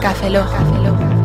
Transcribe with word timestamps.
Café 0.00 0.30
Lock. 0.30 0.50
Café 0.50 0.78
Lock. 0.84 1.21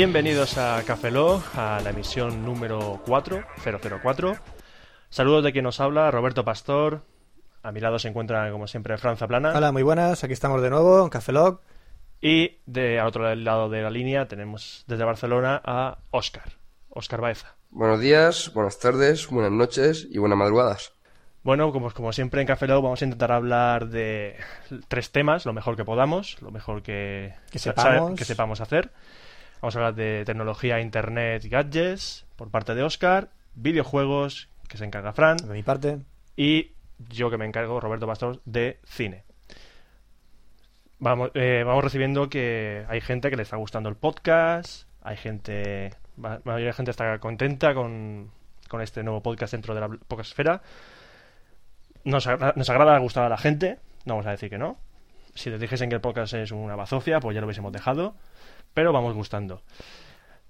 Bienvenidos 0.00 0.56
a 0.56 0.82
Café 0.86 1.10
Lock, 1.10 1.44
a 1.58 1.78
la 1.84 1.90
emisión 1.90 2.42
número 2.42 3.02
4, 3.04 3.44
004. 3.62 4.32
Saludos 5.10 5.44
de 5.44 5.52
quien 5.52 5.64
nos 5.64 5.78
habla, 5.78 6.10
Roberto 6.10 6.42
Pastor. 6.42 7.02
A 7.62 7.70
mi 7.70 7.80
lado 7.80 7.98
se 7.98 8.08
encuentra, 8.08 8.50
como 8.50 8.66
siempre, 8.66 8.96
Franza 8.96 9.28
Plana. 9.28 9.52
Hola, 9.54 9.72
muy 9.72 9.82
buenas, 9.82 10.24
aquí 10.24 10.32
estamos 10.32 10.62
de 10.62 10.70
nuevo 10.70 11.02
en 11.02 11.10
Café 11.10 11.32
Lock. 11.32 11.60
Y 12.18 12.60
de 12.64 12.98
al 12.98 13.08
otro 13.08 13.34
lado 13.34 13.68
de 13.68 13.82
la 13.82 13.90
línea 13.90 14.26
tenemos 14.26 14.86
desde 14.86 15.04
Barcelona 15.04 15.60
a 15.62 15.98
Óscar, 16.12 16.54
Óscar 16.88 17.20
Baeza. 17.20 17.54
Buenos 17.68 18.00
días, 18.00 18.54
buenas 18.54 18.78
tardes, 18.78 19.28
buenas 19.28 19.52
noches 19.52 20.08
y 20.10 20.16
buenas 20.16 20.38
madrugadas. 20.38 20.94
Bueno, 21.42 21.72
como, 21.72 21.90
como 21.90 22.14
siempre 22.14 22.40
en 22.40 22.46
Café 22.46 22.66
vamos 22.66 23.02
a 23.02 23.04
intentar 23.04 23.32
hablar 23.32 23.88
de 23.88 24.36
tres 24.88 25.12
temas, 25.12 25.44
lo 25.44 25.52
mejor 25.52 25.76
que 25.76 25.84
podamos, 25.84 26.40
lo 26.40 26.50
mejor 26.50 26.82
que, 26.82 27.34
Que 27.50 27.58
sepamos. 27.58 28.18
que 28.18 28.24
sepamos 28.24 28.62
hacer. 28.62 28.92
Vamos 29.60 29.76
a 29.76 29.78
hablar 29.78 29.94
de 29.94 30.24
tecnología, 30.24 30.80
internet, 30.80 31.44
gadgets, 31.48 32.26
por 32.36 32.50
parte 32.50 32.74
de 32.74 32.82
Óscar, 32.82 33.28
videojuegos, 33.54 34.48
que 34.68 34.78
se 34.78 34.84
encarga 34.84 35.12
Fran, 35.12 35.36
De 35.36 35.52
mi 35.52 35.62
parte, 35.62 35.98
y 36.36 36.72
yo 37.10 37.30
que 37.30 37.36
me 37.36 37.44
encargo, 37.44 37.80
Roberto 37.80 38.06
Pastor, 38.06 38.40
de 38.44 38.78
cine. 38.84 39.24
Vamos, 40.98 41.30
eh, 41.34 41.62
vamos 41.66 41.84
recibiendo 41.84 42.28
que 42.28 42.84
hay 42.88 43.00
gente 43.00 43.30
que 43.30 43.36
le 43.36 43.42
está 43.42 43.56
gustando 43.56 43.88
el 43.88 43.96
podcast, 43.96 44.86
hay 45.02 45.16
gente, 45.16 45.94
la 46.20 46.40
mayoría 46.44 46.66
de 46.68 46.72
gente 46.72 46.90
está 46.90 47.18
contenta 47.18 47.74
con, 47.74 48.30
con 48.68 48.80
este 48.82 49.02
nuevo 49.02 49.22
podcast 49.22 49.52
dentro 49.52 49.74
de 49.74 49.80
la 49.80 49.88
podcastfera. 49.88 50.62
Nos, 52.04 52.26
agra- 52.26 52.54
nos 52.56 52.68
agrada 52.70 52.98
gustar 52.98 53.24
a 53.24 53.28
la 53.28 53.38
gente, 53.38 53.78
no 54.04 54.14
vamos 54.14 54.26
a 54.26 54.30
decir 54.30 54.48
que 54.50 54.58
no. 54.58 54.78
Si 55.34 55.48
les 55.48 55.60
dijesen 55.60 55.88
que 55.90 55.94
el 55.94 56.00
podcast 56.00 56.34
es 56.34 56.50
una 56.50 56.76
bazofia, 56.76 57.20
pues 57.20 57.34
ya 57.34 57.40
lo 57.40 57.46
hubiésemos 57.46 57.72
dejado, 57.72 58.14
pero 58.74 58.92
vamos 58.92 59.14
gustando. 59.14 59.62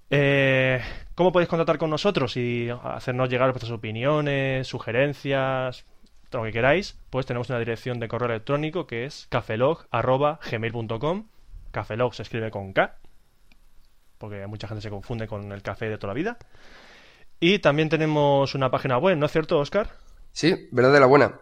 Eh, 0.09 0.81
¿Cómo 1.15 1.31
podéis 1.31 1.49
contactar 1.49 1.77
con 1.77 1.89
nosotros 1.89 2.35
y 2.35 2.69
hacernos 2.69 3.29
llegar 3.29 3.51
vuestras 3.51 3.71
opiniones, 3.71 4.67
sugerencias, 4.67 5.85
todo 6.29 6.41
lo 6.41 6.47
que 6.47 6.53
queráis? 6.53 6.97
Pues 7.09 7.25
tenemos 7.25 7.49
una 7.49 7.59
dirección 7.59 7.99
de 7.99 8.07
correo 8.07 8.29
electrónico 8.29 8.87
que 8.87 9.05
es 9.05 9.27
cafelog.gmail.com 9.29 11.25
Cafelog 11.71 12.13
se 12.13 12.23
escribe 12.23 12.51
con 12.51 12.73
K, 12.73 12.97
porque 14.17 14.45
mucha 14.47 14.67
gente 14.67 14.81
se 14.81 14.89
confunde 14.89 15.25
con 15.27 15.49
el 15.51 15.61
café 15.61 15.89
de 15.89 15.97
toda 15.97 16.13
la 16.13 16.17
vida. 16.17 16.37
Y 17.39 17.59
también 17.59 17.89
tenemos 17.89 18.53
una 18.53 18.69
página 18.69 18.97
web, 18.97 19.17
¿no 19.17 19.25
es 19.25 19.31
cierto, 19.31 19.57
Oscar? 19.59 19.89
Sí, 20.31 20.67
verdad 20.71 20.93
de 20.93 20.99
la 20.99 21.07
buena. 21.07 21.39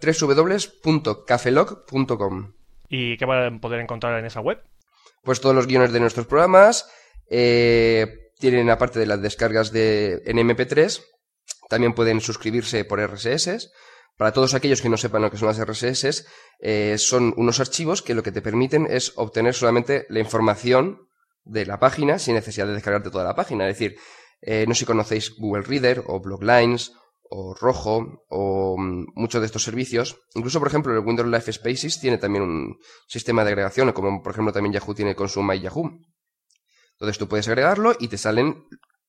www.cafelog.com 0.00 2.52
¿Y 2.88 3.16
qué 3.16 3.26
van 3.26 3.56
a 3.56 3.60
poder 3.60 3.80
encontrar 3.80 4.16
en 4.18 4.26
esa 4.26 4.40
web? 4.40 4.62
Pues 5.26 5.40
todos 5.40 5.56
los 5.56 5.66
guiones 5.66 5.92
de 5.92 5.98
nuestros 5.98 6.28
programas 6.28 6.88
eh, 7.28 8.30
tienen, 8.38 8.70
aparte 8.70 9.00
de 9.00 9.06
las 9.06 9.20
descargas 9.20 9.72
de, 9.72 10.22
en 10.24 10.36
MP3, 10.38 11.02
también 11.68 11.94
pueden 11.94 12.20
suscribirse 12.20 12.84
por 12.84 13.00
RSS. 13.00 13.72
Para 14.16 14.32
todos 14.32 14.54
aquellos 14.54 14.80
que 14.80 14.88
no 14.88 14.96
sepan 14.96 15.22
lo 15.22 15.30
que 15.32 15.36
son 15.36 15.48
las 15.48 15.58
RSS, 15.58 16.24
eh, 16.60 16.94
son 16.98 17.34
unos 17.36 17.58
archivos 17.58 18.02
que 18.02 18.14
lo 18.14 18.22
que 18.22 18.30
te 18.30 18.40
permiten 18.40 18.86
es 18.88 19.14
obtener 19.16 19.52
solamente 19.52 20.06
la 20.10 20.20
información 20.20 21.08
de 21.42 21.66
la 21.66 21.80
página 21.80 22.20
sin 22.20 22.34
necesidad 22.34 22.68
de 22.68 22.74
descargarte 22.74 23.10
toda 23.10 23.24
la 23.24 23.34
página. 23.34 23.68
Es 23.68 23.76
decir, 23.76 23.98
eh, 24.42 24.64
no 24.68 24.74
sé 24.74 24.80
si 24.80 24.86
conocéis 24.86 25.34
Google 25.36 25.64
Reader 25.64 26.04
o 26.06 26.20
Bloglines 26.20 26.92
o 27.30 27.54
Rojo 27.54 28.24
o 28.28 28.76
mm, 28.78 29.06
muchos 29.14 29.40
de 29.40 29.46
estos 29.46 29.62
servicios. 29.62 30.18
Incluso, 30.34 30.58
por 30.58 30.68
ejemplo, 30.68 30.92
el 30.92 31.04
Windows 31.04 31.28
Live 31.28 31.52
Spaces 31.52 32.00
tiene 32.00 32.18
también 32.18 32.44
un 32.44 32.78
sistema 33.06 33.44
de 33.44 33.50
agregación, 33.50 33.92
como 33.92 34.22
por 34.22 34.32
ejemplo 34.32 34.52
también 34.52 34.72
Yahoo 34.72 34.94
tiene 34.94 35.14
con 35.14 35.28
su 35.28 35.42
My 35.42 35.60
Yahoo. 35.60 35.90
Entonces 36.92 37.18
tú 37.18 37.28
puedes 37.28 37.46
agregarlo 37.48 37.94
y 37.98 38.08
te 38.08 38.16
salen, 38.16 38.64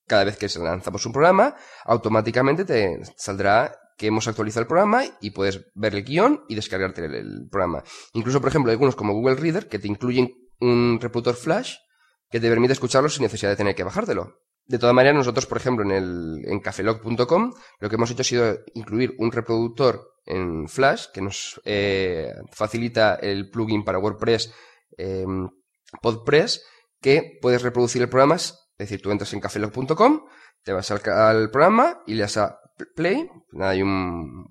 cada 0.06 0.24
vez 0.24 0.38
que 0.38 0.48
lanzamos 0.60 1.06
un 1.06 1.14
programa, 1.14 1.56
automáticamente 1.86 2.66
te 2.66 3.00
saldrá 3.16 3.78
que 3.98 4.08
hemos 4.08 4.28
actualizado 4.28 4.62
el 4.62 4.68
programa 4.68 5.04
y 5.22 5.32
puedes 5.32 5.72
ver 5.74 5.96
el 5.96 6.04
guion 6.04 6.44
y 6.48 6.56
descargarte 6.56 7.06
el, 7.06 7.16
el 7.16 7.48
programa. 7.50 7.84
Incluso, 8.14 8.40
por 8.42 8.50
ejemplo, 8.50 8.70
hay 8.70 8.76
algunos 8.76 8.96
como 8.96 9.14
Google 9.14 9.36
Reader 9.36 9.68
que 9.68 9.80
te 9.80 9.88
incluyen 9.88 10.30
un 10.60 11.00
reproductor 11.02 11.36
flash 11.36 11.76
que 12.30 12.40
te 12.40 12.50
permite 12.50 12.74
escucharlo 12.74 13.10
sin 13.10 13.24
necesidad 13.24 13.52
de 13.52 13.56
tener 13.56 13.76
que 13.76 13.84
bajártelo. 13.84 14.47
De 14.68 14.78
todas 14.80 14.94
maneras, 14.94 15.16
nosotros, 15.18 15.46
por 15.46 15.58
ejemplo, 15.58 15.86
en, 15.86 15.92
el, 15.92 16.42
en 16.46 16.60
cafelog.com, 16.60 17.54
lo 17.80 17.90
que 17.90 17.96
hemos 17.96 18.12
hecho 18.12 18.22
ha 18.22 18.26
sido 18.26 18.58
incluir 18.74 19.16
un 19.18 19.32
reproductor 19.32 20.14
en 20.26 20.68
Flash 20.68 21.06
que 21.14 21.22
nos 21.22 21.62
eh, 21.64 22.34
facilita 22.52 23.16
el 23.16 23.50
plugin 23.50 23.86
para 23.86 23.98
WordPress 24.00 24.54
eh, 24.98 25.26
PodPress, 26.02 26.66
que 27.02 27.38
puedes 27.42 27.62
reproducir 27.62 28.02
el 28.02 28.10
programa. 28.10 28.36
Es 28.36 28.58
decir, 28.78 29.02
tú 29.02 29.10
entras 29.12 29.32
en 29.34 29.40
cafelog.com, 29.40 30.26
te 30.64 30.74
vas 30.74 30.92
al, 30.92 31.50
programa 31.50 32.02
y 32.06 32.16
le 32.16 32.22
das 32.22 32.38
a 32.38 32.60
play. 32.96 33.30
Nada, 33.52 33.72
hay 33.72 33.82
un 33.82 34.46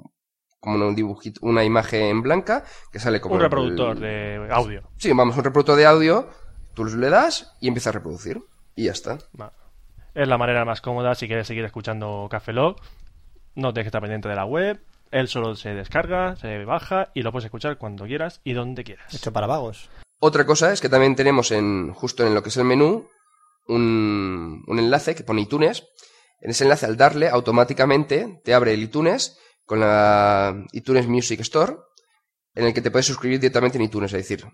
como 0.59 0.85
un 0.85 0.95
dibujito, 0.97 1.41
una 1.43 1.63
imagen 1.63 2.23
blanca 2.23 2.65
que 2.91 2.99
sale 2.99 3.21
como 3.21 3.35
Un 3.37 3.41
el- 3.43 3.45
reproductor 3.45 4.01
de 4.01 4.49
audio. 4.51 4.83
Sí, 4.97 5.13
vamos, 5.13 5.37
un 5.37 5.45
reproductor 5.45 5.77
de 5.77 5.87
audio, 5.87 6.29
tú 6.75 6.85
le 6.87 7.09
das 7.11 7.55
y 7.61 7.69
empieza 7.69 7.91
a 7.91 7.93
reproducir. 7.93 8.41
Y 8.75 8.87
ya 8.87 8.93
está. 8.93 9.19
Va. 9.39 9.53
Es 10.17 10.27
la 10.27 10.39
manera 10.39 10.65
más 10.65 10.81
cómoda 10.81 11.15
si 11.15 11.27
quieres 11.27 11.47
seguir 11.47 11.67
escuchando 11.67 12.27
Café 12.31 12.55
Log. 12.55 12.77
No 13.55 13.75
tienes 13.75 13.85
que 13.85 13.89
estar 13.89 14.01
pendiente 14.01 14.31
de 14.31 14.35
la 14.35 14.47
web. 14.47 14.81
Él 15.11 15.29
solo 15.29 15.55
se 15.57 15.75
descarga, 15.75 16.37
se 16.37 16.65
baja 16.65 17.11
y 17.13 17.21
lo 17.21 17.33
puedes 17.33 17.45
escuchar 17.45 17.77
cuando 17.77 18.07
quieras 18.07 18.41
y 18.43 18.55
donde 18.55 18.83
quieras. 18.83 19.13
hecho 19.13 19.31
para 19.31 19.47
vagos. 19.47 19.91
Otra 20.19 20.47
cosa 20.47 20.73
es 20.73 20.81
que 20.81 20.89
también 20.89 21.17
tenemos 21.17 21.51
en, 21.51 21.93
justo 21.93 22.27
en 22.27 22.35
lo 22.35 22.43
que 22.43 22.49
es 22.49 22.57
el 22.57 22.65
menú, 22.65 23.11
un, 23.69 24.65
un 24.67 24.79
enlace 24.79 25.15
que 25.15 25.23
pone 25.23 25.43
iTunes. 25.43 25.87
En 26.41 26.49
ese 26.49 26.65
enlace, 26.65 26.87
al 26.87 26.97
darle, 26.97 27.29
automáticamente 27.29 28.41
te 28.43 28.55
abre 28.55 28.73
el 28.73 28.85
iTunes 28.85 29.39
con 29.67 29.81
la 29.81 30.65
iTunes 30.73 31.09
Music 31.09 31.41
Store, 31.41 31.77
en 32.55 32.65
el 32.65 32.73
que 32.73 32.81
te 32.81 32.91
puedes 32.91 33.05
suscribir 33.05 33.39
directamente 33.39 33.77
en 33.77 33.85
iTunes. 33.85 34.15
Es 34.15 34.27
decir, 34.27 34.47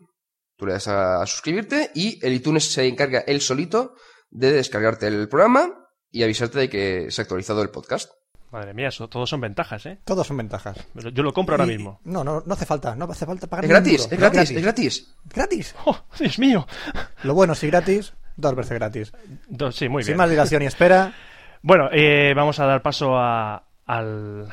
tú 0.57 0.67
le 0.67 0.73
das 0.73 0.89
a, 0.89 1.23
a 1.23 1.27
suscribirte 1.27 1.93
y 1.95 2.19
el 2.27 2.33
iTunes 2.33 2.73
se 2.73 2.89
encarga 2.89 3.21
él 3.21 3.41
solito 3.41 3.95
de 4.33 4.51
descargarte 4.53 5.07
el 5.07 5.29
programa 5.29 5.89
y 6.11 6.23
avisarte 6.25 6.59
de 6.59 6.69
que 6.69 7.11
se 7.11 7.21
ha 7.21 7.23
actualizado 7.25 7.63
el 7.63 7.71
podcast. 7.71 8.11
Madre 8.51 8.75
mía, 8.75 8.89
eso 8.89 9.09
todos 9.09 9.31
son 9.31 9.41
ventajas, 9.41 9.87
¿eh? 9.87 9.99
Todos 10.05 10.27
son 10.27 10.37
ventajas. 10.37 10.77
Pero 10.95 11.09
Yo 11.11 11.23
lo 11.23 11.33
compro 11.33 11.55
ahora 11.55 11.65
mismo. 11.65 12.01
No, 12.05 12.23
no, 12.25 12.43
no 12.45 12.53
hace 12.55 12.67
falta, 12.67 12.95
no 12.97 13.07
hace 13.07 13.25
falta 13.25 13.47
pagar 13.47 13.65
Es 13.65 13.71
gratis, 13.71 14.03
duro. 14.03 14.13
es 14.15 14.21
gratis, 14.21 14.51
es 14.51 14.63
gratis. 14.63 15.15
Gratis. 15.25 15.75
¡Oh, 15.87 15.97
Dios 16.19 16.39
mío! 16.39 16.67
Lo 17.23 17.33
bueno, 17.35 17.55
si 17.55 17.69
gratis, 17.69 18.13
dos 18.37 18.55
veces 18.55 18.73
gratis. 18.79 19.13
Do- 19.49 19.73
Sí, 19.73 19.89
muy 19.89 20.03
Sin 20.03 20.11
bien. 20.13 20.19
más 20.19 20.31
dilación 20.31 20.63
y 20.63 20.67
espera, 20.67 21.15
Bueno, 21.63 21.89
eh, 21.93 22.33
vamos 22.35 22.59
a 22.59 22.67
dar 22.67 22.83
paso 22.83 23.17
a- 23.17 23.65
al... 23.87 24.49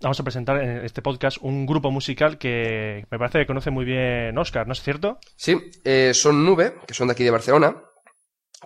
Vamos 0.00 0.20
a 0.20 0.22
presentar 0.24 0.62
en 0.62 0.84
este 0.84 1.02
podcast 1.02 1.38
un 1.40 1.64
grupo 1.66 1.90
musical 1.90 2.36
que 2.38 3.06
me 3.10 3.18
parece 3.18 3.38
que 3.40 3.46
conoce 3.46 3.70
muy 3.70 3.84
bien 3.84 4.36
Oscar, 4.38 4.66
¿no 4.66 4.72
es 4.72 4.82
cierto? 4.82 5.18
Sí, 5.36 5.56
eh, 5.84 6.12
son 6.14 6.44
Nube, 6.44 6.74
que 6.86 6.94
son 6.94 7.08
de 7.08 7.12
aquí 7.12 7.24
de 7.24 7.30
Barcelona, 7.32 7.76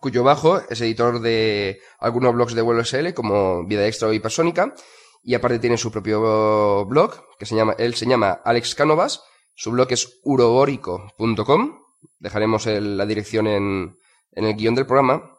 cuyo 0.01 0.25
bajo 0.25 0.61
es 0.69 0.81
editor 0.81 1.21
de 1.21 1.81
algunos 1.99 2.35
blogs 2.35 2.55
de 2.55 2.63
vuelo 2.63 2.83
como 3.15 3.65
Vida 3.67 3.87
Extra 3.87 4.09
o 4.09 4.13
Hipersónica, 4.13 4.75
y 5.23 5.35
aparte 5.35 5.59
tiene 5.59 5.77
su 5.77 5.93
propio 5.93 6.85
blog, 6.87 7.15
que 7.39 7.47
se 7.47 7.55
llama, 7.55 7.75
él 7.79 7.95
se 7.95 8.07
llama 8.07 8.41
Alex 8.45 8.75
Cánovas, 8.75 9.23
su 9.55 9.71
blog 9.71 9.93
es 9.93 10.21
urobórico.com, 10.25 11.79
dejaremos 12.19 12.67
la 12.67 13.07
dirección 13.07 13.47
en, 13.47 13.99
en 14.33 14.45
el 14.45 14.55
guion 14.55 14.75
del 14.75 14.87
programa, 14.87 15.39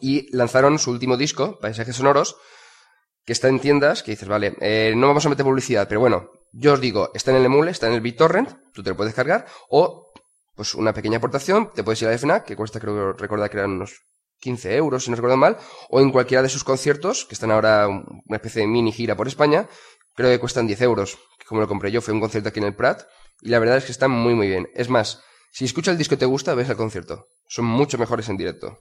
y 0.00 0.34
lanzaron 0.36 0.78
su 0.78 0.90
último 0.90 1.16
disco, 1.16 1.58
Paisajes 1.58 1.96
Sonoros, 1.96 2.36
que 3.24 3.32
está 3.32 3.48
en 3.48 3.60
tiendas, 3.60 4.02
que 4.02 4.12
dices, 4.12 4.28
vale, 4.28 4.56
eh, 4.60 4.92
no 4.96 5.08
vamos 5.08 5.26
a 5.26 5.28
meter 5.28 5.44
publicidad, 5.44 5.88
pero 5.88 6.00
bueno, 6.00 6.30
yo 6.52 6.74
os 6.74 6.80
digo, 6.80 7.10
está 7.14 7.32
en 7.32 7.38
el 7.38 7.46
emule, 7.46 7.70
está 7.70 7.88
en 7.88 7.94
el 7.94 8.00
BitTorrent, 8.00 8.72
tú 8.72 8.82
te 8.82 8.90
lo 8.90 8.96
puedes 8.96 9.14
cargar, 9.14 9.46
o 9.68 10.05
pues 10.56 10.74
una 10.74 10.92
pequeña 10.92 11.18
aportación, 11.18 11.70
te 11.74 11.84
puedes 11.84 12.00
ir 12.02 12.08
a 12.08 12.10
la 12.10 12.18
FNAC, 12.18 12.44
que 12.44 12.56
cuesta, 12.56 12.80
creo 12.80 13.12
recordar 13.12 13.50
que 13.50 13.58
eran 13.58 13.72
unos 13.72 14.00
15 14.40 14.74
euros, 14.76 15.04
si 15.04 15.10
no 15.10 15.16
recuerdo 15.16 15.36
mal, 15.36 15.56
o 15.90 16.00
en 16.00 16.10
cualquiera 16.10 16.42
de 16.42 16.48
sus 16.48 16.64
conciertos, 16.64 17.24
que 17.26 17.34
están 17.34 17.50
ahora 17.50 17.86
un- 17.88 18.22
una 18.26 18.36
especie 18.36 18.62
de 18.62 18.66
mini 18.68 18.90
gira 18.92 19.14
por 19.16 19.28
España, 19.28 19.68
creo 20.14 20.30
que 20.30 20.38
cuestan 20.40 20.66
10 20.66 20.80
euros, 20.82 21.18
como 21.46 21.60
lo 21.60 21.68
compré 21.68 21.90
yo, 21.92 22.00
fue 22.00 22.12
un 22.14 22.20
concierto 22.20 22.48
aquí 22.48 22.58
en 22.58 22.66
el 22.66 22.74
Prat, 22.74 23.02
y 23.42 23.50
la 23.50 23.58
verdad 23.58 23.76
es 23.76 23.84
que 23.84 23.92
están 23.92 24.10
muy 24.10 24.34
muy 24.34 24.48
bien. 24.48 24.68
Es 24.74 24.88
más, 24.88 25.22
si 25.52 25.64
escucha 25.64 25.90
el 25.90 25.98
disco 25.98 26.14
y 26.14 26.18
te 26.18 26.26
gusta, 26.26 26.54
ves 26.54 26.68
el 26.68 26.76
concierto. 26.76 27.28
Son 27.48 27.64
mucho 27.64 27.98
mejores 27.98 28.28
en 28.28 28.36
directo. 28.36 28.78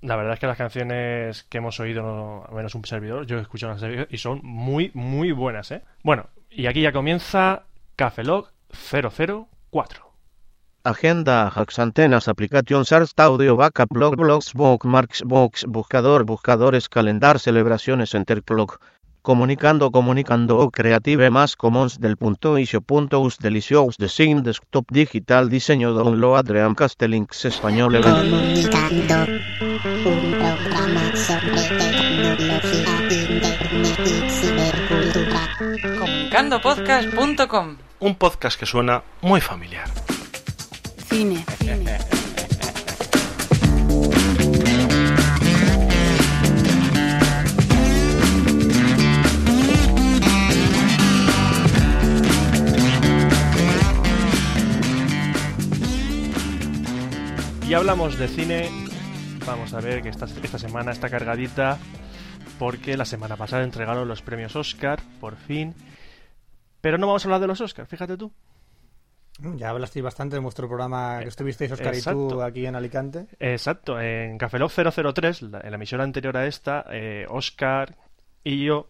La 0.00 0.16
verdad 0.16 0.34
es 0.34 0.40
que 0.40 0.46
las 0.48 0.58
canciones 0.58 1.44
que 1.44 1.58
hemos 1.58 1.78
oído, 1.78 2.44
al 2.48 2.54
menos 2.54 2.74
un 2.74 2.84
servidor, 2.84 3.24
yo 3.24 3.38
he 3.38 3.42
escuchado 3.42 3.74
las 3.74 4.10
y 4.10 4.18
son 4.18 4.40
muy, 4.42 4.90
muy 4.94 5.30
buenas, 5.32 5.70
¿eh? 5.70 5.82
Bueno, 6.02 6.26
y 6.50 6.66
aquí 6.66 6.82
ya 6.82 6.92
comienza 6.92 7.62
Café 7.94 8.24
Log 8.24 8.48
004. 8.90 10.11
Agenda, 10.84 11.46
hacks, 11.46 11.78
antenas, 11.78 12.26
aplicación, 12.26 12.84
SARS, 12.84 13.12
audio, 13.16 13.56
backup, 13.56 13.88
blog, 13.88 14.16
blogs, 14.16 14.52
bookmarks, 14.52 15.22
box, 15.22 15.64
buscador, 15.68 16.24
buscadores, 16.24 16.88
calendar, 16.88 17.38
celebraciones, 17.38 18.14
enterclock. 18.14 18.80
Comunicando, 19.22 19.92
comunicando, 19.92 20.68
Creative 20.72 21.30
más 21.30 21.54
Commons 21.54 22.00
del 22.00 22.16
punto 22.16 22.58
isio 22.58 22.80
punto 22.80 23.20
us 23.20 23.38
delicious 23.38 23.96
design 23.96 24.42
desktop 24.42 24.84
digital 24.90 25.48
diseño 25.48 25.94
download 25.94 26.38
Adrian 26.40 26.74
Castellinks 26.74 27.44
español 27.44 28.00
Comunicando, 28.02 29.32
un 30.04 30.32
programa 30.32 31.12
sobre 31.14 31.62
tecnología, 31.78 32.96
internet 33.30 34.00
y 34.04 34.30
cibercultura. 34.30 35.40
comunicandopodcast.com 36.00 37.76
Un 38.00 38.14
podcast 38.16 38.58
que 38.58 38.66
suena 38.66 39.04
muy 39.20 39.40
familiar. 39.40 39.86
Cine, 41.12 41.44
Y 57.68 57.74
hablamos 57.74 58.18
de 58.18 58.28
cine. 58.28 58.70
Vamos 59.44 59.74
a 59.74 59.80
ver 59.82 60.00
que 60.00 60.08
esta, 60.08 60.24
esta 60.24 60.58
semana 60.58 60.92
está 60.92 61.10
cargadita 61.10 61.78
porque 62.58 62.96
la 62.96 63.04
semana 63.04 63.36
pasada 63.36 63.64
entregaron 63.64 64.08
los 64.08 64.22
premios 64.22 64.56
Oscar, 64.56 65.02
por 65.20 65.36
fin. 65.36 65.74
Pero 66.80 66.96
no 66.96 67.06
vamos 67.06 67.22
a 67.22 67.28
hablar 67.28 67.40
de 67.42 67.48
los 67.48 67.60
Oscar, 67.60 67.86
fíjate 67.86 68.16
tú. 68.16 68.32
Ya 69.56 69.70
hablasteis 69.70 70.02
bastante 70.04 70.36
de 70.36 70.40
vuestro 70.40 70.68
programa 70.68 71.18
que 71.20 71.28
estuvisteis, 71.28 71.72
Oscar 71.72 71.94
y 71.94 72.00
tú, 72.02 72.40
aquí 72.42 72.66
en 72.66 72.76
Alicante. 72.76 73.26
Exacto, 73.40 74.00
en 74.00 74.38
Café 74.38 74.58
Lock 74.58 74.72
003, 74.72 75.42
la- 75.42 75.60
en 75.60 75.70
la 75.70 75.76
emisión 75.76 76.00
anterior 76.00 76.36
a 76.36 76.46
esta, 76.46 76.84
eh, 76.90 77.26
Oscar 77.28 77.96
y 78.44 78.64
yo 78.64 78.88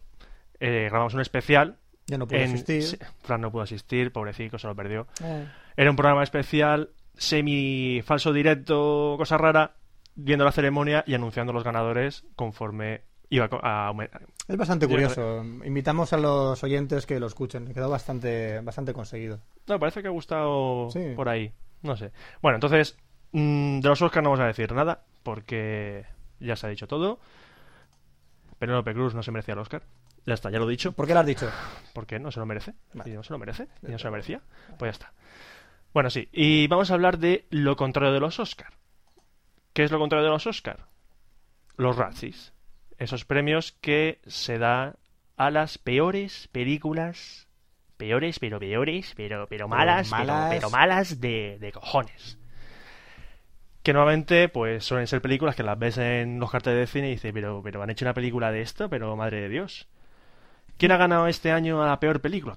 eh, 0.60 0.88
grabamos 0.90 1.14
un 1.14 1.20
especial. 1.20 1.76
Ya 2.06 2.18
no 2.18 2.26
puedo 2.26 2.42
en- 2.42 2.50
asistir. 2.52 2.82
sí, 2.82 2.96
Fran 3.20 3.40
no 3.40 3.50
pudo 3.50 3.62
asistir, 3.62 4.12
pobrecito, 4.12 4.58
se 4.58 4.66
lo 4.66 4.74
perdió. 4.76 5.06
Eh, 5.24 5.46
Era 5.76 5.90
un 5.90 5.96
programa 5.96 6.22
especial, 6.22 6.90
semi 7.16 8.02
falso 8.04 8.32
directo, 8.32 9.14
cosa 9.16 9.38
rara, 9.38 9.74
viendo 10.14 10.44
la 10.44 10.52
ceremonia 10.52 11.02
y 11.06 11.14
anunciando 11.14 11.52
los 11.52 11.64
ganadores 11.64 12.24
conforme 12.36 13.02
iba 13.34 13.48
co- 13.48 13.60
a 13.62 13.88
aumentar. 13.88 14.22
Es 14.48 14.56
bastante 14.56 14.86
curioso. 14.86 15.42
Invitamos 15.64 16.12
a 16.12 16.18
los 16.18 16.62
oyentes 16.62 17.06
que 17.06 17.18
lo 17.18 17.26
escuchen. 17.26 17.72
Quedó 17.72 17.88
bastante, 17.88 18.60
bastante 18.60 18.92
conseguido. 18.92 19.40
No, 19.66 19.78
parece 19.78 20.02
que 20.02 20.08
ha 20.08 20.12
gustado 20.12 20.88
Sí. 20.90 21.12
por 21.16 21.28
ahí. 21.28 21.52
No 21.82 21.96
sé. 21.96 22.12
Bueno, 22.42 22.56
entonces, 22.56 22.96
mm, 23.32 23.80
de 23.80 23.88
los 23.88 24.00
Oscars 24.02 24.22
no 24.22 24.30
vamos 24.30 24.44
a 24.44 24.46
decir 24.46 24.72
nada, 24.72 25.04
porque 25.22 26.04
ya 26.40 26.56
se 26.56 26.66
ha 26.66 26.70
dicho 26.70 26.86
todo. 26.86 27.18
Penélope 28.58 28.92
Cruz 28.94 29.14
no 29.14 29.22
se 29.22 29.32
merecía 29.32 29.54
el 29.54 29.60
Oscar. 29.60 29.82
Ya 30.24 30.34
está, 30.34 30.50
ya 30.50 30.58
lo 30.58 30.68
he 30.68 30.70
dicho. 30.70 30.92
¿Por 30.92 31.06
qué 31.06 31.14
lo 31.14 31.20
has 31.20 31.26
dicho? 31.26 31.50
¿Por 31.94 32.06
qué? 32.06 32.20
¿No 32.20 32.30
se 32.30 32.38
lo 32.38 32.46
merece? 32.46 32.74
Vale. 32.94 33.10
¿Y 33.10 33.14
no 33.14 33.22
se 33.24 33.32
lo 33.32 33.38
merece? 33.38 33.66
¿Y 33.86 33.90
no 33.90 33.98
se 33.98 34.04
lo 34.04 34.12
merecía? 34.12 34.40
Pues 34.78 34.88
ya 34.88 34.90
está. 34.90 35.12
Bueno, 35.92 36.10
sí. 36.10 36.28
Y 36.32 36.68
vamos 36.68 36.90
a 36.90 36.94
hablar 36.94 37.18
de 37.18 37.46
lo 37.50 37.76
contrario 37.76 38.12
de 38.14 38.20
los 38.20 38.38
Oscar. 38.38 38.72
¿Qué 39.72 39.82
es 39.84 39.90
lo 39.90 39.98
contrario 39.98 40.24
de 40.26 40.30
los 40.30 40.46
Oscar? 40.46 40.86
Los 41.76 41.96
Razzies. 41.96 42.52
Esos 43.02 43.24
premios 43.24 43.72
que 43.80 44.20
se 44.26 44.58
da 44.58 44.94
a 45.36 45.50
las 45.50 45.78
peores 45.78 46.48
películas. 46.52 47.48
Peores, 47.96 48.38
pero 48.38 48.58
peores, 48.58 49.12
pero, 49.16 49.46
pero 49.48 49.68
malas, 49.68 50.08
pero- 50.10 50.24
malas. 50.24 50.50
Pero, 50.54 50.70
malas 50.70 51.20
de, 51.20 51.58
de 51.60 51.72
cojones. 51.72 52.38
Que 53.82 53.92
normalmente, 53.92 54.48
pues, 54.48 54.84
suelen 54.84 55.06
ser 55.08 55.20
películas 55.20 55.56
que 55.56 55.62
las 55.64 55.78
ves 55.78 55.98
en 55.98 56.38
los 56.38 56.50
carteles 56.50 56.78
de 56.80 56.86
cine 56.86 57.08
y 57.08 57.12
dices, 57.12 57.32
pero, 57.32 57.60
pero 57.64 57.82
han 57.82 57.90
hecho 57.90 58.04
una 58.04 58.14
película 58.14 58.52
de 58.52 58.62
esto, 58.62 58.88
pero 58.88 59.16
madre 59.16 59.40
de 59.42 59.48
Dios. 59.48 59.88
¿Quién 60.78 60.92
ha 60.92 60.96
ganado 60.96 61.26
este 61.26 61.50
año 61.50 61.82
a 61.82 61.86
la 61.86 61.98
peor 62.00 62.20
película? 62.20 62.56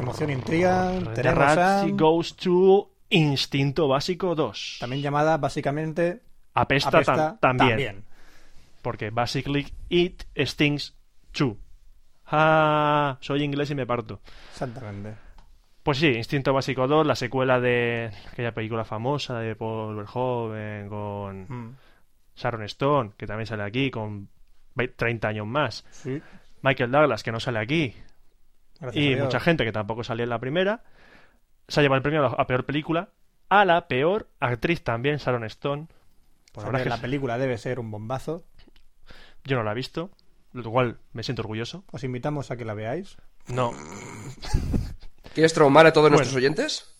Emoción, 0.00 0.30
intriga. 0.30 0.98
Razzie 1.14 1.92
goes 1.92 2.34
to 2.36 2.90
Instinto 3.10 3.86
Básico 3.88 4.34
2. 4.34 4.78
También 4.80 5.02
llamada 5.02 5.36
básicamente 5.36 6.22
Apesta, 6.54 6.88
Apesta 6.88 7.14
tam- 7.14 7.38
también, 7.40 7.68
también. 7.70 8.04
Porque 8.82 9.10
basically 9.10 9.66
it 9.88 10.24
stings 10.46 10.96
too. 11.32 11.58
Ah, 12.26 13.18
soy 13.20 13.42
inglés 13.42 13.70
y 13.70 13.74
me 13.74 13.86
parto. 13.86 14.20
Exactamente. 14.52 15.14
Pues 15.82 15.98
sí, 15.98 16.08
Instinto 16.08 16.52
Básico 16.52 16.86
2, 16.86 17.06
la 17.06 17.16
secuela 17.16 17.58
de 17.60 18.10
aquella 18.30 18.52
película 18.52 18.84
famosa 18.84 19.38
de 19.40 19.56
Paul 19.56 19.96
Verhoeven 19.96 20.88
con 20.88 21.42
Mm. 21.48 21.76
Sharon 22.36 22.62
Stone, 22.64 23.12
que 23.16 23.26
también 23.26 23.46
sale 23.46 23.62
aquí 23.64 23.90
con 23.90 24.28
ve- 24.74 24.88
30 24.88 25.28
años 25.28 25.46
más. 25.46 25.84
Sí. 25.90 26.22
Michael 26.62 26.90
Douglas, 26.90 27.22
que 27.22 27.32
no 27.32 27.40
sale 27.40 27.58
aquí. 27.58 27.94
Gracias 28.78 29.04
y 29.04 29.16
mucha 29.16 29.40
gente 29.40 29.64
que 29.64 29.72
tampoco 29.72 30.04
salía 30.04 30.24
en 30.24 30.30
la 30.30 30.38
primera. 30.38 30.82
Se 31.68 31.80
ha 31.80 31.82
llevado 31.82 31.96
el 31.96 32.02
premio 32.02 32.26
a 32.26 32.36
la 32.38 32.46
peor 32.46 32.64
película. 32.64 33.08
A 33.48 33.64
la 33.64 33.88
peor 33.88 34.28
actriz 34.38 34.82
también, 34.84 35.16
Sharon 35.16 35.44
Stone. 35.44 35.86
Por 36.52 36.62
la 36.64 36.68
Hombre, 36.68 36.80
verdad 36.80 36.80
es 36.82 36.88
la 36.90 36.96
que 36.96 37.02
película 37.02 37.38
debe 37.38 37.58
ser 37.58 37.78
un 37.80 37.90
bombazo. 37.90 38.44
Yo 39.44 39.56
no 39.56 39.62
la 39.62 39.72
he 39.72 39.74
visto, 39.74 40.10
lo 40.52 40.70
cual 40.70 40.98
me 41.12 41.22
siento 41.22 41.42
orgulloso. 41.42 41.84
Os 41.92 42.04
invitamos 42.04 42.50
a 42.50 42.56
que 42.56 42.64
la 42.64 42.74
veáis. 42.74 43.16
No. 43.48 43.72
¿Quieres 45.34 45.52
traumar 45.54 45.86
a 45.86 45.92
todos 45.92 46.04
Bueno. 46.04 46.16
nuestros 46.16 46.36
oyentes? 46.36 46.94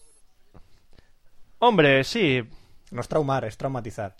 Hombre, 1.59 2.05
sí. 2.05 2.43
No 2.91 3.01
es 3.01 3.09
traumar, 3.09 3.45
es 3.45 3.57
traumatizar. 3.57 4.17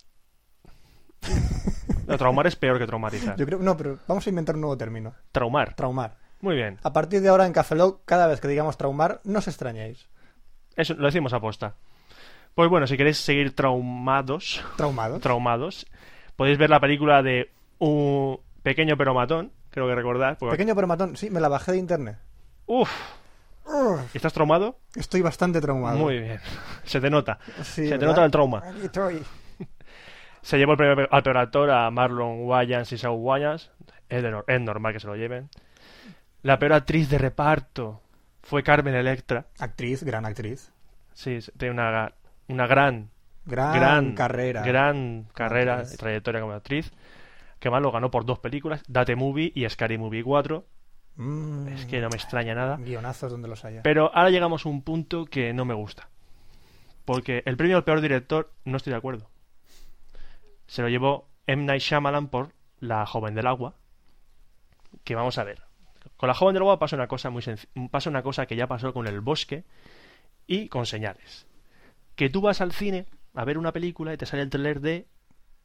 No, 2.07 2.19
traumar 2.19 2.47
es 2.47 2.57
peor 2.57 2.79
que 2.79 2.87
traumatizar. 2.87 3.37
Yo 3.37 3.47
creo 3.47 3.59
no, 3.61 3.77
pero 3.77 3.99
vamos 4.09 4.27
a 4.27 4.31
inventar 4.31 4.55
un 4.57 4.63
nuevo 4.63 4.77
término. 4.77 5.15
Traumar. 5.33 5.75
Traumar. 5.75 6.17
Muy 6.41 6.57
bien. 6.57 6.79
A 6.83 6.93
partir 6.93 7.21
de 7.21 7.29
ahora 7.29 7.47
en 7.47 7.53
Café 7.53 7.75
Lock, 7.77 8.03
cada 8.05 8.27
vez 8.27 8.41
que 8.41 8.49
digamos 8.49 8.77
traumar, 8.77 9.21
no 9.25 9.39
os 9.39 9.49
extrañéis. 9.49 10.09
Eso 10.77 10.95
lo 10.95 11.07
decimos 11.07 11.33
a 11.33 11.41
posta. 11.41 11.75
Pues 12.55 12.69
bueno, 12.69 12.87
si 12.87 12.97
queréis 12.97 13.19
seguir 13.19 13.55
traumados, 13.55 14.65
Traumados. 14.77 15.21
traumados, 15.21 15.87
podéis 16.37 16.59
ver 16.59 16.71
la 16.71 16.81
película 16.81 17.23
de 17.23 17.53
un 17.81 18.39
pequeño 18.63 18.97
pero 18.97 19.13
matón, 19.15 19.53
creo 19.71 19.89
que 19.89 19.95
recordar. 19.97 20.39
porque- 20.39 20.53
Pequeño 20.57 20.75
pero 20.77 20.87
matón. 20.87 21.17
Sí, 21.17 21.29
me 21.31 21.41
la 21.41 21.49
bajé 21.49 21.73
de 21.73 21.79
internet. 21.79 22.17
Uf, 22.67 22.89
Uf, 23.67 24.15
¿estás 24.17 24.33
traumado? 24.33 24.79
estoy 24.95 25.21
bastante 25.23 25.61
traumado. 25.61 25.99
Muy 25.99 26.19
bien. 26.21 26.41
Se 26.85 27.01
te 27.01 27.11
nota. 27.11 27.39
Sí, 27.63 27.89
Se 27.89 27.99
te 27.99 28.07
nota 28.07 28.25
el 28.25 28.31
trauma. 28.31 28.63
Aquí 28.65 28.85
estoy. 28.85 29.23
Se 30.43 30.57
llevó 30.57 30.73
el 30.73 30.79
premio 30.79 31.07
al 31.11 31.23
peor 31.23 31.37
actor 31.37 31.71
a 31.71 31.91
Marlon 31.91 32.47
Wayans 32.47 32.91
y 32.93 32.99
Saul 32.99 33.19
Wayans. 33.21 33.71
Es, 34.09 34.23
de 34.23 34.31
nor- 34.33 34.45
es 34.47 34.61
normal 34.61 34.93
que 34.93 35.01
se 35.01 35.07
lo 35.07 35.15
lleven. 35.15 35.49
La 36.43 36.59
peor 36.59 36.73
actriz 36.73 37.11
de 37.11 37.19
reparto 37.19 38.01
fue 38.43 38.63
Carmen 38.63 38.95
Electra. 38.95 39.47
Actriz, 39.59 40.03
gran 40.03 40.25
actriz. 40.25 40.73
Sí, 41.13 41.39
tiene 41.59 41.75
una, 41.75 42.13
una 42.49 42.67
gran, 42.67 43.11
Gran, 43.45 43.75
gran 43.75 44.15
carrera. 44.15 44.63
Gran 44.63 45.27
carrera 45.35 45.81
actriz. 45.81 45.99
trayectoria 45.99 46.41
como 46.41 46.55
actriz. 46.55 46.91
Que 47.61 47.71
más 47.71 47.81
lo 47.83 47.93
ganó 47.93 48.11
por 48.11 48.25
dos 48.27 48.41
películas, 48.41 48.83
Date 48.89 49.15
Movie 49.15 49.53
y 49.55 49.69
Scary 49.69 49.99
Movie 49.99 50.25
4. 50.25 50.67
Mm, 51.17 51.69
Es 51.69 51.87
que 51.87 52.01
no 52.01 52.09
me 52.09 52.17
extraña 52.17 52.55
nada. 52.55 52.77
Guionazos 52.79 53.31
donde 53.31 53.47
los 53.49 53.65
haya. 53.65 53.83
Pero 53.83 54.11
ahora 54.15 54.31
llegamos 54.31 54.67
a 54.67 54.69
un 54.69 54.83
punto 54.83 55.27
que 55.27 55.53
no 55.53 55.65
me 55.65 55.75
gusta. 55.75 56.09
Porque 57.05 57.43
el 57.47 57.57
premio 57.57 57.77
al 57.77 57.85
peor 57.85 58.01
director 58.01 58.53
no 58.65 58.77
estoy 58.77 58.93
de 58.93 58.97
acuerdo. 58.97 59.29
Se 60.67 60.83
lo 60.83 60.89
llevó 60.89 61.29
M. 61.47 61.65
Night 61.65 61.83
Shyamalan 61.83 62.29
por 62.29 62.53
La 62.81 63.05
joven 63.07 63.35
del 63.35 63.47
agua. 63.47 63.75
Que 65.05 65.15
vamos 65.15 65.37
a 65.39 65.45
ver. 65.45 65.63
Con 66.17 66.29
La 66.29 66.35
joven 66.35 66.55
del 66.55 66.63
agua 66.63 66.79
pasa 66.79 66.97
una 66.97 67.09
cosa 67.09 67.29
muy 67.31 67.43
pasa 67.91 68.11
una 68.11 68.23
cosa 68.23 68.47
que 68.47 68.57
ya 68.57 68.67
pasó 68.67 68.93
con 68.95 69.07
El 69.07 69.21
bosque 69.21 69.65
y 70.47 70.69
con 70.69 70.87
Señales. 70.87 71.47
Que 72.15 72.31
tú 72.31 72.41
vas 72.41 72.61
al 72.61 72.73
cine 72.73 73.07
a 73.35 73.45
ver 73.45 73.59
una 73.59 73.73
película 73.73 74.15
y 74.15 74.17
te 74.17 74.27
sale 74.27 74.43
el 74.43 74.51
trailer 74.51 74.81
de 74.81 75.07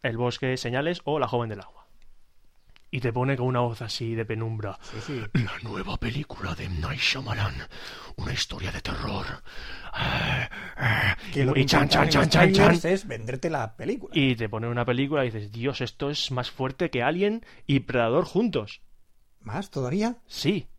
El 0.02 0.18
bosque, 0.18 0.58
Señales 0.58 1.02
o 1.06 1.20
La 1.20 1.28
joven 1.28 1.50
del 1.50 1.62
agua. 1.62 1.85
Y 2.96 3.02
te 3.02 3.12
pone 3.12 3.36
con 3.36 3.48
una 3.48 3.60
voz 3.60 3.82
así 3.82 4.16
de 4.16 4.24
penumbra. 4.24 4.80
Sí, 4.82 4.98
sí. 5.06 5.22
La 5.34 5.52
nueva 5.64 5.98
película 5.98 6.56
de 6.56 6.64
M. 6.64 6.80
Night 6.80 7.02
Shyamalan. 7.02 7.54
Una 8.16 8.32
historia 8.32 8.72
de 8.72 8.80
terror. 8.80 9.26
Que 11.34 11.44
lo 11.44 11.54
que 11.54 11.60
y 11.60 11.66
chan, 11.66 11.90
chan, 11.90 12.08
chan, 12.08 12.30
chan, 12.30 12.54
chan. 12.54 12.80
es 12.86 13.06
venderte 13.06 13.50
la 13.50 13.76
película. 13.76 14.14
Y 14.16 14.38
te 14.38 14.48
pone 14.48 14.70
una 14.70 14.86
película 14.86 15.26
y 15.26 15.30
dices, 15.30 15.52
Dios, 15.52 15.82
esto 15.82 16.10
es 16.10 16.32
más 16.32 16.50
fuerte 16.50 16.90
que 16.90 17.04
Alien 17.04 17.46
y 17.68 17.82
Predador 17.82 18.24
juntos. 18.24 18.80
¿Más 19.42 19.72
todavía? 19.72 20.20
Sí. 20.26 20.70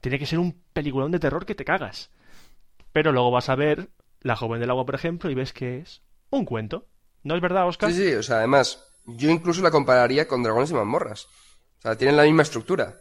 Tiene 0.00 0.20
que 0.20 0.26
ser 0.26 0.38
un 0.38 0.62
peliculón 0.72 1.10
de 1.10 1.18
terror 1.18 1.46
que 1.46 1.56
te 1.56 1.64
cagas. 1.64 2.12
Pero 2.92 3.10
luego 3.10 3.32
vas 3.32 3.48
a 3.48 3.56
ver 3.56 3.90
La 4.20 4.36
joven 4.36 4.60
del 4.60 4.70
agua, 4.70 4.86
por 4.86 4.94
ejemplo, 4.94 5.28
y 5.32 5.34
ves 5.34 5.52
que 5.52 5.78
es 5.78 6.00
un 6.30 6.44
cuento. 6.44 6.86
¿No 7.24 7.34
es 7.34 7.40
verdad, 7.40 7.66
Oscar? 7.66 7.90
Sí, 7.90 8.08
sí, 8.08 8.14
o 8.14 8.22
sea, 8.22 8.36
además, 8.36 8.86
yo 9.06 9.30
incluso 9.30 9.62
la 9.62 9.70
compararía 9.70 10.26
con 10.28 10.42
Dragones 10.42 10.70
y 10.70 10.74
Mazmorras. 10.74 11.24
O 11.78 11.82
sea, 11.82 11.96
tienen 11.96 12.16
la 12.16 12.24
misma 12.24 12.42
estructura. 12.42 13.00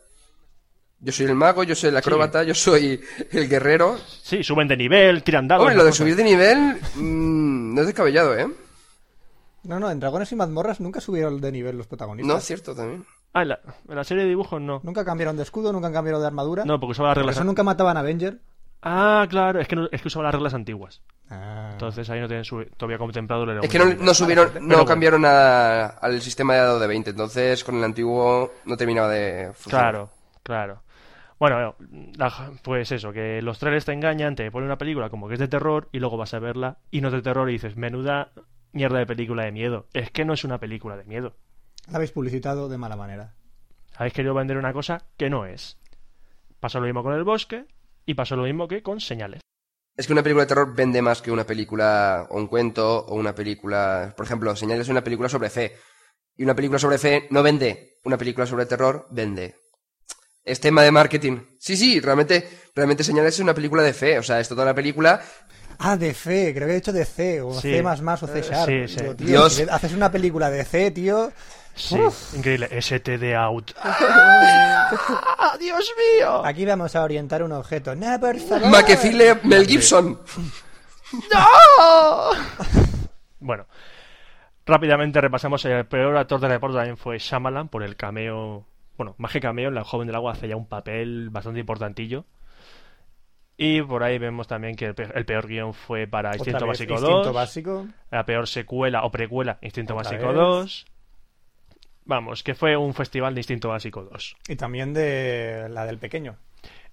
Yo 1.02 1.14
soy 1.14 1.28
el 1.28 1.36
mago, 1.36 1.64
yo 1.64 1.76
soy 1.76 1.90
el 1.90 1.98
acróbata, 1.98 2.44
yo 2.44 2.54
soy 2.54 3.00
el 3.32 3.48
guerrero. 3.48 3.98
Sí, 4.22 4.44
suben 4.44 4.68
de 4.68 4.76
nivel, 4.76 5.24
tiran 5.24 5.48
dados. 5.48 5.62
Hombre, 5.62 5.76
lo 5.78 5.86
de 5.86 5.94
subir 5.94 6.16
de 6.16 6.24
nivel 6.26 6.78
mm, 6.96 7.74
no 7.74 7.82
es 7.82 7.88
descabellado, 7.88 8.38
¿eh? 8.38 8.48
No, 9.64 9.80
no, 9.80 9.90
en 9.92 10.00
Dragones 10.00 10.32
y 10.32 10.36
Mazmorras 10.36 10.80
nunca 10.80 11.00
subieron 11.02 11.40
de 11.40 11.52
nivel 11.52 11.78
los 11.78 11.88
protagonistas. 11.88 12.34
No, 12.34 12.38
es 12.38 12.46
cierto 12.46 12.76
también. 12.76 13.06
Ah, 13.34 13.44
en 13.44 13.50
la, 13.50 13.60
en 13.88 13.96
la 13.96 14.04
serie 14.04 14.24
de 14.24 14.30
dibujos 14.30 14.60
no. 14.62 14.82
Nunca 14.84 15.06
cambiaron 15.06 15.38
de 15.38 15.44
escudo, 15.44 15.72
nunca 15.72 15.92
cambiaron 15.92 16.22
de 16.22 16.28
armadura. 16.28 16.66
No, 16.66 16.80
porque 16.80 16.92
usaba 16.92 17.10
las 17.10 17.16
Por 17.16 17.22
reglas. 17.24 17.36
eso 17.38 17.44
nunca 17.46 17.64
mataban 17.64 17.96
a 17.96 18.00
Avenger. 18.02 18.40
Ah, 18.82 19.26
claro, 19.30 19.60
es 19.60 19.68
que, 19.68 19.76
no- 19.76 19.90
es 19.92 20.02
que 20.02 20.08
usaba 20.08 20.24
las 20.26 20.34
reglas 20.34 20.54
antiguas. 20.54 21.02
Ah. 21.30 21.70
Entonces 21.74 22.10
ahí 22.10 22.20
no 22.20 22.28
tienen 22.28 22.46
su- 22.46 22.66
todavía 22.78 22.98
contemplado 22.98 23.44
el 23.44 23.64
Es 23.64 23.70
que 23.70 23.78
no, 23.80 23.86
no 23.94 24.14
subieron, 24.14 24.54
no 24.62 24.68
bueno. 24.68 24.86
cambiaron 24.86 25.26
a- 25.26 25.86
al 25.88 26.22
sistema 26.22 26.54
de 26.54 26.60
dado 26.62 26.80
de 26.80 26.88
20, 26.88 27.10
entonces 27.12 27.64
con 27.64 27.76
el 27.76 27.84
antiguo 27.84 28.52
no 28.66 28.78
terminaba 28.78 29.10
de 29.10 29.52
funcionar. 29.54 29.92
Claro, 29.92 30.10
claro. 30.44 30.84
Bueno, 31.40 31.76
la- 32.18 32.52
pues 32.64 32.92
eso, 32.92 33.12
que 33.14 33.42
los 33.42 33.60
trailers 33.60 33.86
te 33.86 33.94
engañan, 33.94 34.36
te 34.36 34.50
ponen 34.52 34.66
una 34.68 34.78
película 34.78 35.10
como 35.10 35.28
que 35.28 35.36
es 35.36 35.40
de 35.40 35.48
terror 35.48 35.88
y 35.92 36.00
luego 36.00 36.18
vas 36.18 36.34
a 36.34 36.40
verla 36.40 36.78
y 36.92 37.02
no 37.02 37.08
es 37.10 37.14
de 37.14 37.22
terror 37.22 37.50
y 37.50 37.54
dices, 37.54 37.76
menuda 37.78 38.32
mierda 38.72 39.00
de 39.00 39.06
película 39.06 39.44
de 39.44 39.52
miedo. 39.52 39.88
Es 39.94 40.12
que 40.12 40.26
no 40.26 40.34
es 40.34 40.44
una 40.44 40.58
película 40.60 40.96
de 40.98 41.04
miedo. 41.04 41.36
La 41.90 41.96
habéis 41.98 42.12
publicitado 42.12 42.70
de 42.70 42.78
mala 42.78 42.96
manera. 42.96 43.34
Habéis 43.98 44.14
querido 44.14 44.34
vender 44.34 44.58
una 44.58 44.74
cosa 44.74 45.04
que 45.18 45.30
no 45.30 45.46
es. 45.46 45.78
Pasó 46.60 46.80
lo 46.80 46.86
mismo 46.86 47.04
con 47.04 47.14
el 47.14 47.24
bosque 47.24 47.66
y 48.10 48.16
pasó 48.16 48.36
lo 48.36 48.42
mismo 48.42 48.68
que 48.68 48.82
con 48.82 49.00
señales. 49.00 49.40
Es 49.96 50.08
que 50.08 50.14
una 50.14 50.24
película 50.24 50.46
de 50.46 50.48
terror 50.48 50.74
vende 50.74 51.00
más 51.00 51.22
que 51.22 51.32
una 51.32 51.46
película 51.46 52.26
o 52.32 52.38
un 52.38 52.48
cuento 52.48 53.06
o 53.06 53.14
una 53.14 53.36
película... 53.36 54.16
Por 54.18 54.26
ejemplo, 54.26 54.56
Señales 54.56 54.88
es 54.88 54.90
una 54.90 55.04
película 55.04 55.30
sobre 55.30 55.52
fe. 55.52 55.76
Y 56.36 56.44
una 56.44 56.56
película 56.56 56.80
sobre 56.80 56.98
fe 56.98 57.28
no 57.30 57.44
vende. 57.44 58.00
Una 58.06 58.18
película 58.18 58.48
sobre 58.48 58.66
terror 58.66 59.06
vende. 59.12 59.58
Es 60.44 60.60
tema 60.60 60.82
de 60.82 60.90
marketing. 60.90 61.38
Sí, 61.60 61.78
sí, 61.78 62.00
realmente, 62.00 62.50
realmente 62.74 63.04
Señales 63.04 63.36
es 63.36 63.42
una 63.42 63.54
película 63.54 63.84
de 63.84 63.94
fe. 63.94 64.18
O 64.18 64.24
sea, 64.24 64.40
es 64.40 64.50
toda 64.50 64.66
la 64.66 64.74
película... 64.74 65.22
Ah, 65.78 65.96
de 65.96 66.16
C, 66.16 66.52
creo 66.56 66.68
que 66.68 66.74
he 66.74 66.78
dicho 66.78 66.92
de 66.92 67.06
C, 67.06 67.42
o 67.42 67.54
Sí. 67.54 67.74
C++ 67.74 67.84
o 67.86 68.28
C 68.28 68.42
Sharp. 68.42 68.68
sí, 68.70 68.88
sí. 68.88 68.98
Tío, 69.18 69.28
Dios. 69.28 69.54
si 69.54 69.64
haces 69.70 69.94
una 69.94 70.12
película 70.12 70.50
de 70.50 70.66
C, 70.66 70.90
tío... 70.90 71.32
Sí, 71.76 71.98
increíble. 72.36 72.68
STD 72.82 73.34
out. 73.36 73.72
¡Ah, 73.82 75.56
¡Dios 75.60 75.92
mío! 76.18 76.46
Aquí 76.46 76.66
vamos 76.66 76.96
a 76.96 77.04
orientar 77.04 77.42
un 77.44 77.52
objeto. 77.54 77.96
No, 77.96 78.20
por 78.20 78.38
favor. 78.38 78.68
Maquefile 78.70 79.40
Mel 79.44 79.66
Gibson. 79.66 80.20
Bueno, 83.42 83.66
rápidamente 84.66 85.22
repasamos 85.22 85.64
el 85.66 85.86
peor 85.86 86.18
actor 86.18 86.40
de 86.42 86.50
reparto 86.50 86.76
también 86.76 86.98
fue 86.98 87.18
Shyamalan 87.18 87.70
por 87.70 87.84
el 87.84 87.96
cameo, 87.96 88.66
bueno, 88.98 89.16
más 89.18 89.32
que 89.32 89.40
cameo, 89.40 89.70
en 89.70 89.76
La 89.76 89.86
joven 89.86 90.08
del 90.08 90.16
agua 90.18 90.34
hace 90.34 90.50
ya 90.50 90.58
un 90.58 90.68
papel 90.68 91.30
bastante 91.30 91.62
importantillo. 91.62 92.26
Y 93.58 93.82
por 93.82 94.04
ahí 94.04 94.18
vemos 94.20 94.48
también 94.48 94.76
que 94.76 94.88
el 94.88 94.96
pe- 94.96 95.10
el 95.16 95.26
peor 95.26 95.48
guion 95.48 95.74
fue 95.74 96.06
para 96.08 96.36
Instinto 96.36 96.68
Básico 96.68 96.94
Instinto 96.94 97.24
2, 97.24 97.34
básico. 97.34 97.88
la 98.12 98.26
peor 98.26 98.48
secuela 98.48 99.04
o 99.04 99.12
precuela 99.12 99.58
Instinto 99.62 99.96
Otra 99.96 100.12
Básico 100.12 100.28
vez. 100.28 100.36
2. 100.38 100.86
Vamos, 102.10 102.42
que 102.42 102.56
fue 102.56 102.76
un 102.76 102.96
festival 102.96 103.36
de 103.36 103.42
Instinto 103.42 103.70
Básico 103.70 104.02
2. 104.02 104.38
Y 104.48 104.56
también 104.56 104.96
de 104.96 105.68
la 105.70 105.86
del 105.86 106.00
pequeño. 106.00 106.38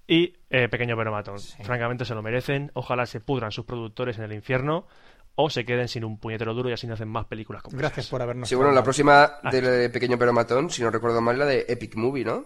Y 0.07 0.35
eh, 0.51 0.69
Pequeño 0.69 0.95
pero 0.95 1.11
matón. 1.11 1.39
Francamente 1.63 2.05
se 2.05 2.15
lo 2.15 2.21
merecen. 2.23 2.71
Ojalá 2.75 3.07
se 3.07 3.21
pudran 3.21 3.51
sus 3.51 3.65
productores 3.65 4.19
en 4.19 4.25
el 4.25 4.35
infierno 4.35 4.87
o 5.35 5.49
se 5.49 5.65
queden 5.65 5.89
sin 5.89 6.05
un 6.05 6.19
puñetero 6.19 6.53
duro 6.53 6.69
y 6.69 6.75
así 6.75 6.87
no 6.87 6.93
hacen 6.93 7.09
más 7.09 7.25
películas 7.25 7.63
como 7.63 7.79
Gracias 7.79 8.01
esas. 8.01 8.11
por 8.11 8.21
habernos... 8.21 8.47
Sí, 8.47 8.57
bueno, 8.57 8.73
la 8.73 8.83
próxima 8.83 9.39
del 9.51 9.91
Pequeño 9.91 10.19
Pero 10.19 10.35
Matón, 10.35 10.69
si 10.69 10.83
no 10.83 10.91
recuerdo 10.91 11.23
mal, 11.23 11.39
la 11.39 11.47
de 11.47 11.65
Epic 11.67 11.97
Movie, 11.97 12.27
¿no? 12.27 12.45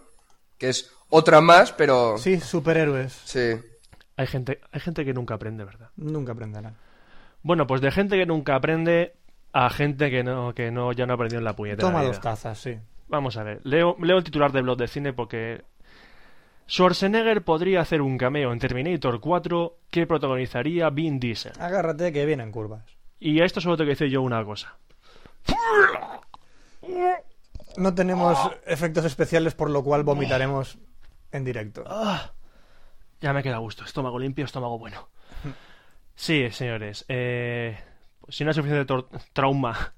Que 0.57 0.69
es 0.69 0.93
otra 1.09 1.41
más, 1.41 1.73
pero... 1.73 2.17
Sí, 2.17 2.39
superhéroes. 2.39 3.11
Sí. 3.25 3.51
Hay 4.15 4.27
gente, 4.27 4.61
hay 4.71 4.79
gente 4.79 5.03
que 5.03 5.13
nunca 5.13 5.33
aprende, 5.33 5.65
¿verdad? 5.65 5.89
Nunca 5.97 6.31
aprenderán. 6.31 6.77
Bueno, 7.43 7.67
pues 7.67 7.81
de 7.81 7.91
gente 7.91 8.17
que 8.17 8.25
nunca 8.25 8.55
aprende 8.55 9.15
a 9.53 9.69
gente 9.69 10.09
que 10.09 10.23
no, 10.23 10.53
que 10.53 10.71
no 10.71 10.91
ya 10.93 11.05
no 11.05 11.13
ha 11.13 11.15
aprendido 11.15 11.39
en 11.39 11.45
la 11.45 11.55
puñetera 11.55 11.87
Toma 11.87 12.03
dos 12.03 12.19
tazas, 12.21 12.57
sí. 12.59 12.79
Vamos 13.07 13.37
a 13.37 13.43
ver, 13.43 13.59
leo, 13.63 13.97
leo 13.99 14.17
el 14.17 14.23
titular 14.23 14.51
de 14.51 14.61
Blog 14.61 14.77
de 14.77 14.87
Cine 14.87 15.13
porque 15.13 15.63
Schwarzenegger 16.67 17.43
podría 17.43 17.81
hacer 17.81 18.01
un 18.01 18.17
cameo 18.17 18.53
en 18.53 18.59
Terminator 18.59 19.19
4 19.19 19.77
que 19.89 20.07
protagonizaría 20.07 20.89
Vin 20.89 21.19
Diesel. 21.19 21.51
Agárrate 21.59 22.13
que 22.13 22.25
vienen 22.25 22.51
curvas. 22.51 22.85
Y 23.19 23.41
a 23.41 23.45
esto 23.45 23.59
solo 23.59 23.75
tengo 23.75 23.87
que 23.87 23.95
decir 23.95 24.07
yo 24.07 24.21
una 24.21 24.43
cosa. 24.45 24.77
No 27.77 27.93
tenemos 27.93 28.37
efectos 28.65 29.05
especiales, 29.05 29.53
por 29.53 29.69
lo 29.69 29.83
cual 29.83 30.03
vomitaremos 30.03 30.77
en 31.31 31.43
directo. 31.43 31.83
Ah, 31.87 32.31
ya 33.19 33.33
me 33.33 33.43
queda 33.43 33.57
gusto. 33.57 33.83
Estómago 33.83 34.17
limpio, 34.17 34.45
estómago 34.45 34.79
bueno. 34.79 35.09
Sí, 36.13 36.51
señores. 36.51 37.03
Eh, 37.07 37.79
si 38.29 38.43
no 38.43 38.49
hay 38.49 38.53
suficiente 38.55 38.85
tor- 38.85 39.07
trauma, 39.33 39.93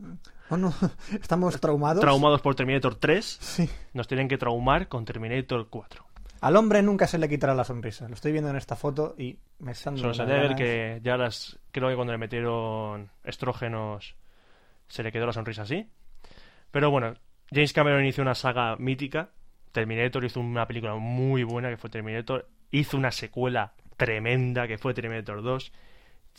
Oh, 0.50 0.58
no. 0.58 0.74
Estamos 1.22 1.60
traumados. 1.60 2.02
traumados 2.02 2.42
por 2.42 2.54
Terminator 2.56 2.96
3, 2.96 3.26
Sí. 3.26 3.70
nos 3.94 4.08
tienen 4.08 4.28
que 4.28 4.38
traumar 4.38 4.88
con 4.88 5.06
Terminator 5.06 5.68
4. 5.70 6.06
Al 6.42 6.58
hombre 6.58 6.82
nunca 6.84 7.08
se 7.08 7.18
le 7.18 7.30
quitará 7.30 7.56
la 7.56 7.64
sonrisa. 7.64 8.08
Lo 8.10 8.14
estoy 8.16 8.34
viendo 8.34 8.50
en 8.50 8.58
esta 8.58 8.76
foto 8.76 9.16
y 9.18 9.38
me 9.60 9.72
están 9.72 9.96
dando 9.96 10.14
Schwarzenegger 10.14 10.44
ganas. 10.50 10.58
que 10.60 11.00
ya 11.02 11.16
las 11.18 11.58
creo 11.72 11.88
que 11.90 11.96
cuando 11.96 12.12
le 12.12 12.20
metieron 12.20 13.10
estrógenos 13.24 14.16
se 14.90 15.04
le 15.04 15.12
quedó 15.14 15.26
la 15.26 15.34
sonrisa 15.34 15.62
así. 15.62 15.90
Pero 16.72 16.92
bueno, 16.92 17.14
James 17.50 17.72
Cameron 17.72 18.06
hizo 18.06 18.22
una 18.22 18.36
saga 18.36 18.76
mítica. 18.76 19.30
Terminator 19.72 20.24
hizo 20.26 20.40
una 20.42 20.68
película 20.68 20.96
muy 20.96 21.44
buena 21.44 21.70
que 21.70 21.78
fue 21.78 21.90
Terminator. 21.90 22.50
Hizo 22.72 22.98
una 22.98 23.12
secuela 23.12 23.74
tremenda 23.98 24.68
que 24.68 24.78
fue 24.78 24.94
Terminator 24.94 25.42
2. 25.42 25.72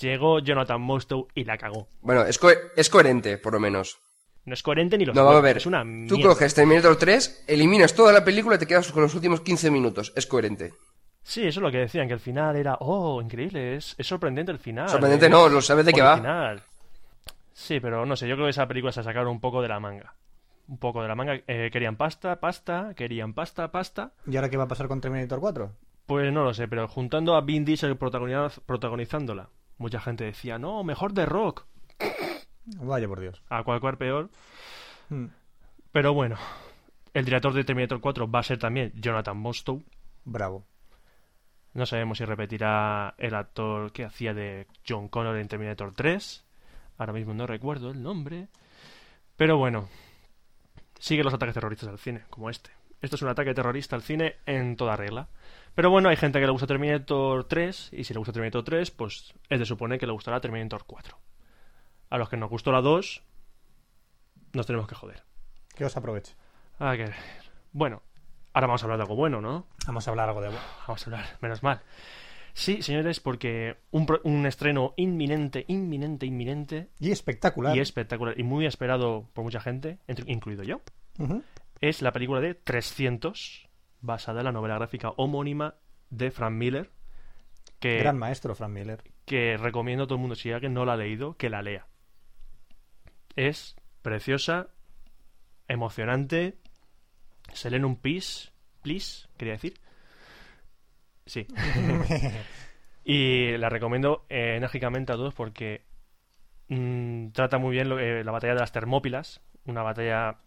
Llegó 0.00 0.38
Jonathan 0.40 0.80
Mostow 0.80 1.28
y 1.34 1.44
la 1.44 1.56
cagó. 1.56 1.88
Bueno, 2.02 2.22
es, 2.24 2.38
co- 2.38 2.48
es 2.76 2.90
coherente, 2.90 3.38
por 3.38 3.52
lo 3.52 3.60
menos. 3.60 3.98
No 4.44 4.54
es 4.54 4.62
coherente 4.62 4.98
ni 4.98 5.04
los 5.04 5.14
No, 5.14 5.24
vamos 5.24 5.38
a 5.38 5.42
ver. 5.42 5.56
Es 5.56 5.66
una 5.66 5.82
Tú 5.82 5.86
mierda. 6.16 6.28
coges 6.30 6.54
Terminator 6.54 6.96
3, 6.96 7.44
eliminas 7.46 7.94
toda 7.94 8.12
la 8.12 8.24
película 8.24 8.56
y 8.56 8.58
te 8.58 8.66
quedas 8.66 8.90
con 8.92 9.02
los 9.02 9.14
últimos 9.14 9.40
15 9.40 9.70
minutos. 9.70 10.12
Es 10.16 10.26
coherente. 10.26 10.74
Sí, 11.22 11.40
eso 11.46 11.60
es 11.60 11.62
lo 11.62 11.70
que 11.70 11.78
decían, 11.78 12.06
que 12.08 12.12
el 12.14 12.20
final 12.20 12.54
era, 12.56 12.76
oh, 12.80 13.22
increíble, 13.22 13.76
es, 13.76 13.94
es 13.96 14.06
sorprendente 14.06 14.52
el 14.52 14.58
final. 14.58 14.88
Sorprendente 14.90 15.26
es 15.26 15.30
no, 15.32 15.48
lo 15.48 15.62
sabes 15.62 15.86
de 15.86 15.92
qué 15.94 16.02
va. 16.02 16.12
original". 16.14 16.62
Sí, 17.54 17.80
pero 17.80 18.04
no 18.04 18.16
sé, 18.16 18.28
yo 18.28 18.34
creo 18.34 18.46
que 18.46 18.50
esa 18.50 18.66
película 18.68 18.92
se 18.92 19.02
sacaron 19.02 19.28
un 19.28 19.40
poco 19.40 19.62
de 19.62 19.68
la 19.68 19.80
manga. 19.80 20.14
Un 20.68 20.78
poco 20.78 21.00
de 21.02 21.08
la 21.08 21.14
manga. 21.14 21.40
Eh, 21.46 21.70
querían 21.72 21.96
pasta, 21.96 22.40
pasta, 22.40 22.92
querían 22.96 23.32
pasta, 23.32 23.70
pasta. 23.70 24.12
¿Y 24.26 24.36
ahora 24.36 24.50
qué 24.50 24.56
va 24.56 24.64
a 24.64 24.68
pasar 24.68 24.88
con 24.88 25.00
Terminator 25.00 25.40
4? 25.40 25.72
Pues 26.06 26.30
no 26.32 26.44
lo 26.44 26.52
sé, 26.52 26.68
pero 26.68 26.86
juntando 26.88 27.34
a 27.36 27.40
Vin 27.40 27.64
Diesel 27.64 27.98
protagoniz- 27.98 28.60
protagonizándola, 28.66 29.48
mucha 29.78 30.00
gente 30.00 30.24
decía, 30.24 30.58
no, 30.58 30.84
mejor 30.84 31.12
de 31.12 31.26
rock. 31.26 31.66
Vaya 32.66 33.08
por 33.08 33.20
Dios. 33.20 33.42
A 33.48 33.62
cual 33.62 33.80
cual 33.80 33.98
peor. 33.98 34.30
Hmm. 35.08 35.26
Pero 35.92 36.14
bueno, 36.14 36.36
el 37.12 37.24
director 37.24 37.52
de 37.52 37.64
Terminator 37.64 38.00
4 38.00 38.30
va 38.30 38.40
a 38.40 38.42
ser 38.42 38.58
también 38.58 38.92
Jonathan 38.96 39.36
Mostow. 39.36 39.82
Bravo. 40.24 40.64
No 41.72 41.86
sabemos 41.86 42.18
si 42.18 42.24
repetirá 42.24 43.14
el 43.18 43.34
actor 43.34 43.92
que 43.92 44.04
hacía 44.04 44.32
de 44.32 44.66
John 44.88 45.08
Connor 45.08 45.36
en 45.36 45.48
Terminator 45.48 45.92
3. 45.94 46.44
Ahora 46.98 47.12
mismo 47.12 47.34
no 47.34 47.46
recuerdo 47.46 47.90
el 47.90 48.02
nombre. 48.02 48.48
Pero 49.36 49.58
bueno, 49.58 49.88
sigue 50.98 51.24
los 51.24 51.34
ataques 51.34 51.54
terroristas 51.54 51.88
al 51.88 51.98
cine, 51.98 52.22
como 52.30 52.48
este. 52.48 52.70
Esto 53.04 53.16
es 53.16 53.22
un 53.22 53.28
ataque 53.28 53.52
terrorista 53.54 53.94
al 53.96 54.02
cine 54.02 54.36
en 54.46 54.76
toda 54.76 54.96
regla. 54.96 55.28
Pero 55.74 55.90
bueno, 55.90 56.08
hay 56.08 56.16
gente 56.16 56.40
que 56.40 56.46
le 56.46 56.52
gusta 56.52 56.66
Terminator 56.66 57.44
3, 57.44 57.90
y 57.92 58.04
si 58.04 58.14
le 58.14 58.18
gusta 58.18 58.32
Terminator 58.32 58.64
3, 58.64 58.90
pues 58.92 59.34
es 59.48 59.58
de 59.58 59.66
suponer 59.66 59.98
que 59.98 60.06
le 60.06 60.12
gustará 60.12 60.40
Terminator 60.40 60.84
4. 60.86 61.18
A 62.10 62.18
los 62.18 62.28
que 62.28 62.36
nos 62.36 62.48
gustó 62.48 62.72
la 62.72 62.80
2, 62.80 63.22
nos 64.52 64.66
tenemos 64.66 64.86
que 64.88 64.94
joder. 64.94 65.22
Que 65.74 65.84
os 65.84 65.96
aproveche. 65.96 66.34
Ah, 66.78 66.94
que... 66.96 67.10
Bueno, 67.72 68.02
ahora 68.52 68.68
vamos 68.68 68.82
a 68.82 68.86
hablar 68.86 68.98
de 68.98 69.02
algo 69.02 69.16
bueno, 69.16 69.40
¿no? 69.40 69.66
Vamos 69.86 70.06
a 70.06 70.10
hablar 70.10 70.28
algo 70.28 70.40
de 70.40 70.48
bueno. 70.48 70.62
Vamos 70.86 71.02
a 71.06 71.10
hablar, 71.10 71.26
menos 71.40 71.62
mal. 71.62 71.80
Sí, 72.52 72.82
señores, 72.82 73.18
porque 73.18 73.76
un, 73.90 74.06
pro- 74.06 74.20
un 74.22 74.46
estreno 74.46 74.94
inminente, 74.96 75.64
inminente, 75.66 76.24
inminente 76.24 76.88
Y 77.00 77.10
espectacular. 77.10 77.76
y 77.76 77.80
espectacular 77.80 78.38
y 78.38 78.44
muy 78.44 78.64
esperado 78.64 79.28
por 79.32 79.42
mucha 79.42 79.60
gente, 79.60 79.98
incluido 80.26 80.62
yo. 80.62 80.80
Es 81.88 82.02
la 82.02 82.12
película 82.12 82.40
de 82.40 82.54
300, 82.54 83.68
basada 84.00 84.40
en 84.40 84.44
la 84.46 84.52
novela 84.52 84.76
gráfica 84.76 85.10
homónima 85.16 85.74
de 86.10 86.30
Frank 86.30 86.52
Miller, 86.52 86.90
que, 87.80 87.98
Gran 87.98 88.18
maestro, 88.18 88.54
Frank 88.54 88.70
Miller. 88.70 89.02
que 89.26 89.56
recomiendo 89.56 90.04
a 90.04 90.06
todo 90.06 90.16
el 90.16 90.20
mundo, 90.20 90.34
si 90.36 90.50
alguien 90.52 90.72
no 90.74 90.84
la 90.84 90.94
ha 90.94 90.96
leído, 90.96 91.36
que 91.36 91.50
la 91.50 91.62
lea. 91.62 91.86
Es 93.36 93.76
preciosa, 94.02 94.68
emocionante, 95.68 96.58
se 97.52 97.70
lee 97.70 97.76
en 97.76 97.84
un 97.84 97.96
pis, 97.96 98.52
please, 98.82 99.28
quería 99.36 99.54
decir. 99.54 99.74
Sí. 101.26 101.46
y 103.04 103.56
la 103.58 103.68
recomiendo 103.68 104.24
eh, 104.28 104.54
enérgicamente 104.56 105.12
a 105.12 105.16
todos 105.16 105.34
porque 105.34 105.84
mm, 106.68 107.28
trata 107.30 107.58
muy 107.58 107.72
bien 107.72 107.88
lo- 107.88 107.98
eh, 107.98 108.22
la 108.24 108.32
batalla 108.32 108.54
de 108.54 108.60
las 108.60 108.72
Termópilas, 108.72 109.40
una 109.66 109.82
batalla 109.82 110.38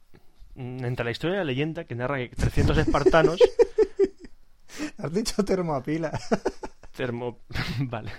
entre 0.58 1.06
la 1.06 1.12
historia 1.12 1.36
y 1.36 1.38
la 1.40 1.44
leyenda 1.46 1.84
que 1.86 1.96
narra 1.96 2.18
que 2.18 2.36
300 2.36 2.78
espartanos 2.80 3.40
Has 4.98 5.14
dicho 5.14 5.44
termopila. 5.44 6.12
termo... 6.96 7.40
vale. 7.80 8.12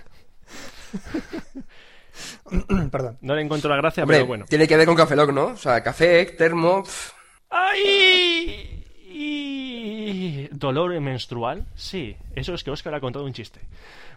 Perdón. 2.91 3.17
No 3.21 3.35
le 3.35 3.41
encuentro 3.41 3.69
la 3.69 3.77
gracia, 3.77 4.03
Hombre, 4.03 4.17
pero 4.17 4.27
bueno. 4.27 4.45
tiene 4.47 4.67
que 4.67 4.77
ver 4.77 4.85
con 4.85 4.95
Café 4.95 5.15
Lock, 5.15 5.31
¿no? 5.31 5.47
O 5.47 5.57
sea, 5.57 5.81
café, 5.83 6.25
termo... 6.25 6.83
¡Ay! 7.49 8.83
Y... 9.09 10.47
¿Dolor 10.51 10.99
menstrual? 10.99 11.65
Sí, 11.75 12.15
eso 12.35 12.53
es 12.53 12.63
que 12.63 12.71
Oscar 12.71 12.93
ha 12.95 12.99
contado 12.99 13.25
un 13.25 13.33
chiste. 13.33 13.61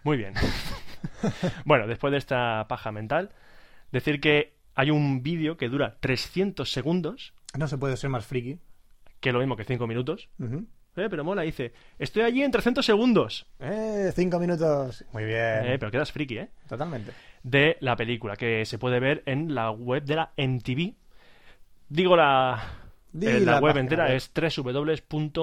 Muy 0.03 0.17
bien. 0.17 0.35
bueno, 1.65 1.87
después 1.87 2.11
de 2.11 2.19
esta 2.19 2.67
paja 2.69 2.93
mental, 2.93 3.31
decir 3.91 4.21
que 4.21 4.55
hay 4.75 4.91
un 4.91 5.23
vídeo 5.23 5.57
que 5.57 5.69
dura 5.69 5.97
300 6.01 6.71
segundos, 6.71 7.33
No 7.59 7.69
se 7.69 7.79
puede 7.79 7.97
ser 7.97 8.11
más 8.11 8.25
friki. 8.27 8.59
que 9.21 9.29
es 9.29 9.33
lo 9.33 9.39
mismo 9.41 9.57
que 9.57 9.65
5 9.65 9.87
minutos. 9.87 10.29
Eh, 10.41 11.09
pero 11.09 11.25
mola, 11.25 11.43
dice, 11.43 11.73
estoy 11.99 12.23
allí 12.23 12.43
en 12.43 12.51
300 12.51 12.85
segundos. 12.85 13.47
Eh, 13.61 14.13
cinco 14.15 14.39
minutos. 14.39 15.05
Muy 15.13 15.25
bien. 15.25 15.65
Eh, 15.65 15.77
pero 15.79 15.91
quedas 15.91 16.13
friki, 16.13 16.37
¿eh? 16.39 16.51
Totalmente. 16.69 17.13
De 17.43 17.77
la 17.81 17.97
película, 17.97 18.37
que 18.37 18.65
se 18.67 18.79
puede 18.79 19.01
ver 19.01 19.23
en 19.27 19.55
la 19.55 19.71
web 19.71 20.05
de 20.05 20.17
la 20.17 20.33
MTV. 20.37 20.95
Digo 21.89 22.15
la... 22.17 22.63
Eh, 23.21 23.41
la, 23.41 23.53
la 23.53 23.61
web 23.61 23.77
entera 23.79 24.07
web. 24.07 24.17
es 24.17 24.31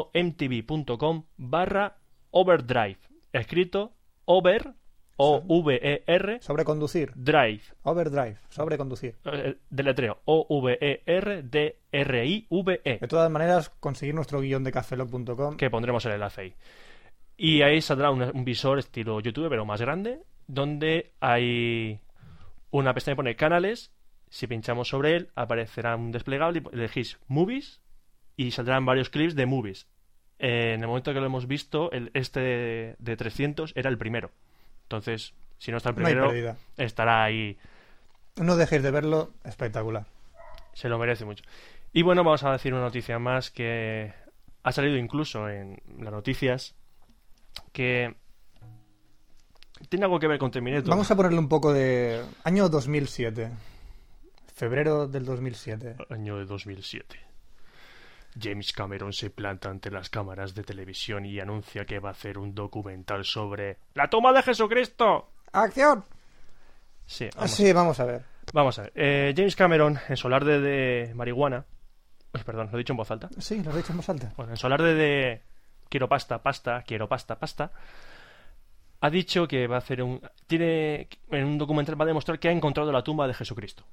www.mtv.com 0.10 1.24
barra 1.38 1.98
overdrive. 2.32 2.98
Escrito 3.34 3.94
over, 4.26 4.74
O-V-E-R, 5.22 6.40
Sobre 6.42 6.64
conducir. 6.64 7.12
drive. 7.16 7.62
Overdrive. 7.84 8.38
Sobre 8.50 8.78
conducir. 8.78 9.16
Eh, 9.26 9.58
Deletreo. 9.70 10.14
E 10.14 10.20
O-V-E-R-D-R-I-V-E. 11.62 12.98
De 13.00 13.08
todas 13.08 13.30
maneras, 13.32 13.70
conseguir 13.80 14.16
nuestro 14.16 14.42
guion 14.42 14.64
de 14.64 14.72
cafelog.com. 14.72 15.58
que 15.58 15.70
pondremos 15.70 16.06
el 16.06 16.14
enlace 16.14 16.42
ahí. 16.42 16.54
Y 17.38 17.62
ahí 17.62 17.82
saldrá 17.82 18.12
un, 18.12 18.22
un 18.22 18.46
visor 18.46 18.80
estilo 18.80 19.20
YouTube, 19.20 19.50
pero 19.50 19.66
más 19.66 19.82
grande, 19.82 20.20
donde 20.48 21.12
hay 21.20 22.00
una 22.72 22.94
pestaña 22.94 23.14
que 23.16 23.18
pone 23.18 23.36
canales. 23.36 23.92
Si 24.30 24.46
pinchamos 24.48 24.90
sobre 24.90 25.16
él, 25.16 25.30
aparecerá 25.36 25.96
un 25.96 26.12
desplegable 26.12 26.62
y 26.64 26.76
elegís 26.76 27.18
movies 27.28 27.82
y 28.38 28.52
saldrán 28.52 28.86
varios 28.86 29.10
clips 29.10 29.36
de 29.36 29.46
movies. 29.46 29.88
Eh, 30.38 30.74
en 30.76 30.82
el 30.82 30.88
momento 30.88 31.14
que 31.14 31.20
lo 31.20 31.26
hemos 31.26 31.48
visto, 31.48 31.92
el, 31.92 32.12
este 32.14 32.40
de, 32.40 32.96
de 33.00 33.18
300 33.18 33.74
era 33.76 33.90
el 33.90 33.98
primero. 33.98 34.32
Entonces, 34.90 35.36
si 35.60 35.70
no 35.70 35.78
está 35.78 35.90
el 35.90 35.96
primero, 35.96 36.34
estará 36.76 37.24
ahí. 37.24 37.60
No 38.38 38.56
dejéis 38.56 38.82
de 38.82 38.90
verlo. 38.90 39.34
Espectacular. 39.44 40.08
Se 40.74 40.90
lo 40.90 40.98
merece 40.98 41.26
mucho. 41.26 41.44
Y 41.94 42.02
bueno, 42.02 42.24
vamos 42.24 42.44
a 42.44 42.52
decir 42.54 42.74
una 42.74 42.82
noticia 42.82 43.20
más 43.20 43.52
que 43.52 44.12
ha 44.64 44.72
salido 44.72 44.98
incluso 44.98 45.48
en 45.48 45.80
las 46.00 46.12
noticias 46.12 46.74
que 47.72 48.16
tiene 49.90 50.06
algo 50.06 50.20
que 50.20 50.28
ver 50.28 50.40
con 50.40 50.50
Terminator. 50.50 50.90
Vamos 50.90 51.12
a 51.12 51.16
ponerle 51.16 51.38
un 51.38 51.50
poco 51.50 51.72
de... 51.72 52.26
Año 52.44 52.68
2007. 52.68 53.52
Febrero 54.56 55.08
del 55.08 55.24
2007. 55.24 55.98
Año 56.10 56.38
de 56.38 56.46
2007. 56.46 57.29
James 58.40 58.74
Cameron 58.74 59.14
se 59.14 59.30
planta 59.30 59.70
ante 59.70 59.90
las 59.92 60.10
cámaras 60.10 60.54
de 60.56 60.64
televisión 60.64 61.26
y 61.26 61.40
anuncia 61.40 61.86
que 61.86 62.00
va 62.00 62.10
a 62.10 62.12
hacer 62.12 62.38
un 62.38 62.54
documental 62.54 63.26
sobre 63.26 63.78
la 63.94 64.10
toma 64.10 64.34
de 64.34 64.44
Jesucristo. 64.44 65.32
¡Acción! 65.52 66.04
Sí, 67.06 67.26
Ah, 67.34 67.38
vamos, 67.38 67.52
sí, 67.52 67.74
vamos 67.74 68.00
a 68.00 68.06
ver. 68.06 68.26
vamos 68.54 68.78
a 68.80 68.84
ver. 68.84 68.92
Eh, 68.96 69.34
James 69.36 69.56
Cameron, 69.56 69.98
en 70.08 70.16
su 70.18 70.28
alarde 70.28 70.60
de 70.60 71.14
marihuana. 71.16 71.66
Uy, 72.34 72.42
perdón, 72.44 72.70
lo 72.72 72.78
he 72.78 72.80
dicho 72.80 72.94
en 72.94 72.98
voz 72.98 73.10
alta. 73.10 73.30
Sí, 73.40 73.64
lo 73.64 73.72
he 73.72 73.78
dicho 73.78 73.92
en 73.94 73.98
voz 73.98 74.10
alta. 74.10 74.32
Bueno, 74.38 74.52
en 74.52 74.58
su 74.58 74.68
alarde 74.68 74.94
de 74.94 75.42
quiero 75.90 76.08
pasta, 76.08 76.44
pasta, 76.44 76.84
quiero 76.84 77.10
pasta, 77.10 77.40
pasta, 77.40 77.72
ha 79.02 79.10
dicho 79.10 79.48
que 79.48 79.66
va 79.66 79.76
a 79.78 79.80
hacer 79.80 80.04
un... 80.04 80.22
Tiene... 80.46 81.08
En 81.32 81.46
un 81.46 81.58
documental 81.58 82.00
va 82.00 82.04
a 82.04 82.08
demostrar 82.08 82.38
que 82.38 82.50
ha 82.50 82.52
encontrado 82.52 82.92
la 82.92 83.04
tumba 83.04 83.28
de 83.28 83.34
Jesucristo. 83.34 83.84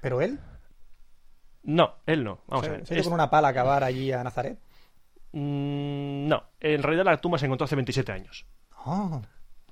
¿Pero 0.00 0.20
él? 0.20 0.40
No, 1.64 1.94
él 2.06 2.24
no. 2.24 2.40
Vamos 2.46 2.64
¿Se, 2.66 2.70
a 2.70 2.74
ver. 2.76 2.86
se 2.86 2.98
Es- 2.98 3.04
con 3.04 3.14
una 3.14 3.28
pala 3.30 3.48
a 3.48 3.50
acabar 3.50 3.84
allí 3.84 4.10
a 4.12 4.22
Nazaret? 4.24 4.58
Mm, 5.32 6.26
no, 6.28 6.42
en 6.60 6.82
realidad 6.82 7.04
la 7.04 7.16
tumba 7.20 7.38
se 7.38 7.46
encontró 7.46 7.64
hace 7.64 7.76
27 7.76 8.12
años. 8.12 8.46
Oh, 8.86 9.20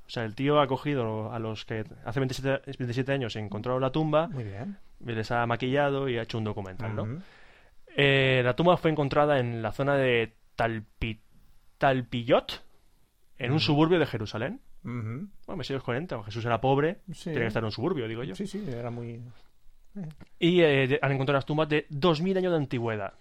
O 0.06 0.08
sea, 0.10 0.24
el 0.24 0.34
tío 0.34 0.60
ha 0.60 0.66
cogido 0.66 1.32
a 1.32 1.38
los 1.38 1.64
que 1.64 1.84
hace 2.04 2.20
27, 2.20 2.62
27 2.78 3.12
años 3.12 3.34
encontraron 3.36 3.80
la 3.80 3.90
tumba, 3.90 4.28
muy 4.28 4.44
bien. 4.44 4.76
y 5.04 5.12
les 5.12 5.30
ha 5.30 5.46
maquillado 5.46 6.08
y 6.08 6.18
ha 6.18 6.22
hecho 6.22 6.38
un 6.38 6.44
documental, 6.44 6.94
¿no? 6.94 7.22
Eh, 7.96 8.42
la 8.44 8.54
tumba 8.54 8.76
fue 8.76 8.90
encontrada 8.90 9.38
en 9.38 9.62
la 9.62 9.72
zona 9.72 9.94
de 9.96 10.34
Talpi- 10.56 11.20
Talpillot, 11.78 12.62
en 13.38 13.52
un 13.52 13.60
suburbio 13.60 13.98
de 13.98 14.06
Jerusalén. 14.06 14.60
Bueno, 14.82 15.28
me 15.56 15.64
sigo 15.64 15.80
coherente, 15.80 16.14
Jesús 16.26 16.44
era 16.44 16.60
pobre, 16.60 16.98
Sí. 17.12 17.24
tenía 17.30 17.40
que 17.40 17.46
estar 17.48 17.62
en 17.62 17.66
un 17.66 17.72
suburbio, 17.72 18.06
digo 18.06 18.22
yo. 18.22 18.36
Sí, 18.36 18.46
sí, 18.46 18.64
era 18.68 18.90
muy... 18.90 19.20
Y 20.38 20.60
eh, 20.62 20.98
han 21.02 21.12
encontrado 21.12 21.36
las 21.38 21.46
tumbas 21.46 21.68
de 21.68 21.86
2000 21.90 22.38
años 22.38 22.52
de 22.52 22.58
antigüedad. 22.58 23.14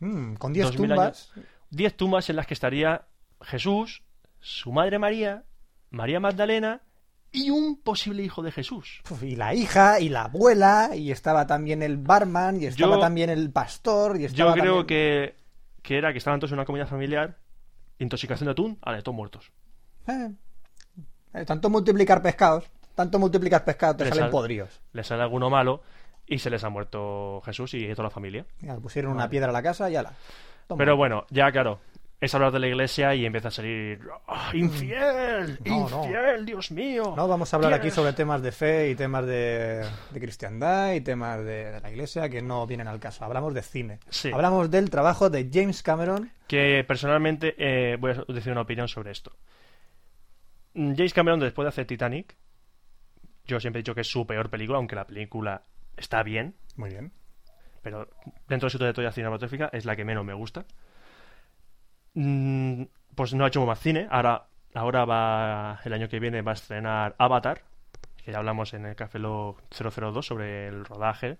Mm, 0.00 0.34
con 0.34 0.52
10 0.52 0.66
2000 0.66 0.88
tumbas. 0.88 1.32
10 1.70 1.96
tumbas 1.96 2.30
en 2.30 2.36
las 2.36 2.46
que 2.46 2.54
estaría 2.54 3.02
Jesús, 3.42 4.02
su 4.40 4.72
madre 4.72 4.98
María, 4.98 5.44
María 5.90 6.20
Magdalena 6.20 6.82
y 7.32 7.50
un 7.50 7.80
posible 7.80 8.22
hijo 8.22 8.42
de 8.42 8.52
Jesús. 8.52 9.02
Y 9.22 9.36
la 9.36 9.54
hija, 9.54 9.98
y 10.00 10.08
la 10.08 10.24
abuela, 10.24 10.90
y 10.94 11.10
estaba 11.10 11.46
también 11.46 11.82
el 11.82 11.96
barman, 11.96 12.60
y 12.60 12.66
estaba 12.66 12.94
Yo- 12.96 13.00
también 13.00 13.28
el 13.30 13.50
pastor, 13.50 14.16
y 14.16 14.20
Yo 14.20 14.26
estaba 14.26 14.52
creo 14.52 14.78
también- 14.78 14.86
que, 14.86 15.36
que 15.82 15.98
era 15.98 16.12
que 16.12 16.18
estaban 16.18 16.38
todos 16.38 16.52
en 16.52 16.58
una 16.58 16.64
comida 16.64 16.86
familiar, 16.86 17.38
intoxicación 17.98 18.46
de 18.46 18.52
atún, 18.52 18.78
vale, 18.80 19.02
todos 19.02 19.16
muertos. 19.16 19.50
Eh, 20.06 20.30
eh, 21.34 21.44
tanto 21.44 21.70
multiplicar 21.70 22.22
pescados, 22.22 22.64
tanto 22.94 23.18
multiplicar 23.18 23.64
pescados, 23.64 23.96
te 23.98 24.04
Le 24.04 24.10
salen 24.10 24.24
sal- 24.24 24.30
podridos. 24.30 24.80
Les 24.92 25.06
sale 25.06 25.22
alguno 25.22 25.50
malo 25.50 25.82
y 26.26 26.38
se 26.38 26.50
les 26.50 26.62
ha 26.64 26.68
muerto 26.70 27.42
Jesús 27.44 27.74
y 27.74 27.88
toda 27.90 28.04
la 28.04 28.10
familia. 28.10 28.46
Le 28.60 28.74
pusieron 28.74 29.12
una 29.12 29.28
piedra 29.28 29.50
a 29.50 29.52
la 29.52 29.62
casa 29.62 29.90
y 29.90 29.96
ala. 29.96 30.12
Toma. 30.66 30.78
Pero 30.78 30.96
bueno, 30.96 31.26
ya 31.28 31.52
claro, 31.52 31.80
es 32.20 32.34
hablar 32.34 32.52
de 32.52 32.58
la 32.60 32.68
iglesia 32.68 33.14
y 33.14 33.26
empieza 33.26 33.48
a 33.48 33.50
salir 33.50 34.00
"Ah, 34.26 34.50
infiel, 34.54 35.58
No, 35.66 35.90
no. 35.90 36.04
infiel, 36.06 36.46
Dios 36.46 36.70
mío. 36.70 37.12
No, 37.14 37.28
vamos 37.28 37.52
a 37.52 37.56
hablar 37.56 37.74
aquí 37.74 37.90
sobre 37.90 38.14
temas 38.14 38.40
de 38.40 38.50
fe 38.52 38.88
y 38.88 38.94
temas 38.94 39.26
de, 39.26 39.84
de 40.10 40.20
cristiandad 40.20 40.92
y 40.94 41.02
temas 41.02 41.38
de, 41.44 41.72
de 41.72 41.80
la 41.82 41.90
iglesia 41.90 42.30
que 42.30 42.40
no 42.40 42.66
vienen 42.66 42.88
al 42.88 42.98
caso. 43.00 43.24
Hablamos 43.26 43.52
de 43.52 43.60
cine. 43.60 43.98
Sí. 44.08 44.30
Hablamos 44.32 44.70
del 44.70 44.88
trabajo 44.88 45.28
de 45.28 45.50
James 45.52 45.82
Cameron. 45.82 46.30
que 46.46 46.82
personalmente 46.88 47.54
eh, 47.58 47.96
voy 47.96 48.12
a 48.12 48.24
decir 48.32 48.52
una 48.52 48.62
opinión 48.62 48.88
sobre 48.88 49.10
esto. 49.10 49.32
Mm, 50.74 50.94
James 50.96 51.12
Cameron, 51.12 51.40
después 51.40 51.64
de 51.64 51.68
hacer 51.68 51.86
Titanic, 51.86 52.34
yo 53.46 53.60
siempre 53.60 53.80
he 53.80 53.82
dicho 53.82 53.94
que 53.94 54.00
es 54.02 54.10
su 54.10 54.26
peor 54.26 54.50
película, 54.50 54.78
aunque 54.78 54.96
la 54.96 55.06
película 55.06 55.62
está 55.96 56.22
bien, 56.22 56.54
Muy 56.76 56.90
bien. 56.90 57.12
pero 57.82 58.08
dentro 58.48 58.66
de 58.66 58.70
su 58.70 58.78
trayectoria 58.78 59.12
cinematográfica 59.12 59.68
es 59.72 59.84
la 59.84 59.94
que 59.96 60.04
menos 60.04 60.24
me 60.24 60.34
gusta. 60.34 60.64
Mm, 62.14 62.84
Pues 63.14 63.32
no 63.34 63.44
ha 63.44 63.48
hecho 63.48 63.64
más 63.64 63.78
cine. 63.80 64.08
Ahora, 64.10 64.46
ahora 64.74 65.04
va, 65.04 65.80
el 65.84 65.92
año 65.92 66.08
que 66.08 66.18
viene 66.20 66.42
va 66.42 66.52
a 66.52 66.54
estrenar 66.54 67.14
Avatar, 67.18 67.62
que 68.24 68.32
ya 68.32 68.38
hablamos 68.38 68.74
en 68.74 68.86
el 68.86 68.96
Café 68.96 69.18
Lock 69.20 69.60
002 69.70 70.26
sobre 70.26 70.66
el 70.68 70.84
rodaje. 70.84 71.38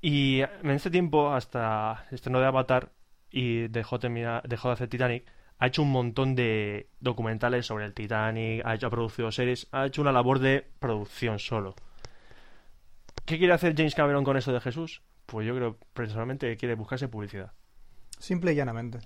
Y 0.00 0.40
en 0.40 0.70
este 0.70 0.90
tiempo, 0.90 1.32
hasta 1.32 2.04
el 2.08 2.14
estreno 2.14 2.40
de 2.40 2.46
Avatar 2.46 2.90
y 3.30 3.68
dejó, 3.68 3.98
terminar, 3.98 4.46
dejó 4.48 4.68
de 4.68 4.74
hacer 4.74 4.88
Titanic, 4.88 5.24
ha 5.58 5.66
hecho 5.66 5.82
un 5.82 5.90
montón 5.90 6.34
de 6.34 6.88
documentales 7.00 7.66
sobre 7.66 7.84
el 7.84 7.94
Titanic, 7.94 8.62
ha, 8.64 8.74
hecho, 8.74 8.86
ha 8.86 8.90
producido 8.90 9.32
series, 9.32 9.66
ha 9.72 9.86
hecho 9.86 10.02
una 10.02 10.12
labor 10.12 10.38
de 10.38 10.66
producción 10.78 11.38
solo. 11.38 11.74
¿Qué 13.24 13.38
quiere 13.38 13.52
hacer 13.52 13.74
James 13.76 13.94
Cameron 13.94 14.24
con 14.24 14.36
eso 14.36 14.52
de 14.52 14.60
Jesús? 14.60 15.02
Pues 15.26 15.46
yo 15.46 15.54
creo 15.54 15.76
personalmente 15.92 16.48
que 16.48 16.56
quiere 16.56 16.74
buscarse 16.74 17.08
publicidad. 17.08 17.52
Simple 18.18 18.52
y 18.52 18.56
llanamente. 18.56 18.98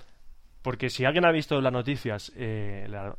Porque 0.62 0.90
si 0.90 1.04
alguien 1.04 1.24
ha 1.24 1.32
visto 1.32 1.60
las 1.60 1.72
noticias, 1.72 2.32
eh, 2.36 2.86
la- 2.88 3.16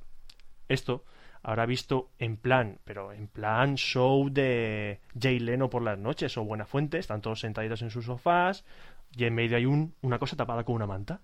esto, 0.69 1.03
habrá 1.41 1.65
visto 1.65 2.09
en 2.19 2.37
plan, 2.37 2.79
pero 2.85 3.11
en 3.11 3.27
plan 3.27 3.75
show 3.75 4.29
de 4.29 5.01
Jay 5.19 5.39
Leno 5.39 5.69
por 5.69 5.81
las 5.81 5.99
noches 5.99 6.37
o 6.37 6.45
Buena 6.45 6.65
Fuente, 6.65 6.99
están 6.99 7.21
todos 7.21 7.41
sentaditos 7.41 7.81
en 7.81 7.89
sus 7.89 8.05
sofás 8.05 8.63
y 9.11 9.25
en 9.25 9.35
medio 9.35 9.57
hay 9.57 9.65
un, 9.65 9.93
una 10.01 10.19
cosa 10.19 10.37
tapada 10.37 10.63
con 10.63 10.75
una 10.75 10.87
manta. 10.87 11.19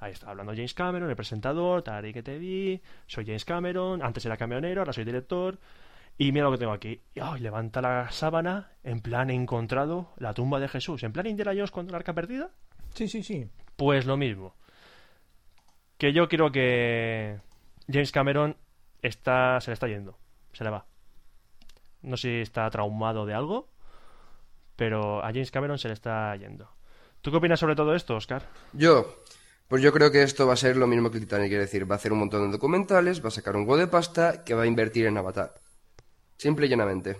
Ahí 0.00 0.12
está 0.12 0.30
hablando 0.30 0.52
James 0.52 0.74
Cameron, 0.74 1.10
el 1.10 1.16
presentador, 1.16 1.82
Tari 1.82 2.12
que 2.12 2.22
te 2.22 2.38
vi, 2.38 2.80
soy 3.06 3.26
James 3.26 3.44
Cameron, 3.44 4.02
antes 4.02 4.24
era 4.26 4.36
camionero, 4.36 4.80
ahora 4.80 4.92
soy 4.92 5.04
director. 5.04 5.58
Y 6.16 6.32
mira 6.32 6.46
lo 6.46 6.52
que 6.52 6.58
tengo 6.58 6.72
aquí. 6.72 7.00
Y, 7.14 7.20
ay, 7.20 7.40
levanta 7.40 7.80
la 7.80 8.10
sábana, 8.10 8.72
en 8.82 9.00
plan 9.00 9.30
he 9.30 9.34
encontrado 9.34 10.12
la 10.16 10.34
tumba 10.34 10.58
de 10.58 10.68
Jesús. 10.68 11.02
En 11.04 11.12
plan 11.12 11.26
Indiana 11.26 11.52
Jones 11.52 11.70
con 11.70 11.88
el 11.88 11.94
arca 11.94 12.12
perdida. 12.12 12.50
Sí, 12.94 13.08
sí, 13.08 13.22
sí. 13.22 13.48
Pues 13.76 14.04
lo 14.04 14.16
mismo. 14.16 14.54
Que 15.96 16.12
yo 16.12 16.28
creo 16.28 16.50
que 16.50 17.40
James 17.88 18.10
Cameron 18.10 18.56
está, 19.00 19.60
se 19.60 19.70
le 19.70 19.74
está 19.74 19.86
yendo. 19.86 20.18
Se 20.52 20.64
le 20.64 20.70
va. 20.70 20.86
No 22.02 22.16
sé 22.16 22.28
si 22.28 22.40
está 22.40 22.68
traumado 22.70 23.26
de 23.26 23.34
algo, 23.34 23.68
pero 24.74 25.24
a 25.24 25.28
James 25.28 25.50
Cameron 25.50 25.78
se 25.78 25.88
le 25.88 25.94
está 25.94 26.34
yendo. 26.36 26.68
¿Tú 27.20 27.30
qué 27.30 27.36
opinas 27.36 27.60
sobre 27.60 27.76
todo 27.76 27.94
esto, 27.94 28.16
Oscar? 28.16 28.42
Yo, 28.72 29.22
pues 29.68 29.82
yo 29.82 29.92
creo 29.92 30.10
que 30.10 30.22
esto 30.22 30.46
va 30.46 30.54
a 30.54 30.56
ser 30.56 30.76
lo 30.76 30.86
mismo 30.86 31.10
que 31.10 31.18
el 31.18 31.24
Titanic, 31.24 31.48
quiere 31.48 31.64
decir, 31.64 31.88
va 31.88 31.94
a 31.94 31.98
hacer 31.98 32.12
un 32.12 32.20
montón 32.20 32.46
de 32.46 32.52
documentales, 32.52 33.22
va 33.22 33.28
a 33.28 33.32
sacar 33.32 33.54
un 33.54 33.62
huevo 33.62 33.76
de 33.76 33.86
pasta 33.86 34.42
que 34.42 34.54
va 34.54 34.62
a 34.62 34.66
invertir 34.66 35.06
en 35.06 35.18
Avatar. 35.18 35.54
Simple 36.38 36.66
y 36.66 36.70
llanamente. 36.70 37.16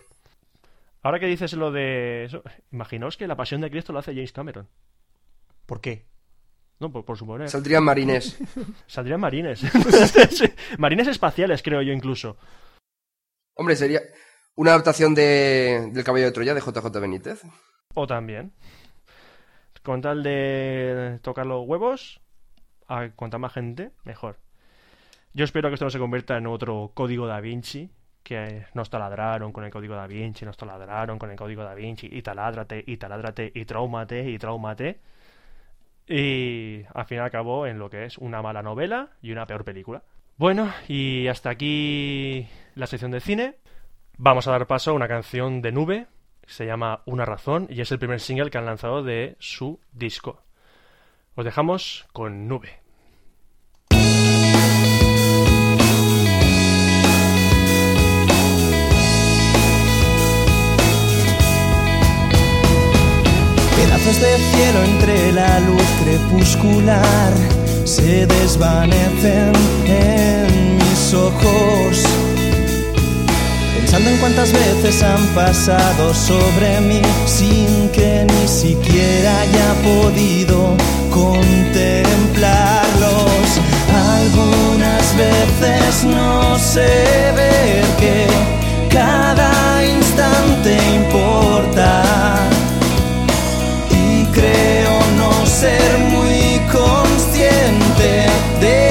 Ahora 1.03 1.21
que 1.21 1.27
dices 1.27 1.53
lo 1.53 1.71
de 1.71 2.25
eso, 2.25 2.43
imaginaos 2.73 3.17
que 3.17 3.27
la 3.27 3.37
pasión 3.37 3.61
de 3.61 3.71
Cristo 3.71 3.93
lo 3.93 3.99
hace 3.99 4.15
James 4.15 4.33
Cameron. 4.33 4.69
¿Por 5.67 5.81
qué? 5.81 6.07
No, 6.81 6.91
por, 6.91 7.05
por 7.05 7.19
suponer. 7.19 7.51
Saldrían 7.51 7.85
marines. 7.85 8.39
Saldrían 8.87 9.21
marines. 9.21 9.63
marines 10.79 11.09
espaciales, 11.09 11.63
creo 11.63 11.83
yo 11.83 11.93
incluso. 11.93 12.39
Hombre, 13.55 13.77
sería 13.77 14.01
una 14.55 14.71
adaptación 14.71 15.15
de, 15.15 15.91
del 15.93 16.05
Caballo 16.05 16.25
de 16.25 16.33
Troya 16.33 16.55
de 16.55 16.61
JJ 16.61 17.01
Benítez. 17.01 17.43
O 17.95 18.07
también. 18.07 18.53
Con 19.83 20.01
tal 20.01 20.23
de 20.23 21.19
tocar 21.23 21.47
los 21.47 21.67
huevos, 21.67 22.21
a 22.89 23.11
cuanta 23.11 23.39
más 23.39 23.53
gente, 23.53 23.93
mejor. 24.05 24.39
Yo 25.35 25.45
espero 25.45 25.69
que 25.69 25.75
esto 25.75 25.85
no 25.85 25.91
se 25.91 25.99
convierta 25.99 26.37
en 26.37 26.47
otro 26.47 26.91
código 26.95 27.27
da 27.27 27.41
Vinci, 27.41 27.91
que 28.23 28.67
nos 28.75 28.91
taladraron 28.91 29.53
con 29.53 29.65
el 29.65 29.71
código 29.71 29.95
da 29.95 30.07
Vinci, 30.07 30.45
nos 30.45 30.57
taladraron 30.57 31.19
con 31.19 31.31
el 31.31 31.37
código 31.37 31.63
da 31.63 31.75
Vinci, 31.75 32.09
y 32.11 32.23
taládrate, 32.23 32.83
y 32.87 32.97
taládrate, 32.97 33.53
y 33.55 33.65
traumate, 33.65 34.29
y 34.29 34.39
traumate. 34.39 35.01
Y 36.07 36.85
al 36.95 37.05
final 37.05 37.27
acabó 37.27 37.67
en 37.67 37.79
lo 37.79 37.91
que 37.91 38.05
es 38.05 38.19
una 38.19 38.43
mala 38.43 38.63
novela 38.63 39.11
y 39.21 39.31
una 39.33 39.47
peor 39.47 39.65
película. 39.65 40.03
Bueno, 40.37 40.73
y 40.89 41.27
hasta 41.29 41.51
aquí 41.51 42.49
la 42.75 42.87
sección 42.87 43.11
de 43.11 43.21
cine. 43.21 43.57
Vamos 44.17 44.49
a 44.49 44.53
dar 44.53 44.67
paso 44.67 44.91
a 44.91 44.95
una 44.95 45.09
canción 45.09 45.63
de 45.63 45.73
Nube, 45.73 46.07
se 46.47 46.67
llama 46.67 47.03
Una 47.07 47.25
razón, 47.25 47.67
y 47.71 47.81
es 47.81 47.93
el 47.93 47.99
primer 47.99 48.21
single 48.21 48.51
que 48.51 48.59
han 48.59 48.67
lanzado 48.67 49.03
de 49.03 49.37
su 49.39 49.81
disco. 49.93 50.43
Os 51.39 51.45
dejamos 51.45 52.05
con 52.13 52.49
Nube. 52.49 52.81
Pedazos 63.77 64.21
de 64.21 64.37
cielo 64.51 64.83
entre 64.83 65.31
la 65.31 65.61
luz 65.61 65.81
crepuscular 66.03 67.33
se 67.85 68.27
desvanecen 68.27 69.53
en 69.87 70.77
mis 70.77 71.15
ojos. 71.15 72.03
Pensando 73.77 74.11
en 74.11 74.17
cuántas 74.17 74.53
veces 74.53 75.05
han 75.05 75.25
pasado 75.37 76.13
sobre 76.15 76.81
mí 76.81 77.01
sin 77.27 77.91
que 77.91 78.27
ni 78.27 78.49
siquiera 78.49 79.41
haya 79.43 79.75
podido 79.85 80.77
contemplarlos. 81.11 83.61
Algunas 84.17 85.17
veces 85.17 86.05
no 86.05 86.59
sé 86.59 87.33
ver 87.35 87.85
que 87.99 88.27
cada 88.89 89.85
instante 89.85 90.77
importa 90.95 92.03
y 93.91 94.25
creo 94.27 95.01
no 95.17 95.47
ser 95.47 95.99
muy 96.11 96.61
consciente 96.71 98.27
de 98.61 98.88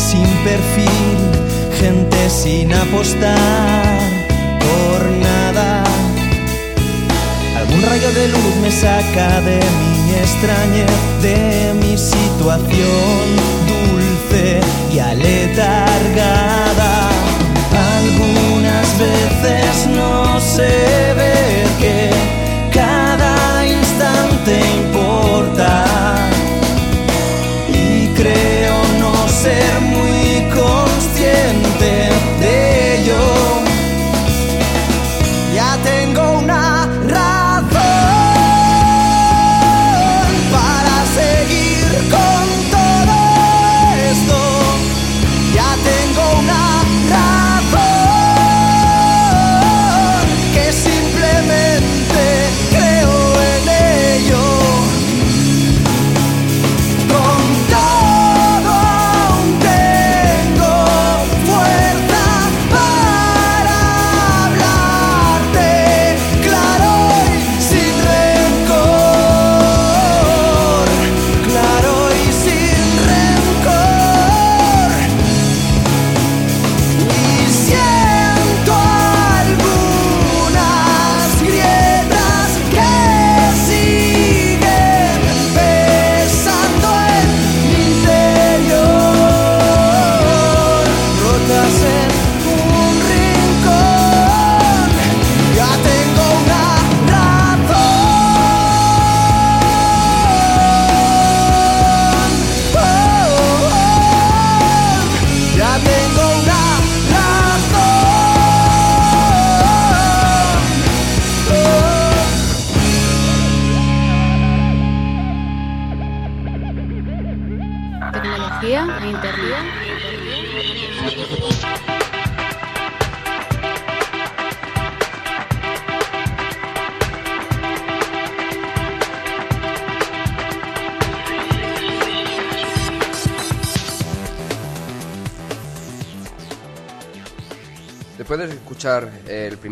sin 0.00 0.26
perfil, 0.44 1.18
gente 1.78 2.30
sin 2.30 2.72
apostar 2.72 3.98
por 4.64 5.00
nada. 5.28 5.84
Algún 7.58 7.82
rayo 7.82 8.10
de 8.12 8.28
luz 8.28 8.56
me 8.62 8.70
saca 8.72 9.40
de 9.42 9.60
mi 9.78 10.14
extrañez, 10.14 10.90
de 11.22 11.74
mi 11.82 11.98
situación 11.98 13.22
dulce 13.70 14.60
y 14.92 14.98
aletargada. 14.98 16.92
Algunas 17.98 18.88
veces 18.98 19.86
no 19.94 20.40
sé 20.40 21.09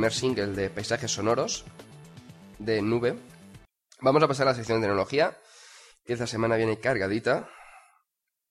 primer 0.08 0.12
single 0.12 0.54
de 0.54 0.70
Paisajes 0.70 1.10
Sonoros, 1.10 1.64
de 2.58 2.80
nube, 2.80 3.14
vamos 4.00 4.22
a 4.22 4.28
pasar 4.28 4.46
a 4.48 4.50
la 4.52 4.56
sección 4.56 4.80
de 4.80 4.86
tecnología, 4.86 5.36
que 6.04 6.14
esta 6.14 6.26
semana 6.26 6.56
viene 6.56 6.78
cargadita, 6.78 7.48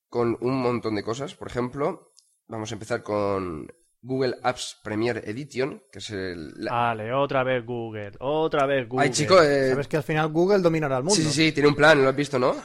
con 0.10 0.38
un 0.42 0.62
montón 0.62 0.96
de 0.96 1.04
cosas. 1.04 1.34
Por 1.34 1.48
ejemplo, 1.48 2.12
vamos 2.48 2.72
a 2.72 2.76
empezar 2.76 3.02
con 3.02 3.68
Google 4.02 4.36
Apps 4.44 4.78
Premiere 4.84 5.22
Edition, 5.30 5.82
que 5.92 5.98
es 6.00 6.10
el... 6.12 6.54
Vale, 6.70 7.12
otra 7.14 7.44
vez 7.44 7.66
Google. 7.66 8.12
Otra 8.20 8.68
vez 8.68 8.88
Google. 8.88 9.06
Ay, 9.06 9.12
chico, 9.12 9.42
eh, 9.42 9.70
Sabes 9.72 9.88
que 9.88 9.98
al 9.98 10.04
final 10.04 10.28
Google 10.30 10.60
dominará 10.60 10.98
el 10.98 11.04
mundo. 11.06 11.16
sí, 11.16 11.24
sí, 11.24 11.32
sí, 11.32 11.52
tiene 11.54 11.70
un 11.70 11.76
plan, 11.76 12.02
lo 12.04 12.10
has 12.10 12.16
visto, 12.16 12.38
¿no? 12.38 12.56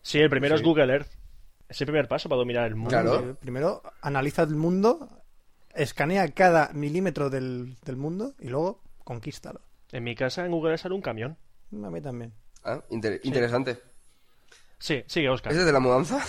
Sí, 0.00 0.18
el 0.18 0.30
primero 0.30 0.56
Sí. 0.56 0.62
es 0.62 0.66
Google 0.66 0.92
Earth. 0.92 1.08
Es 1.68 1.80
el 1.80 1.86
primer 1.86 2.06
paso 2.06 2.28
para 2.28 2.38
dominar 2.38 2.66
el 2.68 2.76
mundo. 2.76 2.90
Claro. 2.90 3.36
Primero 3.40 3.82
analiza 4.00 4.42
el 4.42 4.54
mundo, 4.54 5.21
escanea 5.74 6.28
cada 6.32 6.70
milímetro 6.72 7.30
del, 7.30 7.76
del 7.84 7.96
mundo 7.96 8.34
y 8.38 8.48
luego 8.48 8.82
conquístalo. 9.04 9.60
En 9.90 10.04
mi 10.04 10.14
casa 10.14 10.44
en 10.44 10.52
Google 10.52 10.78
sale 10.78 10.94
un 10.94 11.02
camión. 11.02 11.36
A 11.72 11.90
mí 11.90 12.00
también. 12.00 12.32
Ah, 12.64 12.82
inter- 12.90 13.20
interesante. 13.24 13.80
Sí, 14.78 15.02
sigue, 15.06 15.28
Oscar. 15.28 15.52
¿Es 15.52 15.58
desde 15.58 15.72
la 15.72 15.80
mudanza? 15.80 16.24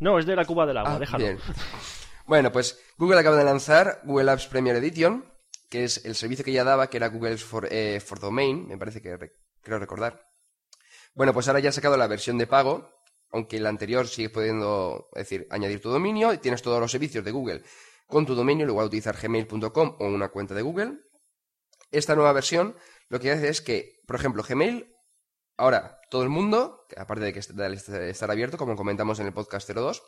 No, 0.00 0.18
es 0.18 0.26
de 0.26 0.36
la 0.36 0.44
cuba 0.44 0.66
del 0.66 0.76
agua, 0.78 0.94
Ah, 0.94 0.98
déjalo. 0.98 1.24
bien. 1.24 1.38
Bueno, 2.26 2.52
pues 2.52 2.80
Google 2.96 3.20
acaba 3.20 3.36
de 3.36 3.44
lanzar 3.44 4.00
Google 4.04 4.30
Apps 4.30 4.46
Premiere 4.46 4.78
Edition, 4.78 5.24
que 5.68 5.84
es 5.84 6.04
el 6.04 6.14
servicio 6.14 6.44
que 6.44 6.52
ya 6.52 6.64
daba, 6.64 6.88
que 6.88 6.96
era 6.96 7.08
Google 7.08 7.36
for, 7.38 7.68
eh, 7.70 8.00
for 8.00 8.20
Domain, 8.20 8.66
me 8.68 8.78
parece 8.78 9.02
que 9.02 9.16
re- 9.16 9.32
creo 9.62 9.78
recordar. 9.78 10.24
Bueno, 11.14 11.32
pues 11.32 11.46
ahora 11.48 11.60
ya 11.60 11.68
ha 11.68 11.72
sacado 11.72 11.96
la 11.96 12.06
versión 12.06 12.38
de 12.38 12.46
pago, 12.46 12.88
aunque 13.34 13.58
la 13.58 13.68
anterior 13.68 14.06
sigues 14.06 14.30
pudiendo, 14.30 15.08
decir, 15.12 15.48
añadir 15.50 15.80
tu 15.80 15.90
dominio 15.90 16.32
y 16.32 16.38
tienes 16.38 16.62
todos 16.62 16.78
los 16.80 16.90
servicios 16.90 17.24
de 17.24 17.32
Google 17.32 17.62
con 18.06 18.24
tu 18.24 18.36
dominio, 18.36 18.64
luego 18.64 18.84
utilizar 18.84 19.20
gmail.com 19.20 19.96
o 19.98 20.06
una 20.06 20.28
cuenta 20.28 20.54
de 20.54 20.62
Google. 20.62 21.00
Esta 21.90 22.14
nueva 22.14 22.32
versión 22.32 22.76
lo 23.08 23.18
que 23.18 23.32
hace 23.32 23.48
es 23.48 23.60
que, 23.60 24.00
por 24.06 24.16
ejemplo, 24.16 24.44
Gmail, 24.48 24.94
ahora 25.56 26.00
todo 26.10 26.22
el 26.22 26.28
mundo, 26.28 26.86
aparte 26.96 27.24
de 27.24 27.32
que 27.32 27.40
estar 27.40 28.30
abierto, 28.30 28.56
como 28.56 28.76
comentamos 28.76 29.18
en 29.18 29.26
el 29.26 29.32
podcast 29.32 29.68
02, 29.68 30.02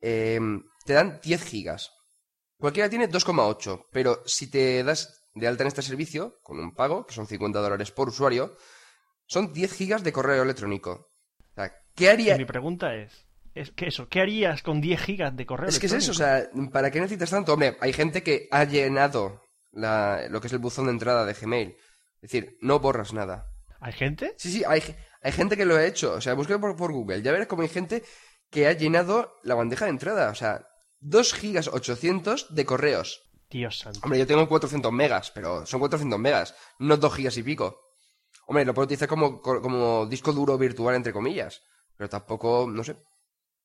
eh, 0.00 0.40
te 0.86 0.94
dan 0.94 1.20
10 1.22 1.42
gigas. 1.44 1.92
Cualquiera 2.58 2.88
tiene 2.88 3.10
2,8, 3.10 3.88
pero 3.92 4.22
si 4.24 4.50
te 4.50 4.82
das 4.84 5.28
de 5.34 5.46
alta 5.46 5.64
en 5.64 5.68
este 5.68 5.82
servicio, 5.82 6.40
con 6.42 6.58
un 6.58 6.74
pago, 6.74 7.04
que 7.04 7.14
son 7.14 7.26
50 7.26 7.60
dólares 7.60 7.90
por 7.90 8.08
usuario, 8.08 8.56
son 9.26 9.52
10 9.52 9.72
gigas 9.72 10.02
de 10.02 10.12
correo 10.12 10.42
electrónico. 10.42 11.10
¿Qué 11.98 12.04
Y 12.04 12.08
haría? 12.08 12.36
mi 12.36 12.44
pregunta 12.44 12.94
es, 12.94 13.26
es 13.54 13.72
que 13.72 13.88
eso, 13.88 14.08
¿qué 14.08 14.20
harías 14.20 14.62
con 14.62 14.80
10 14.80 15.00
gigas 15.00 15.36
de 15.36 15.44
correo 15.46 15.68
Es 15.68 15.78
que 15.78 15.86
es 15.86 15.92
eso, 15.92 16.12
o 16.12 16.14
sea, 16.14 16.48
¿para 16.72 16.90
qué 16.90 17.00
necesitas 17.00 17.30
tanto? 17.30 17.52
Hombre, 17.54 17.76
hay 17.80 17.92
gente 17.92 18.22
que 18.22 18.48
ha 18.50 18.64
llenado 18.64 19.42
la- 19.72 20.26
lo 20.30 20.40
que 20.40 20.46
es 20.46 20.52
el 20.52 20.58
buzón 20.60 20.86
de 20.86 20.92
entrada 20.92 21.26
de 21.26 21.34
Gmail. 21.34 21.76
Es 22.16 22.22
decir, 22.30 22.56
no 22.60 22.78
borras 22.80 23.12
nada. 23.12 23.46
¿Hay 23.80 23.92
gente? 23.92 24.34
Sí, 24.38 24.50
sí, 24.50 24.64
hay, 24.66 24.82
hay 25.22 25.32
gente 25.32 25.56
que 25.56 25.64
lo 25.64 25.76
ha 25.76 25.84
hecho. 25.84 26.14
O 26.14 26.20
sea, 26.20 26.34
busca 26.34 26.58
por, 26.58 26.74
por 26.76 26.92
Google. 26.92 27.22
Ya 27.22 27.30
verás 27.32 27.46
cómo 27.46 27.62
hay 27.62 27.68
gente 27.68 28.02
que 28.50 28.66
ha 28.66 28.72
llenado 28.72 29.34
la 29.44 29.54
bandeja 29.54 29.84
de 29.84 29.92
entrada. 29.92 30.30
O 30.30 30.34
sea, 30.34 30.66
2 31.00 31.32
gigas 31.34 31.68
800 31.68 32.54
de 32.54 32.64
correos. 32.64 33.22
Dios 33.50 33.78
santo. 33.78 34.00
Hombre, 34.02 34.18
yo 34.18 34.26
tengo 34.26 34.48
400 34.48 34.92
megas, 34.92 35.30
pero 35.30 35.64
son 35.64 35.80
400 35.80 36.18
megas, 36.18 36.54
no 36.80 36.96
2 36.96 37.14
gigas 37.14 37.36
y 37.36 37.42
pico. 37.42 37.80
Hombre, 38.46 38.64
lo 38.64 38.74
puedo 38.74 38.84
utilizar 38.86 39.08
como, 39.08 39.40
co- 39.40 39.62
como 39.62 40.06
disco 40.06 40.32
duro 40.32 40.58
virtual, 40.58 40.96
entre 40.96 41.12
comillas. 41.12 41.62
Pero 41.98 42.08
tampoco, 42.08 42.66
no 42.66 42.82
sé. 42.84 42.96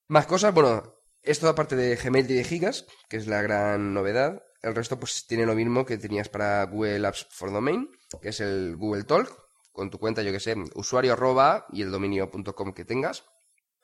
Más 0.09 0.25
cosas, 0.27 0.53
bueno, 0.53 0.83
esto 1.21 1.47
aparte 1.47 1.77
de 1.77 1.95
Gmail 1.95 2.27
de 2.27 2.33
10 2.33 2.47
gigas, 2.49 2.85
que 3.09 3.17
es 3.17 3.27
la 3.27 3.41
gran 3.41 3.93
novedad. 3.93 4.41
El 4.61 4.75
resto, 4.75 4.99
pues, 4.99 5.25
tiene 5.27 5.45
lo 5.45 5.55
mismo 5.55 5.85
que 5.85 5.97
tenías 5.97 6.27
para 6.29 6.63
Google 6.65 7.07
Apps 7.07 7.27
for 7.31 7.51
Domain, 7.53 7.89
que 8.21 8.29
es 8.29 8.41
el 8.41 8.75
Google 8.75 9.05
Talk, 9.05 9.29
con 9.71 9.89
tu 9.89 9.99
cuenta, 9.99 10.21
yo 10.23 10.31
que 10.33 10.39
sé, 10.41 10.55
usuario 10.75 11.13
arroba 11.13 11.65
y 11.71 11.81
el 11.83 11.91
dominio.com 11.91 12.73
que 12.73 12.83
tengas. 12.85 13.23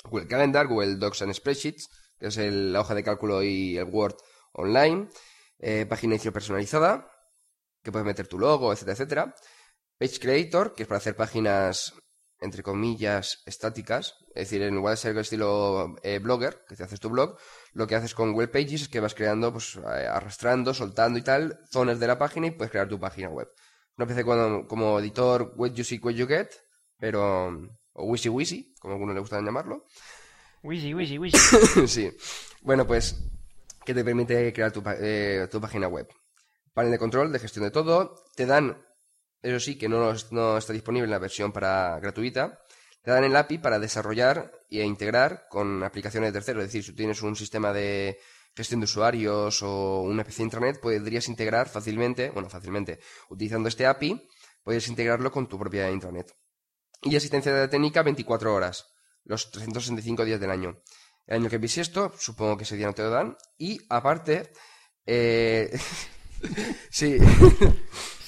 Google 0.04 0.28
Calendar, 0.28 0.68
Google 0.68 0.96
Docs 0.98 1.22
and 1.24 1.34
Spreadsheets, 1.34 1.88
que 2.20 2.28
es 2.28 2.38
el- 2.38 2.74
la 2.74 2.82
hoja 2.82 2.96
de 2.96 3.04
cálculo 3.04 3.44
y 3.44 3.78
el 3.78 3.86
Word 3.86 4.16
online. 4.54 5.10
Eh, 5.60 5.86
página 5.88 6.12
de 6.12 6.16
inicio 6.16 6.34
personalizada, 6.34 7.10
que 7.84 7.92
puedes 7.92 8.06
meter 8.06 8.28
tu 8.28 8.40
logo, 8.40 8.72
etcétera, 8.74 8.94
etcétera. 8.94 9.36
Page 9.98 10.20
Creator, 10.20 10.74
que 10.74 10.84
es 10.84 10.88
para 10.88 10.98
hacer 11.00 11.16
páginas, 11.16 11.94
entre 12.42 12.64
comillas, 12.64 13.44
estáticas. 13.46 14.16
Es 14.30 14.50
decir, 14.50 14.62
en 14.62 14.76
lugar 14.76 14.94
de 14.94 14.98
ser 14.98 15.12
el 15.12 15.20
estilo 15.20 15.96
eh, 16.04 16.20
blogger, 16.20 16.64
que 16.68 16.76
te 16.76 16.84
haces 16.84 17.00
tu 17.00 17.10
blog, 17.10 17.38
lo 17.74 17.88
que 17.88 17.96
haces 17.96 18.14
con 18.14 18.34
Web 18.34 18.52
Pages 18.52 18.84
es 18.84 18.90
que 18.90 19.00
vas 19.00 19.16
creando, 19.16 19.52
pues, 19.52 19.76
eh, 19.76 20.08
arrastrando, 20.08 20.74
soltando 20.74 21.20
y 21.20 21.22
tal, 21.22 21.60
zonas 21.70 22.00
de 22.00 22.08
la 22.08 22.18
página 22.18 22.48
y 22.48 22.52
puedes 22.52 22.72
crear 22.72 22.88
tu 22.88 23.00
página 23.00 23.30
web. 23.30 23.50
Una 23.98 24.06
especie 24.06 24.24
como, 24.24 24.68
como 24.68 25.00
editor 25.00 25.54
What 25.56 25.72
You 25.72 25.84
See, 25.84 26.00
What 26.02 26.14
You 26.14 26.28
Get, 26.28 26.50
pero... 26.98 27.48
o 27.94 28.06
Wishy 28.06 28.30
Wishy, 28.30 28.74
como 28.80 28.94
a 28.94 28.96
algunos 28.96 29.16
le 29.16 29.22
gusta 29.22 29.42
llamarlo. 29.42 29.86
Wisi, 30.64 30.94
wisi, 30.94 31.18
wisi. 31.20 31.88
sí. 31.88 32.12
Bueno, 32.62 32.86
pues 32.86 33.16
que 33.86 33.94
te 33.94 34.04
permite 34.04 34.54
crear 34.54 34.72
tu, 34.72 34.84
eh, 34.86 35.48
tu 35.50 35.60
página 35.60 35.88
web. 35.88 36.08
Panel 36.74 36.92
de 36.92 37.00
control, 37.00 37.32
de 37.32 37.40
gestión 37.40 37.66
de 37.66 37.72
todo. 37.72 38.24
Te 38.36 38.46
dan, 38.46 38.78
eso 39.42 39.60
sí, 39.60 39.78
que 39.78 39.88
no, 39.88 40.14
no 40.32 40.58
está 40.58 40.74
disponible 40.74 41.06
en 41.06 41.12
la 41.12 41.20
versión 41.20 41.52
para 41.52 42.00
gratuita. 42.00 42.60
Te 43.02 43.12
dan 43.12 43.24
el 43.24 43.36
API 43.36 43.60
para 43.60 43.80
desarrollar 43.80 44.52
e 44.70 44.84
integrar 44.84 45.48
con 45.50 45.84
aplicaciones 45.84 46.30
de 46.30 46.40
terceros. 46.40 46.64
Es 46.64 46.70
decir, 46.70 46.84
si 46.84 46.94
tienes 46.94 47.22
un 47.22 47.36
sistema 47.36 47.72
de 47.72 48.20
gestión 48.56 48.82
de 48.82 48.86
usuarios 48.86 49.64
o 49.64 50.02
una 50.02 50.24
PC 50.24 50.40
de 50.40 50.44
Internet, 50.44 50.80
podrías 50.82 51.30
integrar 51.30 51.70
fácilmente, 51.70 52.30
bueno, 52.32 52.50
fácilmente, 52.50 53.00
utilizando 53.30 53.70
este 53.70 53.86
API, 53.86 54.28
puedes 54.64 54.88
integrarlo 54.90 55.32
con 55.32 55.48
tu 55.48 55.58
propia 55.58 55.90
intranet. 55.90 56.36
Y 57.02 57.16
asistencia 57.16 57.70
técnica 57.70 58.04
24 58.04 58.54
horas, 58.54 58.88
los 59.24 59.50
365 59.52 60.26
días 60.26 60.42
del 60.42 60.52
año. 60.52 60.82
El 61.26 61.38
año 61.38 61.50
que 61.50 61.58
bisiesto, 61.58 62.12
supongo 62.18 62.58
que 62.58 62.64
ese 62.64 62.76
día 62.76 62.88
no 62.88 62.94
te 62.94 63.04
lo 63.04 63.12
dan. 63.12 63.38
Y 63.58 63.80
aparte, 63.88 64.52
eh... 65.06 65.72
sí, 66.90 67.18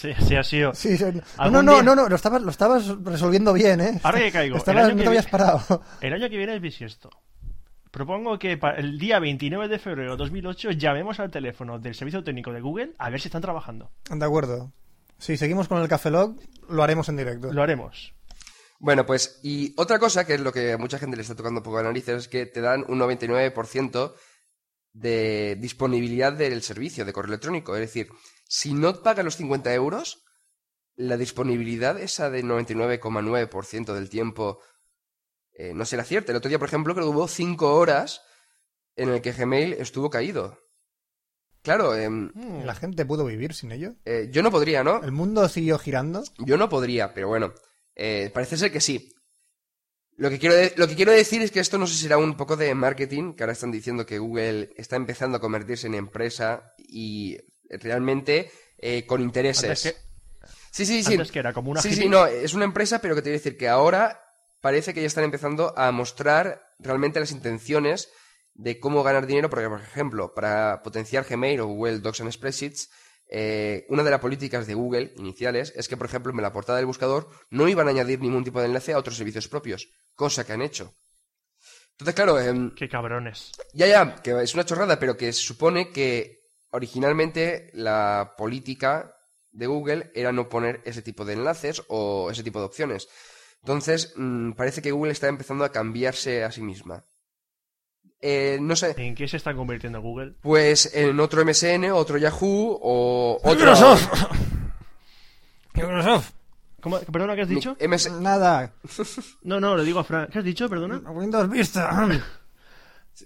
Sí, 0.02 0.14
sí, 0.28 0.36
ha 0.36 0.44
sido. 0.44 0.74
Sí, 0.74 0.98
sí. 0.98 1.04
No, 1.14 1.22
¿Algún 1.38 1.54
no, 1.54 1.62
no, 1.64 1.74
día? 1.74 1.84
no, 1.84 1.96
no, 1.96 2.10
lo 2.10 2.16
estabas, 2.16 2.42
lo 2.42 2.50
estabas 2.50 2.88
resolviendo 3.04 3.54
bien, 3.54 3.82
¿eh? 3.82 4.00
Ahora 4.04 4.20
que 4.20 4.32
caigo, 4.32 4.58
Estabas- 4.58 4.90
no 4.96 5.02
te 5.04 5.08
habías 5.08 5.26
viene- 5.26 5.32
parado. 5.32 5.84
El 6.02 6.14
año 6.14 6.30
que 6.30 6.38
viene 6.38 6.56
es 6.56 6.62
bisiesto. 6.62 7.10
Propongo 7.92 8.40
que 8.40 8.58
para 8.58 8.78
el 8.80 8.98
día 8.98 9.20
29 9.20 9.68
de 9.68 9.78
febrero 9.78 10.12
de 10.12 10.18
2008 10.18 10.72
llamemos 10.72 11.20
al 11.20 11.30
teléfono 11.30 11.78
del 11.78 11.94
servicio 11.94 12.24
técnico 12.24 12.52
de 12.54 12.62
Google 12.62 12.94
a 12.98 13.10
ver 13.10 13.20
si 13.22 13.28
están 13.28 13.42
trabajando. 13.42 13.92
De 14.10 14.26
acuerdo. 14.26 14.72
Si 15.20 15.38
seguimos 15.38 15.68
con 15.68 15.82
el 15.82 15.88
Café 15.88 16.10
Log, 16.10 16.36
lo 16.70 16.82
haremos 16.84 17.08
en 17.10 17.18
directo. 17.18 17.52
Lo 17.54 17.62
haremos. 17.62 18.14
Bueno, 18.80 19.06
pues, 19.06 19.40
y 19.44 19.76
otra 19.78 20.00
cosa 20.00 20.26
que 20.26 20.34
es 20.36 20.40
lo 20.42 20.52
que 20.52 20.72
a 20.72 20.78
mucha 20.80 20.98
gente 20.98 21.16
le 21.16 21.22
está 21.22 21.36
tocando 21.36 21.60
un 21.60 21.64
poco 21.64 21.78
de 21.78 21.84
narices 21.84 22.16
es 22.24 22.28
que 22.28 22.48
te 22.48 22.62
dan 22.62 22.84
un 22.88 22.98
99% 22.98 24.16
de 24.94 25.58
disponibilidad 25.60 26.34
del 26.34 26.64
servicio 26.64 27.06
de 27.06 27.14
correo 27.14 27.30
electrónico. 27.34 27.76
Es 27.76 27.82
decir, 27.82 28.08
si 28.54 28.74
no 28.74 29.02
pagas 29.02 29.24
los 29.24 29.38
50 29.38 29.74
euros, 29.74 30.26
la 30.98 31.16
disponibilidad 31.16 31.98
esa 31.98 32.30
de 32.30 32.44
99,9% 32.44 33.94
del 33.94 34.10
tiempo 34.10 34.60
eh, 35.54 35.74
no 35.74 35.86
será 35.86 36.04
cierta. 36.04 36.34
El 36.34 36.36
otro 36.36 36.50
día, 36.50 36.60
por 36.60 36.68
ejemplo, 36.68 36.94
creo 36.94 37.06
que 37.08 37.16
hubo 37.16 37.30
5 37.30 37.74
horas 37.74 38.22
en 38.98 39.08
el 39.08 39.22
que 39.22 39.32
Gmail 39.32 39.72
estuvo 39.72 40.10
caído. 40.10 40.60
Claro, 41.62 41.96
em, 41.96 42.30
¿Y 42.36 42.66
¿La 42.66 42.76
gente 42.76 43.06
pudo 43.06 43.24
vivir 43.24 43.54
sin 43.54 43.72
ello? 43.72 43.96
eh, 44.04 44.28
yo 44.34 44.44
no 44.44 44.52
podría, 44.52 44.84
¿no? 44.84 45.02
¿El 45.02 45.14
mundo 45.14 45.48
siguió 45.48 45.80
girando? 45.80 46.22
Yo 46.40 46.58
no 46.58 46.68
podría, 46.68 47.14
pero 47.14 47.30
bueno, 47.30 47.54
eh, 47.96 48.32
parece 48.34 48.58
ser 48.58 48.70
que 48.70 48.82
sí. 48.82 49.14
Lo 50.18 50.30
que, 50.30 50.40
quiero 50.40 50.56
lo 50.76 50.90
que 50.90 50.96
quiero 50.96 51.14
decir 51.14 51.42
es 51.42 51.52
que 51.52 51.62
esto 51.62 51.78
no 51.78 51.88
sé 51.88 51.94
si 51.94 52.02
será 52.02 52.18
un 52.18 52.36
poco 52.36 52.58
de 52.58 52.76
marketing, 52.76 53.34
que 53.34 53.44
ahora 53.44 53.54
están 53.54 53.72
diciendo 53.72 54.06
que 54.06 54.20
Google 54.20 54.74
está 54.76 54.98
empezando 54.98 55.38
a 55.38 55.42
convertirse 55.42 55.88
en 55.88 55.94
empresa 55.96 56.74
y 56.78 57.38
realmente 57.80 58.52
eh, 58.78 59.06
con 59.06 59.22
intereses. 59.22 59.86
Antes 59.86 59.94
que, 59.94 60.12
Sí, 60.72 60.86
sí, 60.86 61.04
sí. 61.04 61.14
antes 61.14 61.32
que 61.32 61.40
era 61.40 61.54
como 61.54 61.72
una 61.72 61.82
Sí, 61.82 61.94
sí, 61.94 62.08
no, 62.08 62.26
es 62.26 62.54
una 62.54 62.66
empresa, 62.66 63.00
pero 63.02 63.14
que 63.16 63.22
te 63.22 63.26
quiero 63.26 63.38
decir 63.40 63.58
que 63.58 63.68
ahora 63.68 64.24
parece 64.62 64.94
que 64.94 65.02
ya 65.02 65.08
están 65.08 65.24
empezando 65.26 65.78
a 65.78 65.92
mostrar 65.92 66.62
realmente 66.80 67.20
las 67.20 67.32
intenciones 67.32 68.10
de 68.54 68.80
cómo 68.80 69.04
ganar 69.04 69.26
dinero, 69.28 69.50
porque, 69.50 69.68
por 69.70 69.82
ejemplo, 69.82 70.34
para 70.34 70.82
potenciar 70.84 71.26
Gmail 71.28 71.60
o 71.62 71.68
Google 71.68 72.00
Docs 72.00 72.22
and 72.22 72.32
Spreadsheets, 72.32 72.90
eh, 73.34 73.86
una 73.90 74.04
de 74.04 74.12
las 74.12 74.20
políticas 74.20 74.68
de 74.68 74.74
Google 74.74 75.14
iniciales 75.18 75.74
es 75.76 75.88
que, 75.88 75.96
por 75.98 76.06
ejemplo, 76.08 76.32
en 76.34 76.42
la 76.42 76.52
portada 76.54 76.78
del 76.78 76.86
buscador 76.86 77.30
no 77.50 77.68
iban 77.68 77.88
a 77.88 77.92
añadir 77.92 78.20
ningún 78.20 78.44
tipo 78.44 78.60
de 78.60 78.68
enlace 78.68 78.94
a 78.94 78.98
otros 78.98 79.16
servicios 79.18 79.48
propios, 79.48 79.90
cosa 80.16 80.46
que 80.46 80.54
han 80.54 80.62
hecho. 80.62 80.94
Entonces, 81.92 82.16
claro, 82.16 82.40
em, 82.40 82.74
Qué 82.76 82.90
cabrones. 82.90 83.52
ya, 83.74 83.88
ya, 83.88 84.16
que 84.22 84.42
es 84.42 84.54
una 84.54 84.66
chorrada, 84.66 85.00
pero 85.00 85.16
que 85.18 85.32
se 85.34 85.42
supone 85.44 85.92
que 85.92 86.41
originalmente 86.72 87.70
la 87.74 88.34
política 88.38 89.16
de 89.52 89.68
Google 89.68 90.12
era 90.16 90.32
no 90.32 90.50
poner 90.50 90.82
ese 90.86 91.02
tipo 91.02 91.26
de 91.26 91.34
enlaces 91.34 91.84
o 91.90 92.30
ese 92.32 92.44
tipo 92.44 92.60
de 92.60 92.66
opciones. 92.66 93.08
Entonces, 93.62 94.14
mm, 94.16 94.54
parece 94.54 94.82
que 94.82 94.92
Google 94.92 95.12
está 95.12 95.28
empezando 95.28 95.64
a 95.64 95.72
cambiarse 95.72 96.44
a 96.44 96.52
sí 96.52 96.62
misma. 96.62 97.06
Eh, 98.24 98.60
no 98.62 98.76
sé, 98.76 98.94
¿En 98.98 99.16
qué 99.16 99.28
se 99.28 99.38
está 99.38 99.56
convirtiendo 99.56 100.00
Google? 100.02 100.36
pues 100.42 100.94
en 100.94 101.20
otro 101.20 101.44
MSN, 101.44 101.92
otro 101.92 102.18
Yahoo 102.20 102.78
o 102.82 103.38
otro... 103.44 103.52
Microsoft. 103.56 104.08
Microsoft. 105.74 106.32
¿Cómo? 106.82 107.00
Perdona, 107.00 107.36
¿qué 107.36 107.42
has 107.42 107.50
dicho? 107.50 107.76
Mi- 107.80 107.88
MS 107.88 108.12
Nada. 108.22 108.74
No, 109.44 109.60
no, 109.60 109.76
le 109.78 109.84
digo 109.84 110.00
a 110.00 110.04
Fran. 110.04 110.28
¿Qué 110.32 110.40
has 110.40 110.46
dicho? 110.46 110.70
Perdona. 110.70 110.98
Windows 111.12 111.50
Vista. 111.50 111.90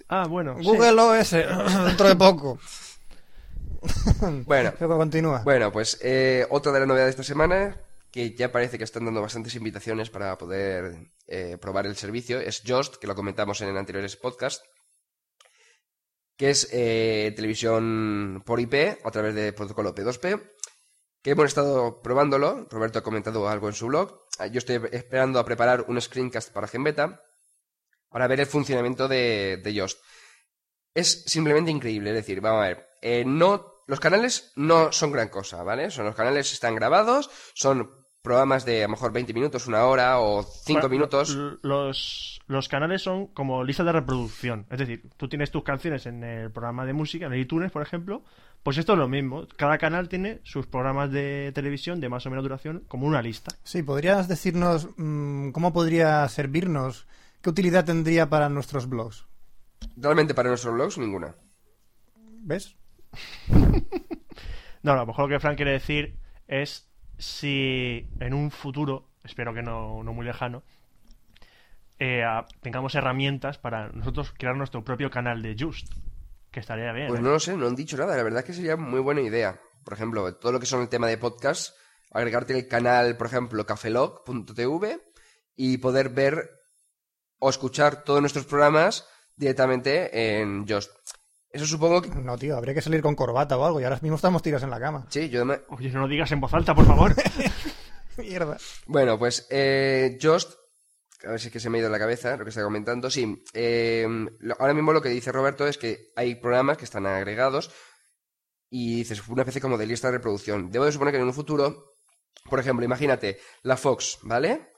Ah, 0.08 0.26
bueno. 0.26 0.56
sí. 0.58 0.64
Google 0.64 0.92
OS. 1.00 1.30
Dentro 1.86 2.08
de 2.08 2.16
poco. 2.16 2.58
Bueno, 4.46 4.72
continúa. 4.78 5.42
Bueno, 5.44 5.72
pues 5.72 5.98
eh, 6.02 6.46
otra 6.50 6.72
de 6.72 6.80
las 6.80 6.88
novedades 6.88 7.16
de 7.16 7.22
esta 7.22 7.32
semana, 7.32 7.80
que 8.10 8.34
ya 8.34 8.50
parece 8.52 8.78
que 8.78 8.84
están 8.84 9.04
dando 9.04 9.22
bastantes 9.22 9.54
invitaciones 9.54 10.10
para 10.10 10.36
poder 10.38 11.10
eh, 11.26 11.58
probar 11.60 11.86
el 11.86 11.96
servicio, 11.96 12.40
es 12.40 12.62
Just, 12.66 12.96
que 12.96 13.06
lo 13.06 13.14
comentamos 13.14 13.60
en 13.60 13.76
anteriores 13.76 14.16
podcasts, 14.16 14.64
que 16.36 16.50
es 16.50 16.68
eh, 16.72 17.32
televisión 17.36 18.42
por 18.44 18.60
IP 18.60 18.98
a 19.04 19.10
través 19.10 19.34
de 19.34 19.52
protocolo 19.52 19.94
P2P, 19.94 20.40
que 21.22 21.30
hemos 21.30 21.46
estado 21.46 22.00
probándolo, 22.02 22.66
Roberto 22.70 22.98
ha 22.98 23.02
comentado 23.02 23.48
algo 23.48 23.68
en 23.68 23.74
su 23.74 23.86
blog, 23.86 24.26
Ah, 24.38 24.48
yo 24.48 24.58
estoy 24.58 24.80
esperando 24.92 25.38
a 25.38 25.44
preparar 25.44 25.86
un 25.88 26.00
screencast 26.00 26.52
para 26.52 26.68
Genbeta 26.68 27.22
para 28.10 28.26
ver 28.26 28.40
el 28.40 28.46
funcionamiento 28.46 29.08
de, 29.08 29.60
de 29.62 29.80
Just. 29.80 29.98
Es 30.94 31.24
simplemente 31.24 31.70
increíble, 31.70 32.10
es 32.10 32.16
decir, 32.16 32.40
vamos 32.40 32.62
a 32.62 32.68
ver, 32.68 32.88
eh, 33.08 33.24
no, 33.24 33.84
los 33.86 34.00
canales 34.00 34.52
no 34.56 34.90
son 34.90 35.12
gran 35.12 35.28
cosa, 35.28 35.62
¿vale? 35.62 35.92
Son 35.92 36.06
los 36.06 36.16
canales 36.16 36.52
están 36.52 36.74
grabados, 36.74 37.30
son 37.54 37.88
programas 38.20 38.64
de 38.64 38.80
a 38.82 38.86
lo 38.88 38.90
mejor 38.90 39.12
20 39.12 39.32
minutos, 39.32 39.68
una 39.68 39.84
hora 39.84 40.18
o 40.18 40.42
5 40.42 40.80
Bueno, 40.80 40.88
minutos. 40.88 41.32
Los, 41.62 42.40
los 42.48 42.68
canales 42.68 43.02
son 43.02 43.28
como 43.28 43.62
listas 43.62 43.86
de 43.86 43.92
reproducción. 43.92 44.66
Es 44.70 44.80
decir, 44.80 45.08
tú 45.16 45.28
tienes 45.28 45.52
tus 45.52 45.62
canciones 45.62 46.06
en 46.06 46.24
el 46.24 46.50
programa 46.50 46.84
de 46.84 46.94
música, 46.94 47.26
en 47.26 47.34
el 47.34 47.38
iTunes, 47.38 47.70
por 47.70 47.82
ejemplo. 47.82 48.24
Pues 48.64 48.76
esto 48.76 48.94
es 48.94 48.98
lo 48.98 49.06
mismo. 49.06 49.46
Cada 49.56 49.78
canal 49.78 50.08
tiene 50.08 50.40
sus 50.42 50.66
programas 50.66 51.12
de 51.12 51.52
televisión 51.54 52.00
de 52.00 52.08
más 52.08 52.26
o 52.26 52.30
menos 52.30 52.42
duración 52.42 52.82
como 52.88 53.06
una 53.06 53.22
lista. 53.22 53.54
Sí, 53.62 53.84
¿podrías 53.84 54.26
decirnos 54.26 54.88
mm, 54.96 55.50
cómo 55.52 55.72
podría 55.72 56.28
servirnos? 56.28 57.06
¿Qué 57.40 57.50
utilidad 57.50 57.84
tendría 57.84 58.28
para 58.28 58.48
nuestros 58.48 58.88
blogs? 58.88 59.26
Realmente 59.96 60.34
para 60.34 60.48
nuestros 60.48 60.74
blogs, 60.74 60.98
ninguna. 60.98 61.36
¿Ves? 62.42 62.74
No, 64.82 64.92
a 64.92 64.96
lo 64.96 65.06
mejor 65.06 65.24
lo 65.28 65.34
que 65.36 65.40
Frank 65.40 65.56
quiere 65.56 65.72
decir 65.72 66.16
es 66.46 66.88
si 67.18 68.06
en 68.20 68.34
un 68.34 68.50
futuro, 68.52 69.08
espero 69.24 69.52
que 69.52 69.62
no, 69.62 70.02
no 70.04 70.12
muy 70.12 70.24
lejano, 70.24 70.62
eh, 71.98 72.22
a- 72.22 72.46
tengamos 72.62 72.94
herramientas 72.94 73.58
para 73.58 73.88
nosotros 73.88 74.32
crear 74.38 74.54
nuestro 74.56 74.84
propio 74.84 75.10
canal 75.10 75.42
de 75.42 75.56
Just. 75.58 75.92
Que 76.52 76.60
estaría 76.60 76.92
bien. 76.92 77.08
Pues 77.08 77.18
¿eh? 77.20 77.22
no 77.22 77.30
lo 77.30 77.40
sé, 77.40 77.56
no 77.56 77.66
han 77.66 77.74
dicho 77.74 77.96
nada. 77.96 78.16
La 78.16 78.22
verdad 78.22 78.40
es 78.40 78.44
que 78.46 78.52
sería 78.52 78.76
muy 78.76 79.00
buena 79.00 79.22
idea. 79.22 79.60
Por 79.84 79.94
ejemplo, 79.94 80.34
todo 80.36 80.52
lo 80.52 80.60
que 80.60 80.66
son 80.66 80.82
el 80.82 80.88
tema 80.88 81.06
de 81.08 81.18
podcast, 81.18 81.74
agregarte 82.12 82.56
el 82.56 82.68
canal, 82.68 83.16
por 83.16 83.26
ejemplo, 83.26 83.66
cafelog.tv 83.66 85.00
y 85.56 85.78
poder 85.78 86.10
ver 86.10 86.48
o 87.38 87.50
escuchar 87.50 88.04
todos 88.04 88.20
nuestros 88.20 88.46
programas 88.46 89.06
directamente 89.36 90.38
en 90.40 90.66
Just. 90.68 90.90
Eso 91.56 91.66
supongo 91.66 92.02
que... 92.02 92.08
No, 92.10 92.36
tío, 92.36 92.56
habría 92.56 92.74
que 92.74 92.82
salir 92.82 93.00
con 93.02 93.14
corbata 93.14 93.56
o 93.56 93.64
algo 93.64 93.80
y 93.80 93.84
ahora 93.84 93.98
mismo 94.02 94.16
estamos 94.16 94.42
tirados 94.42 94.62
en 94.64 94.70
la 94.70 94.78
cama. 94.80 95.06
Sí, 95.10 95.28
yo 95.30 95.38
además- 95.40 95.60
Oye, 95.68 95.90
no 95.90 96.00
lo 96.00 96.08
digas 96.08 96.30
en 96.32 96.40
voz 96.40 96.52
alta, 96.54 96.74
por 96.74 96.86
favor. 96.86 97.14
Mierda. 98.18 98.56
Bueno, 98.86 99.18
pues 99.18 99.46
eh, 99.50 100.18
Just, 100.20 100.52
a 101.24 101.30
ver 101.30 101.40
si 101.40 101.48
es 101.48 101.52
que 101.52 101.60
se 101.60 101.68
me 101.70 101.78
ha 101.78 101.80
ido 101.80 101.86
en 101.86 101.92
la 101.92 101.98
cabeza 101.98 102.36
lo 102.36 102.44
que 102.44 102.50
está 102.50 102.62
comentando. 102.62 103.10
Sí, 103.10 103.42
eh, 103.54 104.06
lo- 104.40 104.56
ahora 104.58 104.74
mismo 104.74 104.92
lo 104.92 105.02
que 105.02 105.08
dice 105.08 105.32
Roberto 105.32 105.66
es 105.66 105.78
que 105.78 106.12
hay 106.16 106.34
programas 106.36 106.78
que 106.78 106.84
están 106.84 107.06
agregados 107.06 107.70
y 108.70 108.96
dices 108.96 109.26
una 109.28 109.42
especie 109.42 109.60
como 109.60 109.78
de 109.78 109.86
lista 109.86 110.08
de 110.08 110.18
reproducción. 110.18 110.70
Debo 110.70 110.84
de 110.86 110.92
suponer 110.92 111.12
que 111.12 111.20
en 111.20 111.26
un 111.26 111.34
futuro, 111.34 111.94
por 112.48 112.58
ejemplo, 112.60 112.84
imagínate 112.84 113.38
la 113.62 113.76
Fox, 113.76 114.18
¿vale? 114.22 114.72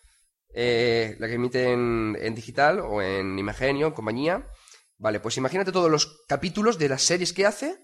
Eh, 0.55 1.17
la 1.19 1.27
que 1.29 1.35
emite 1.35 1.73
en, 1.73 2.17
en 2.21 2.35
digital 2.35 2.81
o 2.81 3.03
en 3.03 3.38
Imagenio, 3.38 3.88
en 3.88 3.93
compañía. 3.93 4.47
Vale, 4.98 5.20
pues 5.20 5.37
imagínate 5.37 5.72
todos 5.72 5.90
los 5.90 6.24
capítulos 6.26 6.78
de 6.78 6.88
las 6.88 7.02
series 7.02 7.32
que 7.32 7.46
hace, 7.46 7.78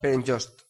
pero 0.00 0.14
en 0.14 0.26
Just. 0.26 0.60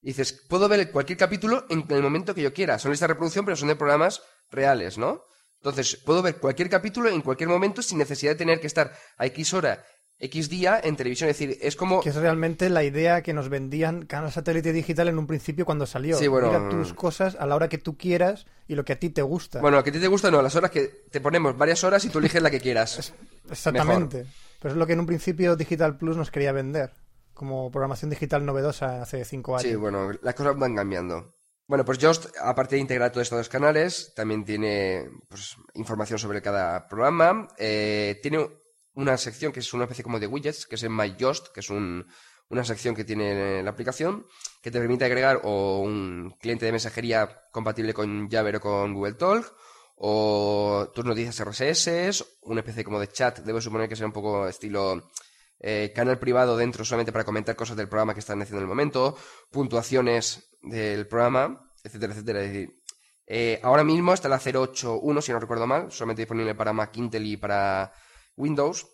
Y 0.00 0.08
dices, 0.08 0.44
puedo 0.48 0.68
ver 0.68 0.90
cualquier 0.90 1.18
capítulo 1.18 1.66
en 1.68 1.84
el 1.88 2.02
momento 2.02 2.34
que 2.34 2.42
yo 2.42 2.54
quiera. 2.54 2.78
Son 2.78 2.90
listas 2.90 3.08
de 3.08 3.14
reproducción, 3.14 3.44
pero 3.44 3.56
son 3.56 3.68
de 3.68 3.76
programas 3.76 4.22
reales, 4.50 4.98
¿no? 4.98 5.22
Entonces, 5.60 5.96
puedo 5.96 6.22
ver 6.22 6.36
cualquier 6.36 6.70
capítulo 6.70 7.08
en 7.08 7.22
cualquier 7.22 7.48
momento 7.48 7.82
sin 7.82 7.98
necesidad 7.98 8.32
de 8.32 8.36
tener 8.36 8.60
que 8.60 8.68
estar 8.68 8.92
a 9.18 9.26
X 9.26 9.52
hora, 9.52 9.84
X 10.18 10.48
día 10.48 10.80
en 10.82 10.96
televisión. 10.96 11.28
Es 11.28 11.38
decir, 11.38 11.58
es 11.60 11.76
como... 11.76 12.00
Que 12.00 12.10
es 12.10 12.14
realmente 12.14 12.70
la 12.70 12.84
idea 12.84 13.22
que 13.22 13.32
nos 13.32 13.48
vendían 13.48 14.06
Canal 14.06 14.30
Satélite 14.30 14.72
Digital 14.72 15.08
en 15.08 15.18
un 15.18 15.26
principio 15.26 15.66
cuando 15.66 15.86
salió. 15.86 16.16
Sí, 16.16 16.28
bueno, 16.28 16.48
Mira 16.52 16.68
tus 16.68 16.94
cosas 16.94 17.36
a 17.38 17.46
la 17.46 17.56
hora 17.56 17.68
que 17.68 17.78
tú 17.78 17.96
quieras 17.96 18.46
y 18.68 18.76
lo 18.76 18.84
que 18.84 18.92
a 18.92 18.98
ti 18.98 19.10
te 19.10 19.22
gusta. 19.22 19.60
Bueno, 19.60 19.82
que 19.82 19.90
a 19.90 19.92
ti 19.92 19.98
te 19.98 20.08
gusta, 20.08 20.30
no, 20.30 20.40
las 20.40 20.54
horas 20.54 20.70
que 20.70 21.04
te 21.10 21.20
ponemos 21.20 21.56
varias 21.58 21.82
horas 21.84 22.04
y 22.04 22.10
tú 22.10 22.20
eliges 22.20 22.40
la 22.40 22.50
que 22.50 22.60
quieras. 22.60 23.12
Exactamente. 23.50 24.26
Pero 24.60 24.72
es 24.72 24.78
lo 24.78 24.86
que 24.86 24.94
en 24.94 25.00
un 25.00 25.06
principio 25.06 25.56
Digital 25.56 25.96
Plus 25.98 26.16
nos 26.16 26.30
quería 26.30 26.52
vender. 26.52 26.92
Como 27.34 27.70
programación 27.70 28.10
digital 28.10 28.46
novedosa 28.46 29.02
hace 29.02 29.24
cinco 29.24 29.56
años. 29.56 29.68
Sí, 29.68 29.74
bueno, 29.76 30.10
las 30.22 30.34
cosas 30.34 30.56
van 30.58 30.74
cambiando. 30.74 31.34
Bueno, 31.68 31.84
pues 31.84 31.98
Just, 32.00 32.26
aparte 32.40 32.76
de 32.76 32.80
integrar 32.80 33.10
todos 33.12 33.26
estos 33.26 33.48
canales, 33.48 34.12
también 34.14 34.44
tiene 34.44 35.10
pues, 35.28 35.56
información 35.74 36.18
sobre 36.18 36.40
cada 36.40 36.86
programa. 36.88 37.48
Eh, 37.58 38.18
tiene 38.22 38.48
una 38.94 39.16
sección 39.18 39.52
que 39.52 39.60
es 39.60 39.74
una 39.74 39.84
especie 39.84 40.02
como 40.04 40.18
de 40.18 40.26
widgets, 40.28 40.66
que 40.66 40.76
es 40.76 40.82
en 40.84 40.96
My 40.96 41.14
Just, 41.20 41.48
que 41.48 41.60
es 41.60 41.68
un- 41.68 42.06
una 42.48 42.64
sección 42.64 42.94
que 42.94 43.04
tiene 43.04 43.62
la 43.62 43.70
aplicación, 43.70 44.24
que 44.62 44.70
te 44.70 44.78
permite 44.78 45.04
agregar 45.04 45.40
o 45.42 45.80
un 45.80 46.36
cliente 46.40 46.64
de 46.64 46.70
mensajería 46.72 47.42
compatible 47.52 47.92
con 47.92 48.30
Jabber 48.30 48.56
o 48.56 48.60
con 48.60 48.94
Google 48.94 49.14
Talk, 49.14 49.52
o 49.96 50.90
tus 50.94 51.04
noticias 51.04 51.42
RSS, 51.42 52.24
una 52.42 52.60
especie 52.60 52.84
como 52.84 53.00
de 53.00 53.08
chat, 53.08 53.40
debo 53.40 53.60
suponer 53.60 53.88
que 53.88 53.96
sea 53.96 54.06
un 54.06 54.12
poco 54.12 54.46
estilo 54.46 55.10
eh, 55.58 55.92
canal 55.94 56.18
privado 56.18 56.56
dentro 56.56 56.84
solamente 56.84 57.12
para 57.12 57.24
comentar 57.24 57.56
cosas 57.56 57.76
del 57.76 57.88
programa 57.88 58.12
que 58.12 58.20
están 58.20 58.40
haciendo 58.42 58.58
en 58.58 58.64
el 58.64 58.68
momento, 58.68 59.16
puntuaciones 59.50 60.50
del 60.62 61.06
programa, 61.06 61.72
etcétera, 61.82 62.12
etcétera. 62.12 62.42
Es 62.42 62.52
decir, 62.52 62.82
eh, 63.26 63.58
ahora 63.62 63.82
mismo 63.82 64.12
está 64.12 64.28
la 64.28 64.38
081, 64.38 65.22
si 65.22 65.32
no 65.32 65.40
recuerdo 65.40 65.66
mal, 65.66 65.90
solamente 65.90 66.22
disponible 66.22 66.54
para 66.54 66.72
Mac 66.72 66.96
Intel 66.96 67.26
y 67.26 67.36
para 67.36 67.92
Windows. 68.36 68.86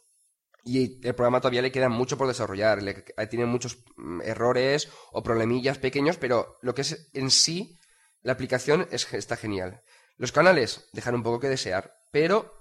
Y 0.64 1.04
el 1.06 1.14
programa 1.14 1.40
todavía 1.40 1.62
le 1.62 1.72
queda 1.72 1.88
mucho 1.88 2.16
por 2.16 2.28
desarrollar. 2.28 2.82
Le, 2.82 2.94
tiene 3.28 3.46
muchos 3.46 3.84
mm, 3.96 4.20
errores 4.22 4.88
o 5.10 5.22
problemillas 5.22 5.78
pequeños, 5.78 6.16
pero 6.16 6.58
lo 6.62 6.74
que 6.74 6.82
es 6.82 7.10
en 7.12 7.30
sí, 7.30 7.78
la 8.22 8.32
aplicación 8.32 8.86
es, 8.92 9.12
está 9.12 9.36
genial. 9.36 9.82
Los 10.18 10.33
canales 10.33 10.88
dejan 10.92 11.14
un 11.14 11.22
poco 11.22 11.40
que 11.40 11.48
desear, 11.48 11.94
pero 12.11 12.61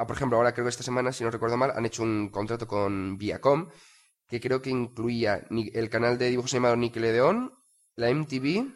Ah, 0.00 0.06
por 0.06 0.14
ejemplo, 0.14 0.36
ahora 0.38 0.52
creo 0.54 0.64
que 0.64 0.68
esta 0.70 0.84
semana, 0.84 1.10
si 1.10 1.24
no 1.24 1.30
recuerdo 1.32 1.56
mal, 1.56 1.72
han 1.74 1.84
hecho 1.84 2.04
un 2.04 2.28
contrato 2.28 2.68
con 2.68 3.18
Viacom, 3.18 3.68
que 4.28 4.38
creo 4.38 4.62
que 4.62 4.70
incluía 4.70 5.44
el 5.50 5.90
canal 5.90 6.16
de 6.18 6.30
dibujos 6.30 6.54
animados 6.54 6.78
Nickelodeon, 6.78 7.52
la 7.96 8.08
MTV, 8.08 8.74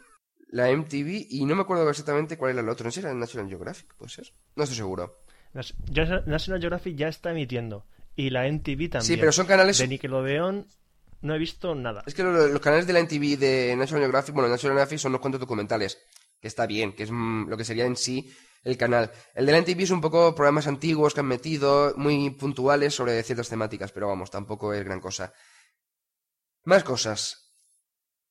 la 0.49 0.69
MTV, 0.69 1.27
y 1.29 1.45
no 1.45 1.55
me 1.55 1.61
acuerdo 1.61 1.89
exactamente 1.89 2.37
cuál 2.37 2.51
era 2.51 2.59
el 2.59 2.67
otro. 2.67 2.83
No 2.83 2.91
sé 2.91 2.99
era 2.99 3.13
National 3.13 3.47
Geographic, 3.47 3.95
¿puede 3.95 4.11
ser? 4.11 4.33
No 4.57 4.63
estoy 4.65 4.75
seguro. 4.75 5.23
National 6.25 6.59
Geographic 6.59 6.97
ya 6.97 7.07
está 7.07 7.31
emitiendo. 7.31 7.85
Y 8.17 8.29
la 8.29 8.45
NTV 8.47 8.89
también. 8.89 9.01
Sí, 9.03 9.15
pero 9.17 9.31
son 9.31 9.45
canales... 9.47 9.77
De 9.77 9.87
Nickelodeon 9.87 10.67
no 11.21 11.35
he 11.35 11.37
visto 11.37 11.73
nada. 11.73 12.03
Es 12.05 12.13
que 12.13 12.23
lo- 12.23 12.47
los 12.47 12.59
canales 12.61 12.85
de 12.85 12.91
la 12.91 12.99
MTV 12.99 13.37
de 13.37 13.75
National 13.77 14.03
Geographic, 14.03 14.33
bueno, 14.35 14.49
National 14.49 14.75
Geographic 14.75 14.99
son 14.99 15.11
unos 15.13 15.21
cuantos 15.21 15.39
documentales, 15.39 15.97
que 16.43 16.49
está 16.49 16.65
bien, 16.65 16.91
que 16.91 17.03
es 17.03 17.09
mm, 17.09 17.47
lo 17.47 17.55
que 17.55 17.63
sería 17.63 17.85
en 17.85 17.95
sí 17.95 18.29
el 18.65 18.75
canal. 18.77 19.09
El 19.33 19.45
de 19.45 19.53
la 19.53 19.61
MTV 19.61 19.79
es 19.83 19.91
un 19.91 20.01
poco 20.01 20.35
programas 20.35 20.67
antiguos 20.67 21.13
que 21.13 21.21
han 21.21 21.25
metido, 21.27 21.93
muy 21.95 22.31
puntuales 22.31 22.93
sobre 22.93 23.23
ciertas 23.23 23.47
temáticas, 23.47 23.93
pero 23.93 24.09
vamos, 24.09 24.29
tampoco 24.29 24.73
es 24.73 24.83
gran 24.83 24.99
cosa. 24.99 25.31
Más 26.65 26.83
cosas. 26.83 27.55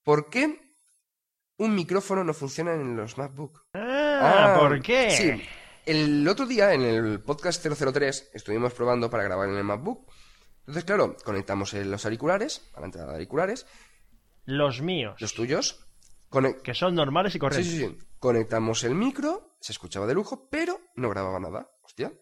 ¿Por 0.02 0.28
qué 0.28 0.60
un 1.56 1.74
micrófono 1.74 2.22
no 2.22 2.34
funciona 2.34 2.74
en 2.74 2.94
los 2.98 3.16
MacBook? 3.16 3.62
Ah, 3.72 4.56
¿por 4.60 4.82
qué? 4.82 5.10
Sí. 5.10 5.42
El 5.86 6.28
otro 6.28 6.44
día, 6.44 6.74
en 6.74 6.82
el 6.82 7.22
podcast 7.22 7.66
003, 7.66 8.32
estuvimos 8.34 8.74
probando 8.74 9.08
para 9.08 9.22
grabar 9.24 9.48
en 9.48 9.56
el 9.56 9.64
MacBook. 9.64 10.06
Entonces, 10.60 10.84
claro, 10.84 11.16
conectamos 11.24 11.72
eh, 11.72 11.86
los 11.86 12.04
auriculares, 12.04 12.70
a 12.74 12.80
la 12.80 12.86
entrada 12.86 13.08
de 13.08 13.14
auriculares, 13.14 13.66
Los 14.44 14.82
míos. 14.82 15.18
los 15.18 15.32
tuyos. 15.32 15.86
Conec- 16.32 16.62
Que 16.62 16.74
son 16.74 16.94
normales 16.94 17.32
y 17.32 17.34
sí, 17.34 17.38
correctos. 17.38 17.66
sí, 17.66 17.78
sí. 17.78 17.98
Conectamos 18.18 18.82
el 18.84 18.94
micro, 18.94 19.56
se 19.60 19.72
escuchaba 19.72 20.06
de 20.06 20.14
lujo, 20.14 20.48
pero 20.50 20.80
no 20.96 21.10
grababa 21.10 21.38
nada. 21.38 21.70
Hostia, 21.82 22.12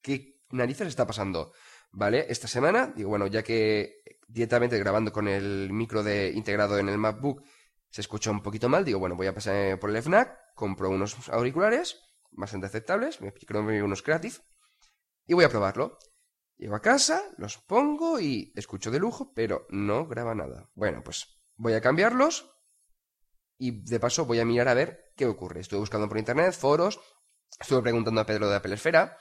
¿qué 0.00 0.40
narices 0.50 0.88
está 0.88 1.06
pasando? 1.06 1.52
Vale, 1.92 2.26
esta 2.28 2.46
semana, 2.46 2.92
digo, 2.94 3.08
bueno, 3.10 3.26
ya 3.26 3.42
que 3.42 3.96
directamente 4.28 4.78
grabando 4.78 5.12
con 5.12 5.26
el 5.26 5.70
micro 5.72 6.02
de, 6.02 6.30
integrado 6.30 6.78
en 6.78 6.88
el 6.88 6.98
MacBook 6.98 7.42
se 7.90 8.00
escucha 8.00 8.30
un 8.30 8.42
poquito 8.42 8.68
mal, 8.68 8.84
digo, 8.84 9.00
bueno, 9.00 9.16
voy 9.16 9.26
a 9.26 9.34
pasar 9.34 9.78
por 9.80 9.90
el 9.90 9.96
FNAC, 9.96 10.54
compro 10.54 10.88
unos 10.90 11.28
auriculares 11.30 12.00
bastante 12.30 12.66
aceptables, 12.66 13.20
me 13.20 13.32
que 13.32 13.82
unos 13.82 14.02
Creative, 14.02 14.36
y 15.26 15.34
voy 15.34 15.44
a 15.44 15.48
probarlo. 15.48 15.98
Llego 16.56 16.76
a 16.76 16.82
casa, 16.82 17.22
los 17.38 17.58
pongo 17.58 18.20
y 18.20 18.52
escucho 18.54 18.90
de 18.90 18.98
lujo, 18.98 19.32
pero 19.34 19.66
no 19.70 20.06
graba 20.06 20.34
nada. 20.34 20.70
Bueno, 20.74 21.02
pues 21.02 21.26
voy 21.56 21.72
a 21.72 21.80
cambiarlos 21.80 22.48
y 23.60 23.82
de 23.84 24.00
paso 24.00 24.24
voy 24.26 24.40
a 24.40 24.44
mirar 24.44 24.68
a 24.68 24.74
ver 24.74 25.12
¿Qué 25.16 25.26
ocurre? 25.26 25.60
Estuve 25.60 25.80
buscando 25.80 26.08
por 26.08 26.16
internet, 26.18 26.54
foros, 26.54 26.98
estuve 27.60 27.82
preguntando 27.82 28.20
a 28.22 28.26
Pedro 28.26 28.48
de 28.48 28.56
Apple 28.56 28.74
Esfera 28.74 29.18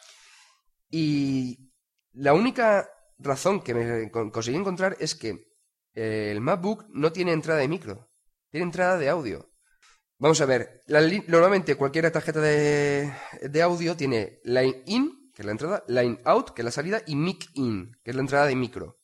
y 0.89 1.71
la 2.13 2.33
única 2.33 2.89
razón 3.17 3.61
que 3.61 3.73
me 3.73 4.11
con- 4.11 4.31
conseguí 4.31 4.57
encontrar 4.57 4.95
es 4.99 5.15
que 5.15 5.47
eh, 5.93 6.29
el 6.31 6.41
MacBook 6.41 6.85
no 6.89 7.11
tiene 7.11 7.33
entrada 7.33 7.59
de 7.59 7.67
micro, 7.67 8.09
tiene 8.49 8.65
entrada 8.65 8.97
de 8.97 9.09
audio. 9.09 9.51
Vamos 10.19 10.41
a 10.41 10.45
ver, 10.45 10.81
normalmente 11.27 11.75
cualquier 11.75 12.11
tarjeta 12.11 12.41
de, 12.41 13.13
de 13.41 13.61
audio 13.61 13.95
tiene 13.97 14.39
line 14.43 14.83
in, 14.85 15.31
que 15.33 15.41
es 15.41 15.45
la 15.45 15.51
entrada, 15.53 15.83
line 15.87 16.19
out, 16.25 16.51
que 16.51 16.61
es 16.61 16.65
la 16.65 16.71
salida, 16.71 17.01
y 17.07 17.15
mic 17.15 17.49
in, 17.55 17.91
que 18.03 18.11
es 18.11 18.15
la 18.15 18.21
entrada 18.21 18.45
de 18.45 18.55
micro. 18.55 18.98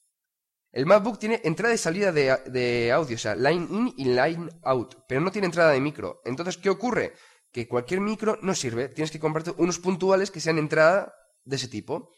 El 0.76 0.86
MacBook 0.86 1.18
tiene 1.18 1.40
entrada 1.46 1.74
y 1.74 1.78
salida 1.78 2.12
de, 2.12 2.92
audio, 2.92 3.16
o 3.16 3.18
sea, 3.18 3.34
line 3.34 3.66
in 3.70 3.94
y 3.96 4.04
line 4.04 4.50
out, 4.64 4.96
pero 5.08 5.22
no 5.22 5.32
tiene 5.32 5.46
entrada 5.46 5.72
de 5.72 5.80
micro. 5.80 6.22
Entonces, 6.26 6.58
¿qué 6.58 6.70
ocurre? 6.70 7.14
Que 7.54 7.66
cualquier 7.66 8.02
micro 8.02 8.38
no 8.42 8.54
sirve, 8.54 8.90
tienes 8.90 9.10
que 9.10 9.20
comprarte 9.20 9.54
unos 9.56 9.80
puntuales 9.80 10.32
que 10.32 10.42
sean 10.42 10.58
entrada 10.58 11.16
de 11.46 11.56
ese 11.56 11.70
tipo. 11.70 12.12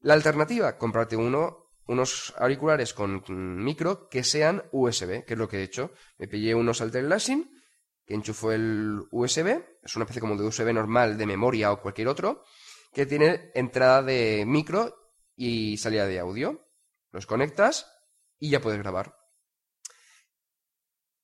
La 0.00 0.14
alternativa, 0.14 0.78
comprarte 0.78 1.14
uno, 1.14 1.70
unos 1.86 2.34
auriculares 2.38 2.92
con 2.92 3.22
micro 3.62 4.08
que 4.08 4.24
sean 4.24 4.64
USB, 4.72 5.24
que 5.24 5.34
es 5.34 5.38
lo 5.38 5.48
que 5.48 5.58
he 5.58 5.62
hecho. 5.62 5.92
Me 6.18 6.26
pillé 6.26 6.56
unos 6.56 6.80
Alter 6.80 7.04
Lashing, 7.04 7.48
que 8.04 8.14
enchufó 8.14 8.50
el 8.50 9.00
USB, 9.12 9.62
es 9.80 9.94
una 9.94 10.06
especie 10.06 10.20
como 10.20 10.36
de 10.36 10.42
USB 10.42 10.72
normal 10.72 11.16
de 11.16 11.24
memoria 11.24 11.70
o 11.70 11.80
cualquier 11.80 12.08
otro, 12.08 12.42
que 12.92 13.06
tiene 13.06 13.52
entrada 13.54 14.02
de 14.02 14.42
micro 14.44 14.92
y 15.36 15.76
salida 15.76 16.06
de 16.06 16.18
audio. 16.18 16.66
Los 17.12 17.26
conectas 17.26 17.90
y 18.38 18.50
ya 18.50 18.60
puedes 18.60 18.80
grabar. 18.80 19.16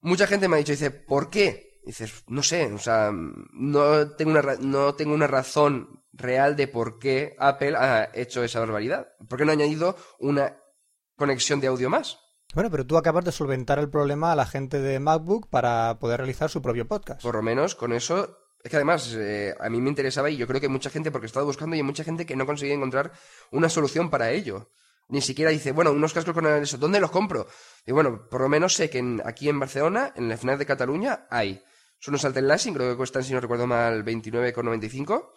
Mucha 0.01 0.27
gente 0.27 0.49
me 0.49 0.57
ha 0.57 0.59
dicho, 0.59 0.73
dice, 0.73 0.91
¿por 0.91 1.31
qué? 1.31 1.81
Dices, 1.85 2.25
no 2.27 2.43
sé, 2.43 2.73
o 2.73 2.79
sea, 2.79 3.11
no 3.13 4.11
tengo 4.13 4.33
una, 4.33 4.57
no 4.61 4.95
tengo 4.95 5.15
una 5.15 5.27
razón 5.27 6.05
real 6.13 6.57
de 6.57 6.69
por 6.69 6.99
qué 6.99 7.35
Apple 7.39 7.77
ha 7.77 8.11
hecho 8.15 8.43
esa 8.43 8.61
barbaridad. 8.61 9.09
¿Por 9.29 9.39
qué 9.39 9.45
no 9.45 9.53
ha 9.53 9.55
añadido 9.55 9.97
una 10.19 10.59
conexión 11.17 11.61
de 11.61 11.69
audio 11.69 11.91
más? 11.91 12.19
Bueno, 12.55 12.71
pero 12.71 12.87
tú 12.87 12.97
acabas 12.97 13.25
de 13.25 13.33
solventar 13.33 13.79
el 13.79 13.91
problema 13.91 14.33
a 14.33 14.37
la 14.37 14.47
gente 14.47 14.81
de 14.81 14.99
MacBook 15.01 15.49
para 15.51 15.99
poder 15.99 16.19
realizar 16.19 16.49
su 16.49 16.63
propio 16.63 16.87
podcast. 16.87 17.23
Por 17.23 17.35
lo 17.35 17.43
menos 17.43 17.75
con 17.75 17.93
eso. 17.93 18.39
Es 18.63 18.71
que 18.71 18.77
además 18.77 19.15
eh, 19.15 19.55
a 19.61 19.69
mí 19.69 19.81
me 19.81 19.91
interesaba 19.91 20.31
y 20.31 20.37
yo 20.37 20.47
creo 20.47 20.61
que 20.61 20.69
mucha 20.69 20.91
gente, 20.91 21.11
porque 21.11 21.27
he 21.27 21.29
estado 21.29 21.47
buscando 21.47 21.77
y 21.77 21.81
hay 21.81 21.85
mucha 21.85 22.03
gente 22.03 22.27
que 22.27 22.35
no 22.35 22.47
conseguía 22.47 22.75
encontrar 22.75 23.13
una 23.53 23.69
solución 23.69 24.11
para 24.11 24.31
ello. 24.31 24.71
Ni 25.09 25.21
siquiera 25.21 25.51
dice, 25.53 25.73
bueno, 25.73 25.93
unos 25.93 26.13
cascos 26.13 26.35
con 26.35 26.47
eso, 26.47 26.79
¿dónde 26.79 26.99
los 27.01 27.11
compro? 27.13 27.47
Y 27.85 27.93
bueno, 27.93 28.29
por 28.29 28.41
lo 28.41 28.49
menos 28.49 28.75
sé 28.75 28.91
que 28.91 28.99
en- 28.99 29.23
aquí 29.25 29.49
en 29.49 29.61
Barcelona, 29.61 30.13
en 30.17 30.29
la 30.29 30.37
FNAC 30.37 30.59
de 30.59 30.67
Cataluña, 30.67 31.27
hay. 31.31 31.63
Son 31.99 32.13
unos 32.13 32.25
Alten 32.25 32.49
Lasing, 32.49 32.75
creo 32.75 32.91
que 32.91 32.97
cuestan, 32.97 33.23
si 33.25 33.33
no 33.33 33.41
recuerdo 33.41 33.67
mal, 33.67 34.03
29,95. 34.05 35.33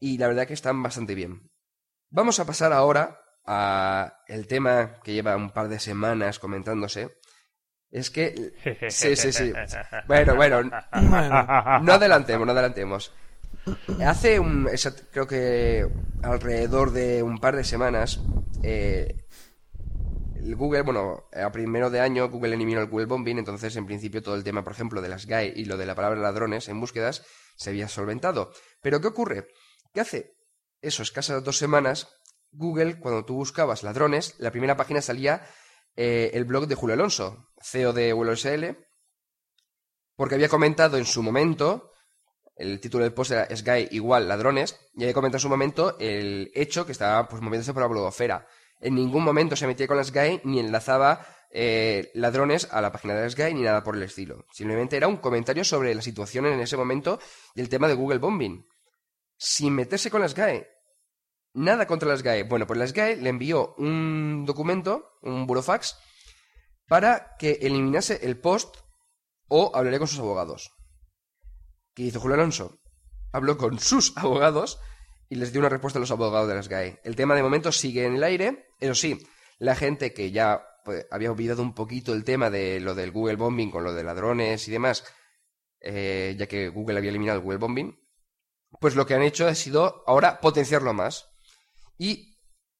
Y 0.00 0.16
la 0.18 0.28
verdad 0.28 0.46
que 0.46 0.54
están 0.54 0.82
bastante 0.82 1.14
bien. 1.14 1.50
Vamos 2.10 2.38
a 2.40 2.46
pasar 2.46 2.72
ahora 2.72 3.20
a 3.44 4.22
el 4.28 4.46
tema 4.46 5.00
que 5.02 5.12
lleva 5.12 5.36
un 5.36 5.50
par 5.50 5.68
de 5.68 5.80
semanas 5.80 6.38
comentándose. 6.38 7.18
Es 7.90 8.10
que... 8.10 8.52
Sí, 8.90 9.16
sí, 9.16 9.32
sí. 9.32 9.52
Bueno, 10.06 10.36
Bueno, 10.36 10.62
no 11.82 11.92
adelantemos, 11.94 12.46
no 12.46 12.52
adelantemos. 12.52 13.12
Hace 14.04 14.38
un, 14.38 14.68
creo 15.10 15.26
que 15.26 15.88
alrededor 16.22 16.92
de 16.92 17.22
un 17.22 17.38
par 17.38 17.56
de 17.56 17.64
semanas, 17.64 18.20
eh, 18.62 19.24
el 20.36 20.56
Google, 20.56 20.82
bueno, 20.82 21.24
a 21.32 21.50
primero 21.50 21.90
de 21.90 22.00
año 22.00 22.28
Google 22.28 22.54
eliminó 22.54 22.80
el 22.80 22.88
Google 22.88 23.06
Bombing, 23.06 23.38
entonces 23.38 23.76
en 23.76 23.86
principio 23.86 24.22
todo 24.22 24.34
el 24.34 24.44
tema, 24.44 24.64
por 24.64 24.72
ejemplo, 24.72 25.02
de 25.02 25.08
las 25.08 25.26
GAE 25.26 25.52
y 25.56 25.64
lo 25.64 25.76
de 25.76 25.86
la 25.86 25.94
palabra 25.94 26.20
ladrones 26.20 26.68
en 26.68 26.80
búsquedas 26.80 27.24
se 27.56 27.70
había 27.70 27.88
solventado. 27.88 28.52
Pero 28.80 29.00
¿qué 29.00 29.08
ocurre? 29.08 29.48
Que 29.92 30.00
hace 30.00 30.36
eso, 30.80 31.02
escasas 31.02 31.42
dos 31.42 31.58
semanas, 31.58 32.08
Google, 32.50 32.98
cuando 33.00 33.24
tú 33.24 33.34
buscabas 33.34 33.82
ladrones, 33.82 34.36
la 34.38 34.50
primera 34.50 34.76
página 34.76 35.02
salía 35.02 35.46
eh, 35.96 36.30
el 36.34 36.44
blog 36.44 36.66
de 36.66 36.74
Julio 36.74 36.94
Alonso, 36.94 37.48
CEO 37.60 37.92
de 37.92 38.14
ULSL, 38.14 38.78
porque 40.16 40.36
había 40.36 40.48
comentado 40.48 40.96
en 40.96 41.04
su 41.04 41.22
momento, 41.22 41.87
el 42.58 42.80
título 42.80 43.04
del 43.04 43.14
post 43.14 43.30
era 43.30 43.56
Sky 43.56 43.88
igual 43.92 44.28
ladrones, 44.28 44.78
y 44.94 45.04
había 45.04 45.14
comentado 45.14 45.38
en 45.38 45.42
su 45.42 45.48
momento 45.48 45.96
el 45.98 46.50
hecho 46.54 46.84
que 46.84 46.92
estaba 46.92 47.28
pues, 47.28 47.40
moviéndose 47.40 47.72
por 47.72 47.82
la 47.82 47.88
blogosfera. 47.88 48.46
En 48.80 48.94
ningún 48.94 49.24
momento 49.24 49.56
se 49.56 49.66
metía 49.66 49.86
con 49.86 49.96
la 49.96 50.04
Sky 50.04 50.40
ni 50.44 50.60
enlazaba 50.60 51.24
eh, 51.50 52.10
ladrones 52.14 52.68
a 52.70 52.80
la 52.80 52.92
página 52.92 53.14
de 53.14 53.22
la 53.22 53.30
Sky 53.30 53.54
ni 53.54 53.62
nada 53.62 53.82
por 53.82 53.96
el 53.96 54.02
estilo. 54.02 54.44
Simplemente 54.52 54.96
era 54.96 55.08
un 55.08 55.16
comentario 55.16 55.64
sobre 55.64 55.94
la 55.94 56.02
situación 56.02 56.46
en 56.46 56.60
ese 56.60 56.76
momento 56.76 57.18
y 57.54 57.60
el 57.60 57.68
tema 57.68 57.88
de 57.88 57.94
Google 57.94 58.18
Bombing. 58.18 58.66
Sin 59.36 59.74
meterse 59.74 60.10
con 60.10 60.20
la 60.20 60.28
Sky. 60.28 60.64
Nada 61.54 61.86
contra 61.86 62.08
la 62.08 62.16
Sky. 62.16 62.42
Bueno, 62.42 62.66
pues 62.66 62.78
la 62.78 62.86
Sky 62.86 63.16
le 63.16 63.30
envió 63.30 63.74
un 63.78 64.44
documento, 64.46 65.18
un 65.22 65.46
burofax, 65.46 65.96
para 66.86 67.36
que 67.38 67.58
eliminase 67.62 68.20
el 68.22 68.38
post 68.38 68.76
o 69.48 69.72
hablaré 69.74 69.98
con 69.98 70.08
sus 70.08 70.18
abogados. 70.18 70.77
¿Qué 71.98 72.04
hizo 72.04 72.20
Julio 72.20 72.36
Alonso? 72.36 72.78
Habló 73.32 73.58
con 73.58 73.80
sus 73.80 74.16
abogados 74.16 74.78
y 75.28 75.34
les 75.34 75.50
dio 75.50 75.60
una 75.60 75.68
respuesta 75.68 75.98
a 75.98 76.00
los 76.00 76.12
abogados 76.12 76.48
de 76.48 76.54
las 76.54 76.68
GAE. 76.68 77.00
El 77.02 77.16
tema 77.16 77.34
de 77.34 77.42
momento 77.42 77.72
sigue 77.72 78.06
en 78.06 78.14
el 78.14 78.22
aire, 78.22 78.68
eso 78.78 78.94
sí, 78.94 79.26
la 79.58 79.74
gente 79.74 80.14
que 80.14 80.30
ya 80.30 80.64
pues, 80.84 81.08
había 81.10 81.32
olvidado 81.32 81.60
un 81.60 81.74
poquito 81.74 82.14
el 82.14 82.22
tema 82.22 82.50
de 82.50 82.78
lo 82.78 82.94
del 82.94 83.10
Google 83.10 83.34
Bombing 83.34 83.72
con 83.72 83.82
lo 83.82 83.94
de 83.94 84.04
ladrones 84.04 84.68
y 84.68 84.70
demás, 84.70 85.02
eh, 85.80 86.36
ya 86.38 86.46
que 86.46 86.68
Google 86.68 86.98
había 86.98 87.10
eliminado 87.10 87.38
el 87.38 87.42
Google 87.42 87.58
Bombing, 87.58 87.98
pues 88.80 88.94
lo 88.94 89.04
que 89.04 89.14
han 89.14 89.22
hecho 89.22 89.48
ha 89.48 89.56
sido 89.56 90.04
ahora 90.06 90.38
potenciarlo 90.38 90.94
más. 90.94 91.28
Y 91.98 92.38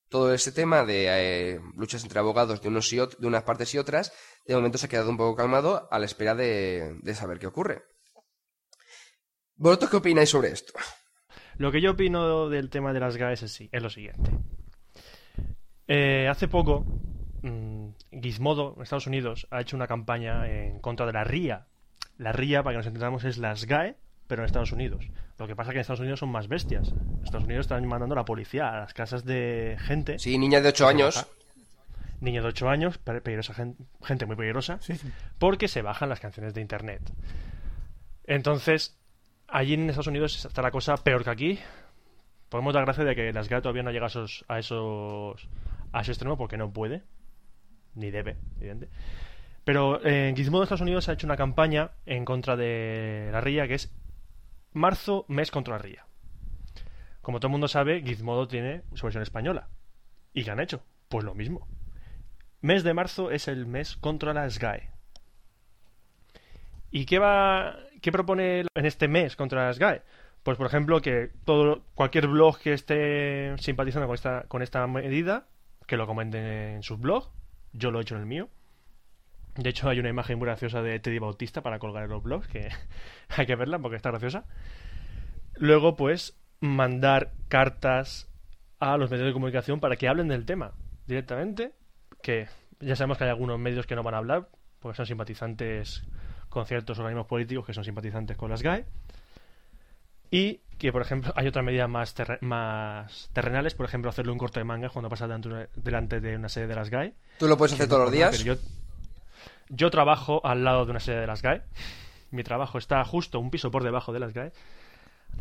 todo 0.09 0.33
ese 0.33 0.53
tema 0.53 0.85
de 0.85 1.07
eh, 1.09 1.61
luchas 1.75 2.05
entre 2.05 2.21
abogados 2.21 2.63
de, 2.63 2.69
unos 2.69 2.93
y 2.93 2.99
de 2.99 3.27
unas 3.27 3.43
partes 3.43 3.75
y 3.75 3.79
otras, 3.79 4.13
de 4.47 4.55
momento 4.55 4.79
se 4.79 4.87
ha 4.87 4.89
quedado 4.89 5.11
un 5.11 5.17
poco 5.17 5.35
calmado 5.35 5.89
a 5.91 5.99
la 5.99 6.07
espera 6.07 6.37
de 6.37 7.15
saber 7.17 7.41
qué 7.41 7.49
ocurre. 7.49 7.83
¿Vosotros 9.59 9.91
qué 9.91 9.97
opináis 9.99 10.31
sobre 10.31 10.49
esto? 10.51 10.73
Lo 11.59 11.71
que 11.73 11.81
yo 11.81 11.91
opino 11.93 12.49
del 12.49 12.71
tema 12.71 12.93
de 12.93 13.01
las 13.01 13.17
GAES 13.17 13.43
es, 13.43 13.83
lo 13.83 13.91
siguiente. 13.91 14.31
Eh, 15.87 16.29
hace 16.31 16.49
poco, 16.49 16.85
mm, 17.43 17.89
Gizmodo, 18.23 18.75
en 18.77 18.83
Estados 18.83 19.07
Unidos, 19.07 19.47
ha 19.51 19.61
hecho 19.61 19.77
una 19.77 19.87
campaña 19.87 20.47
en 20.49 20.79
contra 20.81 21.07
de 21.07 21.13
la 21.13 21.25
RIA. 21.25 21.67
La 22.19 22.33
RIA, 22.33 22.63
para 22.63 22.75
que 22.75 22.79
nos 22.79 22.87
entendamos, 22.87 23.25
es 23.25 23.39
las 23.39 23.65
GAE, 23.67 23.97
pero 24.27 24.43
en 24.43 24.47
Estados 24.47 24.73
Unidos. 24.73 25.09
Lo 25.39 25.47
que 25.47 25.57
pasa 25.57 25.71
es 25.71 25.73
que 25.73 25.79
en 25.79 25.81
Estados 25.83 26.01
Unidos 26.01 26.21
son 26.21 26.31
más 26.31 26.49
bestias. 26.49 26.89
En 26.91 27.25
Estados 27.25 27.45
Unidos 27.45 27.65
están 27.65 27.87
mandando 27.87 28.15
a 28.15 28.19
la 28.19 28.25
policía 28.25 28.69
a 28.69 28.81
las 28.81 28.93
casas 28.95 29.25
de 29.25 29.77
gente. 29.81 30.19
Sí, 30.19 30.37
niña 30.39 30.61
de 30.61 30.69
8 30.69 30.87
años. 30.87 31.27
Niños 32.21 32.43
de 32.45 32.49
8 32.51 32.69
años, 32.69 32.99
pe- 32.99 33.21
peligrosa 33.21 33.55
gen- 33.55 33.77
gente 34.03 34.27
muy 34.27 34.35
peligrosa, 34.37 34.79
sí, 34.81 34.97
sí. 34.97 35.09
porque 35.39 35.69
se 35.69 35.83
bajan 35.83 36.09
las 36.09 36.19
canciones 36.21 36.53
de 36.53 36.61
internet. 36.61 37.01
Entonces, 38.25 38.99
allí 39.49 39.75
en 39.75 39.89
Estados 39.89 40.07
Unidos 40.07 40.45
está 40.45 40.63
la 40.63 40.71
cosa 40.71 40.97
peor 40.97 41.25
que 41.25 41.31
aquí. 41.31 41.59
Podemos 42.49 42.73
dar 42.75 42.85
gracia 42.85 43.05
de 43.05 43.15
que 43.15 43.33
las 43.33 43.49
GAE 43.49 43.61
todavía 43.61 43.83
no 43.83 43.91
llega 43.91 44.07
a 44.07 44.09
esos, 44.09 44.45
a 44.49 44.59
esos 44.59 45.49
a 45.93 46.01
ese 46.01 46.13
extremo 46.13 46.37
porque 46.37 46.57
no 46.57 46.73
puede, 46.73 47.03
ni 47.95 48.11
debe, 48.11 48.37
evidente. 48.59 48.89
Pero 49.65 50.03
eh, 50.05 50.29
en 50.29 50.37
Gizmodo 50.37 50.63
Estados 50.63 50.81
Unidos 50.81 51.09
ha 51.09 51.13
hecho 51.13 51.27
una 51.27 51.37
campaña 51.37 51.91
en 52.07 52.25
contra 52.25 52.57
de 52.57 53.29
la 53.33 53.41
RIA 53.41 53.69
que 53.69 53.75
es 53.75 53.93
marzo, 54.73 55.25
mes 55.29 55.51
contra 55.51 55.77
la 55.77 55.83
RIA. 55.83 56.07
Como 57.21 57.41
todo 57.41 57.49
el 57.49 57.53
mundo 57.53 57.69
sabe, 57.69 58.03
Gizmodo 58.03 58.49
tiene 58.49 58.83
su 58.95 59.05
versión 59.05 59.23
española. 59.23 59.69
¿Y 60.33 60.45
qué 60.45 60.51
han 60.51 60.61
hecho? 60.61 60.83
Pues 61.09 61.25
lo 61.25 61.35
mismo. 61.35 61.67
Mes 62.61 62.83
de 62.83 62.95
marzo 62.95 63.31
es 63.31 63.49
el 63.49 63.67
mes 63.67 63.97
contra 63.97 64.33
la 64.33 64.49
SGAE. 64.49 64.91
¿Y 66.91 67.05
qué 67.05 67.19
va 67.19 67.77
qué 68.01 68.13
propone 68.13 68.61
en 68.61 68.87
este 68.87 69.09
mes 69.09 69.37
contra 69.37 69.67
la 69.67 69.73
SGAE? 69.73 70.03
Pues 70.43 70.57
por 70.57 70.67
ejemplo 70.67 71.01
que 71.01 71.31
todo 71.45 71.83
cualquier 71.95 72.29
blog 72.29 72.59
que 72.59 72.73
esté 72.73 73.57
simpatizando 73.59 74.07
con 74.07 74.15
esta 74.15 74.45
con 74.49 74.63
esta 74.63 74.87
medida 74.87 75.47
que 75.87 75.97
lo 75.97 76.07
comenten 76.07 76.45
en 76.45 76.83
su 76.83 76.99
blog. 76.99 77.31
Yo 77.73 77.91
lo 77.91 77.99
he 77.99 78.03
hecho 78.03 78.15
en 78.15 78.21
el 78.21 78.27
mío. 78.27 78.49
De 79.57 79.71
hecho, 79.71 79.89
hay 79.89 79.99
una 79.99 80.09
imagen 80.09 80.39
muy 80.39 80.47
graciosa 80.47 80.83
de 80.83 81.01
Teddy 81.01 81.19
Bautista 81.19 81.63
para 81.63 81.81
colgar 81.81 82.05
en 82.05 82.11
los 82.11 82.23
blogs, 82.23 82.47
que 82.47 82.69
hay 83.37 83.47
que 83.47 83.57
verla 83.57 83.81
porque 83.81 83.97
está 83.97 84.11
graciosa. 84.11 84.45
Luego, 85.57 85.97
pues, 85.97 86.39
mandar 86.61 87.33
cartas 87.49 88.31
a 88.79 88.97
los 88.97 89.11
medios 89.11 89.27
de 89.27 89.33
comunicación 89.33 89.81
para 89.81 89.97
que 89.97 90.07
hablen 90.07 90.29
del 90.29 90.47
tema 90.47 90.75
directamente. 91.07 91.73
Que 92.23 92.47
ya 92.79 92.95
sabemos 92.95 93.19
que 93.19 93.25
hay 93.25 93.31
algunos 93.31 93.59
medios 93.59 93.87
que 93.87 93.97
no 93.97 94.05
van 94.05 94.15
a 94.15 94.19
hablar, 94.19 94.49
porque 94.79 94.97
son 94.97 95.07
simpatizantes 95.07 96.05
con 96.49 96.67
ciertos 96.67 96.99
organismos 96.99 97.27
políticos 97.27 97.67
que 97.67 97.75
son 97.75 97.85
simpatizantes 97.85 98.37
con 98.37 98.51
las 98.51 98.63
GAE. 98.63 98.85
Y 100.31 100.61
que, 100.79 100.93
por 100.93 101.03
ejemplo, 101.03 101.33
hay 101.37 101.47
otras 101.47 101.65
medidas 101.65 101.89
más, 101.89 102.15
terre- 102.15 102.39
más 102.43 103.31
terrenales, 103.33 103.75
por 103.75 103.87
ejemplo, 103.87 104.11
hacerle 104.11 104.33
un 104.33 104.39
corte 104.39 104.61
de 104.61 104.65
manga 104.65 104.89
cuando 104.91 105.09
pasa 105.09 105.27
delante, 105.27 106.21
de 106.21 106.37
una- 106.37 106.49
sede 106.49 106.67
de 106.67 106.75
las 106.75 106.91
GAE. 106.91 107.15
¿Tú 107.39 107.49
lo 107.49 107.57
puedes 107.57 107.73
hacer 107.75 107.89
todos 107.89 108.03
los 108.03 108.13
días? 108.13 108.43
Yo, 108.45 108.55
yo 109.69 109.91
trabajo 109.91 110.41
al 110.45 110.65
lado 110.65 110.85
de 110.85 110.91
una 110.93 111.01
sede 111.01 111.21
de 111.21 111.27
las 111.27 111.43
GAE 111.43 111.63
mi 112.31 112.43
trabajo 112.43 112.77
está 112.77 113.03
justo 113.07 113.41
un 113.41 113.51
piso 113.51 113.71
por 113.71 113.83
debajo 113.83 114.13
de 114.13 114.21
las 114.21 114.35
GAE. 114.35 114.53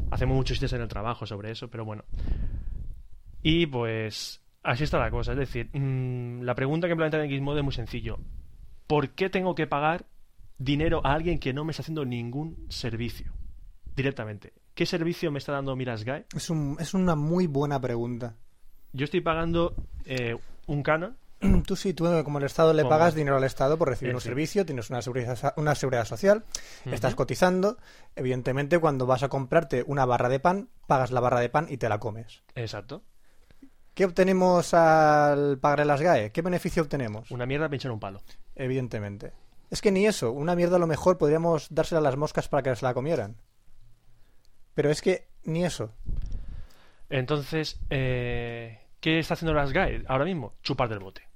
Hacemos 0.10 0.38
muchos 0.38 0.56
chistes 0.56 0.72
en 0.72 0.82
el 0.82 0.88
trabajo 0.88 1.26
sobre 1.26 1.52
eso, 1.52 1.68
pero 1.70 1.84
bueno. 1.84 2.06
Y 3.44 3.66
pues 3.66 4.42
así 4.64 4.86
está 4.86 4.98
la 4.98 5.12
cosa. 5.12 5.34
Es 5.34 5.38
decir, 5.38 5.70
mm, 5.74 6.44
la 6.44 6.56
pregunta 6.56 6.88
que 6.88 6.96
plantea 6.96 7.22
en 7.24 7.30
Gizmodo 7.30 7.58
es 7.58 7.64
muy 7.66 7.74
sencillo. 7.74 8.20
¿Por 8.88 9.10
qué 9.10 9.30
tengo 9.30 9.54
que 9.54 9.68
pagar 9.68 10.06
dinero 10.58 11.02
a 11.06 11.14
alguien 11.14 11.40
que 11.40 11.54
no 11.54 11.64
me 11.66 11.72
está 11.72 11.82
haciendo 11.82 12.06
ningún 12.06 12.66
servicio? 12.70 13.32
Directamente. 13.96 14.54
¿Qué 14.74 14.86
servicio 14.86 15.32
me 15.32 15.40
está 15.40 15.54
dando 15.54 15.76
Miras 15.76 16.04
GAE? 16.04 16.26
Es, 16.36 16.50
un- 16.50 16.78
es 16.80 16.94
una 16.94 17.16
muy 17.16 17.48
buena 17.48 17.80
pregunta. 17.82 18.36
Yo 18.94 19.06
estoy 19.06 19.22
pagando 19.22 19.76
eh, 20.06 20.38
un 20.68 20.84
Canon 20.84 21.18
Tú 21.68 21.76
sí, 21.76 21.94
tú 21.94 22.06
como 22.24 22.40
el 22.40 22.46
Estado 22.46 22.74
le 22.74 22.84
pagas 22.84 23.14
dinero 23.14 23.38
al 23.38 23.44
Estado 23.44 23.78
por 23.78 23.90
recibir 23.90 24.16
un 24.16 24.22
sí. 24.22 24.30
servicio, 24.30 24.66
tienes 24.66 24.90
una 24.90 25.04
seguridad, 25.04 25.54
una 25.58 25.76
seguridad 25.76 26.06
social, 26.06 26.44
estás 26.86 27.14
cotizando. 27.14 27.78
Evidentemente, 28.16 28.80
cuando 28.80 29.06
vas 29.06 29.22
a 29.22 29.30
comprarte 29.30 29.84
una 29.86 30.06
barra 30.06 30.30
de 30.30 30.40
pan, 30.40 30.70
pagas 30.88 31.12
la 31.12 31.20
barra 31.20 31.40
de 31.40 31.50
pan 31.50 31.68
y 31.70 31.78
te 31.78 31.90
la 31.90 32.00
comes. 32.00 32.42
Exacto. 32.56 33.04
¿Qué 33.94 34.06
obtenemos 34.06 34.74
al 34.74 35.60
pagar 35.60 35.86
las 35.86 36.02
GAE? 36.02 36.32
¿Qué 36.32 36.42
beneficio 36.42 36.82
obtenemos? 36.82 37.30
Una 37.30 37.46
mierda 37.46 37.70
pinchar 37.70 37.92
un 37.92 38.00
palo. 38.00 38.22
Evidentemente. 38.56 39.34
Es 39.70 39.82
que 39.82 39.92
ni 39.92 40.06
eso, 40.06 40.32
una 40.32 40.56
mierda 40.56 40.78
a 40.78 40.80
lo 40.80 40.88
mejor 40.88 41.18
podríamos 41.18 41.68
dársela 41.70 42.00
a 42.00 42.04
las 42.04 42.18
moscas 42.18 42.48
para 42.48 42.64
que 42.64 42.76
se 42.76 42.86
la 42.86 42.94
comieran. 42.94 43.38
Pero 44.74 44.90
es 44.90 45.02
que 45.02 45.28
ni 45.44 45.66
eso. 45.66 45.94
Entonces, 47.10 47.80
eh, 47.90 48.82
¿qué 49.00 49.20
está 49.20 49.34
haciendo 49.34 49.54
las 49.54 49.74
GAE 49.74 50.04
ahora 50.08 50.26
mismo? 50.26 50.54
Chupar 50.62 50.90
del 50.90 51.00
bote. 51.00 51.28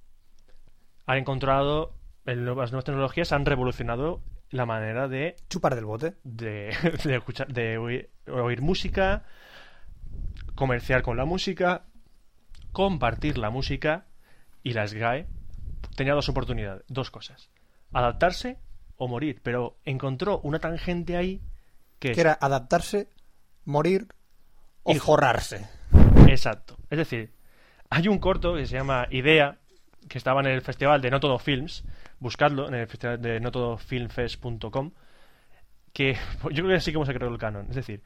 Han 1.06 1.18
encontrado, 1.18 1.96
en 2.26 2.46
nuevas 2.46 2.72
nuevas 2.72 2.86
tecnologías 2.86 3.32
han 3.32 3.46
revolucionado 3.46 4.22
la 4.50 4.66
manera 4.66 5.08
de, 5.08 5.36
Chupar 5.50 5.76
del 5.76 5.86
bote. 5.86 6.16
de, 6.24 6.76
de 7.04 7.16
escuchar, 7.16 7.48
de 7.48 7.78
oír, 7.78 8.10
oír 8.28 8.62
música, 8.62 9.26
comerciar 10.56 11.02
con 11.02 11.18
la 11.18 11.26
música, 11.26 11.86
compartir 12.72 13.38
la 13.38 13.50
música 13.50 14.06
y 14.64 14.74
las 14.74 14.94
GAE 14.94 15.28
tenía 15.96 16.14
dos 16.14 16.30
oportunidades, 16.30 16.84
dos 16.88 17.12
cosas. 17.12 17.51
Adaptarse 17.94 18.58
o 18.98 19.08
morir, 19.08 19.40
pero 19.44 19.78
encontró 19.86 20.40
una 20.44 20.60
tangente 20.60 21.18
ahí 21.18 21.42
que 22.00 22.12
Que 22.14 22.22
era 22.22 22.38
adaptarse, 22.40 23.10
morir 23.66 24.08
o 24.84 24.94
Y- 24.94 25.00
forrarse. 25.00 25.68
Exacto. 26.28 26.78
Es 26.90 26.98
decir, 26.98 27.32
hay 27.90 28.08
un 28.08 28.20
corto 28.20 28.56
que 28.56 28.66
se 28.66 28.76
llama 28.78 29.08
Idea, 29.12 29.58
que 30.08 30.18
estaba 30.18 30.42
en 30.42 30.48
el 30.48 30.62
festival 30.62 31.02
de 31.02 31.12
No 31.12 31.20
Todo 31.20 31.38
Films, 31.40 31.84
buscadlo 32.20 32.68
en 32.68 32.74
el 32.76 32.88
festival 32.88 33.22
de 33.22 33.40
notodofilmfest.com, 33.40 34.92
que 35.94 36.14
yo 36.52 36.64
creo 36.64 36.70
que 36.70 36.80
sí 36.82 36.92
que 36.92 36.96
hemos 36.98 37.10
creado 37.10 37.32
el 37.32 37.38
canon. 37.40 37.68
Es 37.70 37.76
decir, 37.76 38.02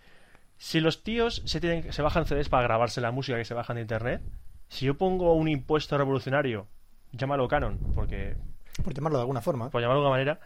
si 0.58 0.80
los 0.80 1.04
tíos 1.04 1.42
se, 1.46 1.60
tienen, 1.60 1.92
se 1.94 2.02
bajan 2.02 2.26
CDs 2.26 2.50
para 2.50 2.64
grabarse 2.64 3.02
la 3.02 3.12
música 3.12 3.38
que 3.38 3.46
se 3.46 3.54
bajan 3.54 3.76
de 3.76 3.82
internet, 3.84 4.22
si 4.68 4.86
yo 4.86 4.98
pongo 4.98 5.34
un 5.34 5.48
impuesto 5.48 5.98
revolucionario, 5.98 6.68
llámalo 7.12 7.48
canon, 7.48 7.78
porque 7.94 8.36
Por 8.84 8.94
llamarlo 8.94 9.18
de 9.18 9.24
alguna 9.24 9.42
forma. 9.42 9.70
por 9.70 9.82
llamarlo 9.82 10.02
de 10.02 10.08
alguna 10.08 10.18
manera, 10.18 10.40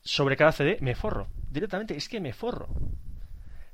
sobre 0.00 0.36
cada 0.36 0.52
CD 0.52 0.78
me 0.80 0.94
forro. 0.94 1.28
Directamente, 1.50 1.96
es 1.96 2.08
que 2.08 2.20
me 2.20 2.32
forro. 2.32 2.68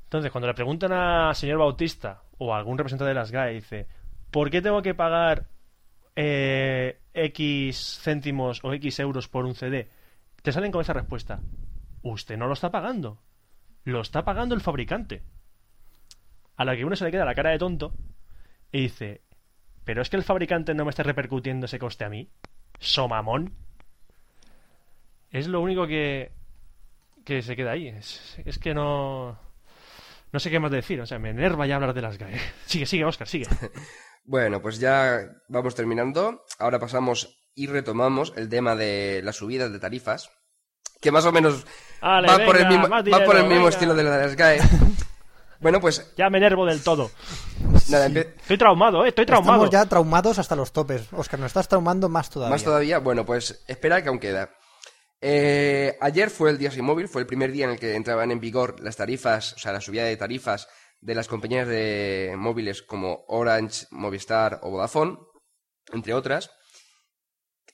Entonces, 0.03 0.31
cuando 0.31 0.47
le 0.47 0.53
preguntan 0.53 0.91
a 0.93 1.33
señor 1.33 1.59
Bautista 1.59 2.23
o 2.37 2.53
a 2.53 2.57
algún 2.57 2.77
representante 2.77 3.09
de 3.09 3.15
las 3.15 3.31
GAE, 3.31 3.53
dice, 3.53 3.87
¿por 4.31 4.49
qué 4.49 4.61
tengo 4.61 4.81
que 4.81 4.93
pagar 4.93 5.47
eh, 6.15 6.99
X 7.13 7.99
céntimos 8.01 8.63
o 8.63 8.73
X 8.73 8.99
euros 8.99 9.27
por 9.27 9.45
un 9.45 9.55
CD? 9.55 9.89
Te 10.41 10.51
salen 10.51 10.71
con 10.71 10.81
esa 10.81 10.93
respuesta. 10.93 11.41
Usted 12.01 12.37
no 12.37 12.47
lo 12.47 12.53
está 12.53 12.71
pagando. 12.71 13.19
Lo 13.83 14.01
está 14.01 14.23
pagando 14.23 14.55
el 14.55 14.61
fabricante. 14.61 15.23
A 16.55 16.65
la 16.65 16.75
que 16.75 16.85
uno 16.85 16.95
se 16.95 17.03
le 17.03 17.11
queda 17.11 17.25
la 17.25 17.35
cara 17.35 17.51
de 17.51 17.57
tonto 17.57 17.93
y 18.71 18.81
dice, 18.81 19.21
¿pero 19.83 20.01
es 20.01 20.09
que 20.09 20.17
el 20.17 20.23
fabricante 20.23 20.73
no 20.73 20.85
me 20.85 20.89
está 20.89 21.03
repercutiendo 21.03 21.65
ese 21.65 21.79
coste 21.79 22.05
a 22.05 22.09
mí? 22.09 22.29
¿Somamón? 22.79 23.64
Es 25.31 25.47
lo 25.47 25.59
único 25.61 25.85
que, 25.87 26.31
que 27.25 27.41
se 27.41 27.55
queda 27.55 27.71
ahí. 27.71 27.87
Es, 27.89 28.37
es 28.45 28.57
que 28.59 28.73
no. 28.73 29.37
No 30.31 30.39
sé 30.39 30.49
qué 30.49 30.59
más 30.59 30.71
decir. 30.71 30.99
O 31.01 31.05
sea, 31.05 31.19
me 31.19 31.29
enerva 31.29 31.65
ya 31.67 31.75
hablar 31.75 31.93
de 31.93 32.01
las 32.01 32.17
GAE. 32.17 32.39
Sigue, 32.65 32.85
sigue, 32.85 33.05
Oscar, 33.05 33.27
sigue. 33.27 33.47
Bueno, 34.27 34.59
pues 34.59 34.79
ya 34.79 35.19
vamos 35.49 35.75
terminando. 35.75 36.45
Ahora 36.57 36.79
pasamos 36.79 37.37
y 37.53 37.67
retomamos 37.67 38.33
el 38.35 38.49
tema 38.49 38.75
de 38.75 39.21
las 39.23 39.35
subidas 39.35 39.71
de 39.71 39.77
tarifas, 39.77 40.31
que 40.99 41.11
más 41.11 41.25
o 41.27 41.31
menos 41.31 41.63
Ale, 42.01 42.27
va, 42.27 42.43
por 42.43 42.57
el 42.57 42.67
mismo, 42.67 42.87
más 42.87 43.01
va 43.01 43.03
dinero, 43.03 43.23
por 43.27 43.35
el 43.35 43.43
mismo 43.43 43.57
venga. 43.57 43.69
estilo 43.69 43.93
de 43.93 44.03
la 44.03 44.17
de 44.17 44.25
las 44.25 44.35
GAE. 44.35 44.59
bueno, 45.59 45.79
pues 45.79 46.11
Ya 46.17 46.31
me 46.31 46.39
enervo 46.39 46.65
del 46.65 46.83
todo. 46.83 47.11
nada, 47.89 48.07
empe- 48.09 48.33
Estoy 48.41 48.57
traumado, 48.57 49.05
¿eh? 49.05 49.09
Estoy 49.09 49.27
traumado. 49.27 49.65
Estamos 49.65 49.69
ya 49.69 49.85
traumados 49.87 50.39
hasta 50.39 50.55
los 50.55 50.73
topes. 50.73 51.07
Oscar, 51.13 51.39
nos 51.39 51.47
estás 51.51 51.67
traumando 51.67 52.09
más 52.09 52.31
todavía. 52.31 52.49
más 52.55 52.63
todavía. 52.63 52.97
Bueno, 52.97 53.27
pues 53.27 53.63
espera 53.67 54.01
que 54.01 54.09
aún 54.09 54.17
queda. 54.17 54.49
Eh, 55.21 55.97
ayer 56.01 56.29
fue 56.29 56.49
el 56.51 56.57
día 56.57 56.71
sin 56.71 56.85
móvil, 56.85 57.07
fue 57.07 57.21
el 57.21 57.27
primer 57.27 57.51
día 57.51 57.65
en 57.65 57.71
el 57.71 57.79
que 57.79 57.95
entraban 57.95 58.31
en 58.31 58.39
vigor 58.39 58.79
las 58.81 58.97
tarifas, 58.97 59.53
o 59.53 59.59
sea, 59.59 59.71
la 59.71 59.81
subida 59.81 60.03
de 60.03 60.17
tarifas 60.17 60.67
de 61.01 61.15
las 61.15 61.27
compañías 61.27 61.67
de 61.67 62.33
móviles 62.37 62.81
como 62.81 63.25
Orange, 63.27 63.85
Movistar 63.91 64.59
o 64.63 64.71
Vodafone, 64.71 65.17
entre 65.93 66.13
otras. 66.13 66.51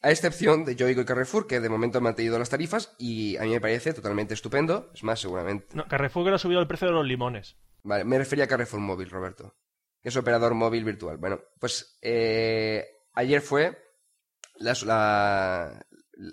A 0.02 0.10
excepción 0.10 0.66
de 0.66 0.76
Yoigo 0.76 1.02
y 1.02 1.06
Carrefour, 1.06 1.46
que 1.46 1.60
de 1.60 1.70
momento 1.70 2.00
han 2.00 2.04
mantenido 2.04 2.40
las 2.40 2.50
tarifas 2.50 2.96
y 2.98 3.38
a 3.38 3.44
mí 3.44 3.50
me 3.50 3.62
parece 3.62 3.94
totalmente 3.94 4.34
estupendo. 4.34 4.90
Es 4.94 5.04
más, 5.04 5.20
seguramente. 5.20 5.68
No, 5.74 5.88
Carrefour 5.88 6.24
que 6.24 6.30
no 6.32 6.36
ha 6.38 6.40
subido 6.40 6.60
el 6.60 6.68
precio 6.68 6.88
de 6.88 6.94
los 6.94 7.06
limones. 7.06 7.56
Vale, 7.84 8.04
me 8.04 8.18
refería 8.18 8.46
a 8.46 8.48
Carrefour 8.48 8.80
Móvil, 8.80 9.10
Roberto. 9.10 9.56
Que 10.02 10.10
es 10.10 10.18
operador 10.18 10.56
móvil 10.56 10.84
virtual. 10.84 11.18
Bueno, 11.18 11.40
pues 11.60 12.00
eh, 12.02 12.84
ayer 13.14 13.42
fue 13.42 13.78
la, 14.56 14.76
la, 14.86 15.86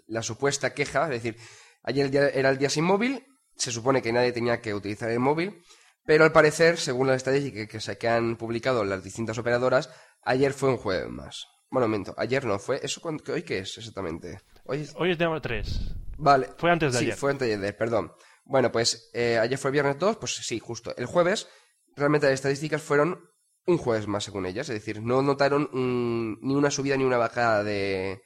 la 0.06 0.22
supuesta 0.22 0.74
queja, 0.74 1.04
es 1.04 1.22
decir, 1.22 1.36
ayer 1.82 2.14
era 2.34 2.50
el 2.50 2.58
día 2.58 2.70
sin 2.70 2.84
móvil, 2.84 3.24
se 3.56 3.72
supone 3.72 4.02
que 4.02 4.12
nadie 4.12 4.32
tenía 4.32 4.60
que 4.60 4.74
utilizar 4.74 5.10
el 5.10 5.20
móvil, 5.20 5.62
pero 6.04 6.24
al 6.24 6.32
parecer, 6.32 6.78
según 6.78 7.06
las 7.08 7.16
estadísticas 7.16 7.68
que, 7.68 7.80
se, 7.80 7.98
que 7.98 8.08
han 8.08 8.36
publicado 8.36 8.84
las 8.84 9.02
distintas 9.04 9.38
operadoras, 9.38 9.90
ayer 10.22 10.52
fue 10.52 10.70
un 10.70 10.76
jueves 10.78 11.08
más. 11.10 11.46
Bueno, 11.70 11.86
miento, 11.88 12.14
ayer 12.16 12.44
no 12.46 12.58
fue. 12.58 12.80
¿Eso 12.82 13.02
hoy 13.04 13.42
qué 13.42 13.58
es 13.58 13.76
exactamente? 13.76 14.40
Hoy 14.64 14.80
es- 14.82 14.94
Hoy 14.96 15.10
es 15.12 15.18
día 15.18 15.28
3. 15.40 15.80
Vale. 16.16 16.48
Fue 16.56 16.70
antes 16.70 16.92
de 16.94 16.98
sí, 16.98 17.04
ayer. 17.06 17.16
fue 17.16 17.30
antes 17.32 17.46
de 17.48 17.54
ayer, 17.54 17.76
perdón. 17.76 18.10
Bueno, 18.44 18.72
pues 18.72 19.10
eh, 19.12 19.38
ayer 19.38 19.58
fue 19.58 19.70
viernes 19.70 19.98
2, 19.98 20.16
pues 20.16 20.34
sí, 20.36 20.58
justo. 20.60 20.96
El 20.96 21.04
jueves, 21.04 21.46
realmente 21.94 22.26
las 22.26 22.34
estadísticas 22.34 22.80
fueron 22.80 23.20
un 23.66 23.76
jueves 23.76 24.06
más, 24.06 24.24
según 24.24 24.46
ellas. 24.46 24.68
Es 24.70 24.76
decir, 24.76 25.02
no 25.02 25.20
notaron 25.20 25.68
un- 25.74 26.38
ni 26.40 26.54
una 26.54 26.70
subida 26.70 26.96
ni 26.96 27.04
una 27.04 27.18
bajada 27.18 27.62
de, 27.62 28.22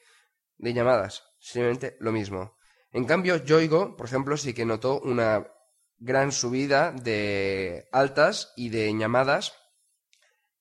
de 0.59 0.73
llamadas. 0.73 1.25
Simplemente 1.43 1.97
lo 1.99 2.13
mismo. 2.13 2.57
En 2.93 3.05
cambio, 3.05 3.37
Yoigo, 3.45 3.97
por 3.97 4.07
ejemplo, 4.07 4.37
sí 4.37 4.55
que 4.55 4.65
notó 4.65 5.01
una 5.01 5.45
gran 5.99 6.31
subida 6.31 6.93
de 6.93 7.89
altas 7.91 8.53
y 8.57 8.69
de 8.69 8.97
llamadas 8.97 9.53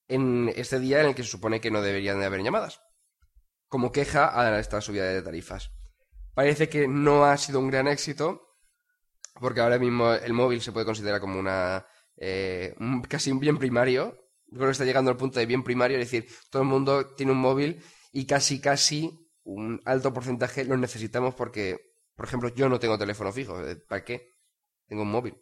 en 0.07 0.51
este 0.55 0.79
día 0.79 1.01
en 1.01 1.07
el 1.07 1.15
que 1.15 1.23
se 1.23 1.29
supone 1.29 1.61
que 1.61 1.69
no 1.69 1.83
deberían 1.83 2.19
de 2.19 2.25
haber 2.25 2.41
llamadas. 2.41 2.81
Como 3.67 3.91
queja 3.91 4.39
a 4.39 4.59
esta 4.59 4.81
subida 4.81 5.05
de 5.05 5.21
tarifas. 5.21 5.69
Parece 6.33 6.67
que 6.67 6.87
no 6.87 7.25
ha 7.25 7.37
sido 7.37 7.59
un 7.59 7.69
gran 7.69 7.87
éxito, 7.87 8.57
porque 9.39 9.61
ahora 9.61 9.77
mismo 9.77 10.11
el 10.11 10.33
móvil 10.33 10.61
se 10.61 10.71
puede 10.71 10.87
considerar 10.87 11.21
como 11.21 11.39
una 11.39 11.85
eh, 12.17 12.75
casi 13.07 13.31
un 13.31 13.39
bien 13.39 13.59
primario. 13.59 14.17
Creo 14.49 14.65
que 14.65 14.71
está 14.71 14.85
llegando 14.85 15.11
al 15.11 15.17
punto 15.17 15.39
de 15.39 15.45
bien 15.45 15.63
primario, 15.63 15.99
es 15.99 16.11
decir, 16.11 16.27
todo 16.49 16.63
el 16.63 16.67
mundo 16.67 17.13
tiene 17.13 17.33
un 17.33 17.37
móvil 17.37 17.83
y 18.11 18.25
casi, 18.25 18.59
casi 18.59 19.20
un 19.43 19.81
alto 19.85 20.13
porcentaje 20.13 20.65
lo 20.65 20.77
necesitamos 20.77 21.35
porque, 21.35 21.79
por 22.15 22.25
ejemplo, 22.25 22.49
yo 22.49 22.69
no 22.69 22.79
tengo 22.79 22.97
teléfono 22.97 23.31
fijo. 23.31 23.59
eh, 23.65 23.75
¿Para 23.75 24.03
qué? 24.03 24.35
Tengo 24.87 25.03
un 25.03 25.11
móvil. 25.11 25.35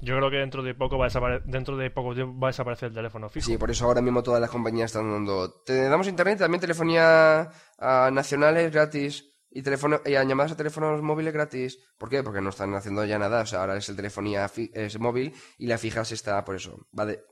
Yo 0.00 0.16
creo 0.16 0.30
que 0.30 0.38
dentro 0.38 0.62
de 0.62 0.74
poco 0.74 0.98
va 0.98 1.04
a 1.04 1.08
desaparecer, 1.08 1.46
dentro 1.48 1.76
de 1.76 1.90
poco 1.90 2.14
va 2.40 2.48
a 2.48 2.50
desaparecer 2.50 2.88
el 2.88 2.94
teléfono 2.94 3.28
fijo. 3.28 3.46
Sí, 3.46 3.56
por 3.58 3.70
eso 3.70 3.84
ahora 3.84 4.00
mismo 4.00 4.22
todas 4.22 4.40
las 4.40 4.50
compañías 4.50 4.86
están 4.90 5.10
dando. 5.10 5.62
Te 5.64 5.84
damos 5.88 6.08
internet, 6.08 6.38
también 6.38 6.60
telefonía 6.60 7.50
a 7.78 8.10
nacionales 8.12 8.72
gratis 8.72 9.28
y 9.50 9.62
teléfono 9.62 10.00
y 10.04 10.14
a 10.14 10.24
llamadas 10.24 10.52
a 10.52 10.56
teléfonos 10.56 11.02
móviles 11.02 11.32
gratis. 11.32 11.78
¿Por 11.98 12.08
qué? 12.08 12.22
Porque 12.22 12.40
no 12.40 12.50
están 12.50 12.74
haciendo 12.74 13.04
ya 13.04 13.18
nada. 13.18 13.42
O 13.42 13.46
sea, 13.46 13.60
ahora 13.60 13.76
es 13.76 13.88
el 13.90 13.96
telefonía 13.96 14.50
es 14.56 14.98
móvil 14.98 15.34
y 15.58 15.66
la 15.66 15.78
fija 15.78 16.04
se 16.04 16.14
está 16.14 16.42
por 16.44 16.56
eso. 16.56 16.88
Va 16.98 17.06
de- 17.06 17.22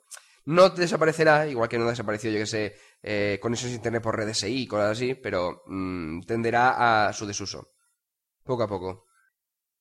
No 0.45 0.69
desaparecerá, 0.69 1.47
igual 1.49 1.69
que 1.69 1.79
no 1.79 1.87
desapareció, 1.89 2.31
yo 2.31 2.39
que 2.39 2.47
sé, 2.47 2.75
eh, 3.03 3.39
conexiones 3.41 3.75
a 3.75 3.77
internet 3.77 4.03
por 4.03 4.17
redes 4.17 4.43
y 4.45 4.67
cosas 4.67 4.93
así, 4.93 5.15
pero 5.15 5.63
mm, 5.67 6.23
tenderá 6.23 7.09
a 7.09 7.13
su 7.13 7.27
desuso. 7.27 7.73
Poco 8.45 8.63
a 8.63 8.69
poco. 8.69 9.07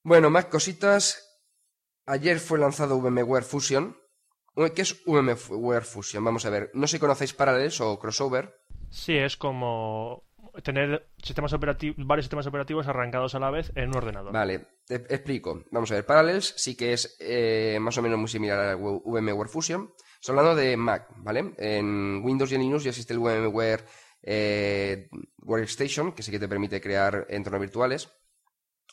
Bueno, 0.03 0.29
más 0.29 0.45
cositas. 0.45 1.25
Ayer 2.05 2.39
fue 2.39 2.59
lanzado 2.59 2.99
VMware 2.99 3.43
Fusion. 3.43 3.97
¿Qué 4.75 4.81
es 4.81 5.03
VMware 5.05 5.83
Fusion? 5.83 6.23
Vamos 6.23 6.45
a 6.45 6.49
ver. 6.49 6.71
No 6.73 6.87
sé 6.87 6.97
si 6.97 6.99
conocéis 6.99 7.33
Parallels 7.33 7.79
o 7.81 7.99
Crossover. 7.99 8.55
Sí, 8.89 9.15
es 9.15 9.37
como 9.37 10.23
tener 10.63 11.09
sistemas 11.21 11.53
operativos, 11.53 11.95
varios 12.05 12.25
sistemas 12.25 12.47
operativos 12.47 12.87
arrancados 12.87 13.35
a 13.35 13.39
la 13.39 13.51
vez 13.51 13.71
en 13.75 13.89
un 13.89 13.97
ordenador. 13.97 14.33
Vale, 14.33 14.67
te 14.85 14.95
explico. 14.95 15.63
Vamos 15.71 15.91
a 15.91 15.95
ver, 15.95 16.05
Parallels 16.05 16.53
sí 16.57 16.75
que 16.75 16.93
es 16.93 17.15
eh, 17.19 17.77
más 17.79 17.97
o 17.97 18.01
menos 18.01 18.19
muy 18.19 18.27
similar 18.27 18.59
a 18.59 18.75
VMware 18.75 19.49
Fusion. 19.49 19.93
Estoy 20.19 20.37
hablando 20.37 20.55
de 20.55 20.75
Mac, 20.75 21.07
¿vale? 21.15 21.53
En 21.57 22.21
Windows 22.23 22.51
y 22.51 22.55
en 22.55 22.61
Linux 22.61 22.83
ya 22.83 22.89
existe 22.89 23.13
el 23.13 23.19
VMware 23.19 23.85
eh, 24.21 25.09
Workstation, 25.37 26.11
que 26.11 26.23
sí 26.23 26.31
que 26.31 26.39
te 26.39 26.49
permite 26.49 26.81
crear 26.81 27.25
entornos 27.29 27.61
virtuales. 27.61 28.09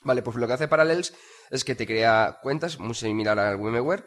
Vale, 0.03 0.23
pues 0.23 0.37
lo 0.37 0.47
que 0.47 0.53
hace 0.53 0.69
Parallels 0.69 1.15
es 1.51 1.65
que 1.65 1.75
te 1.75 1.87
crea 1.87 2.39
cuentas, 2.43 2.79
muy 2.79 2.95
similar 2.95 3.39
al 3.41 3.57
VMware, 3.57 4.07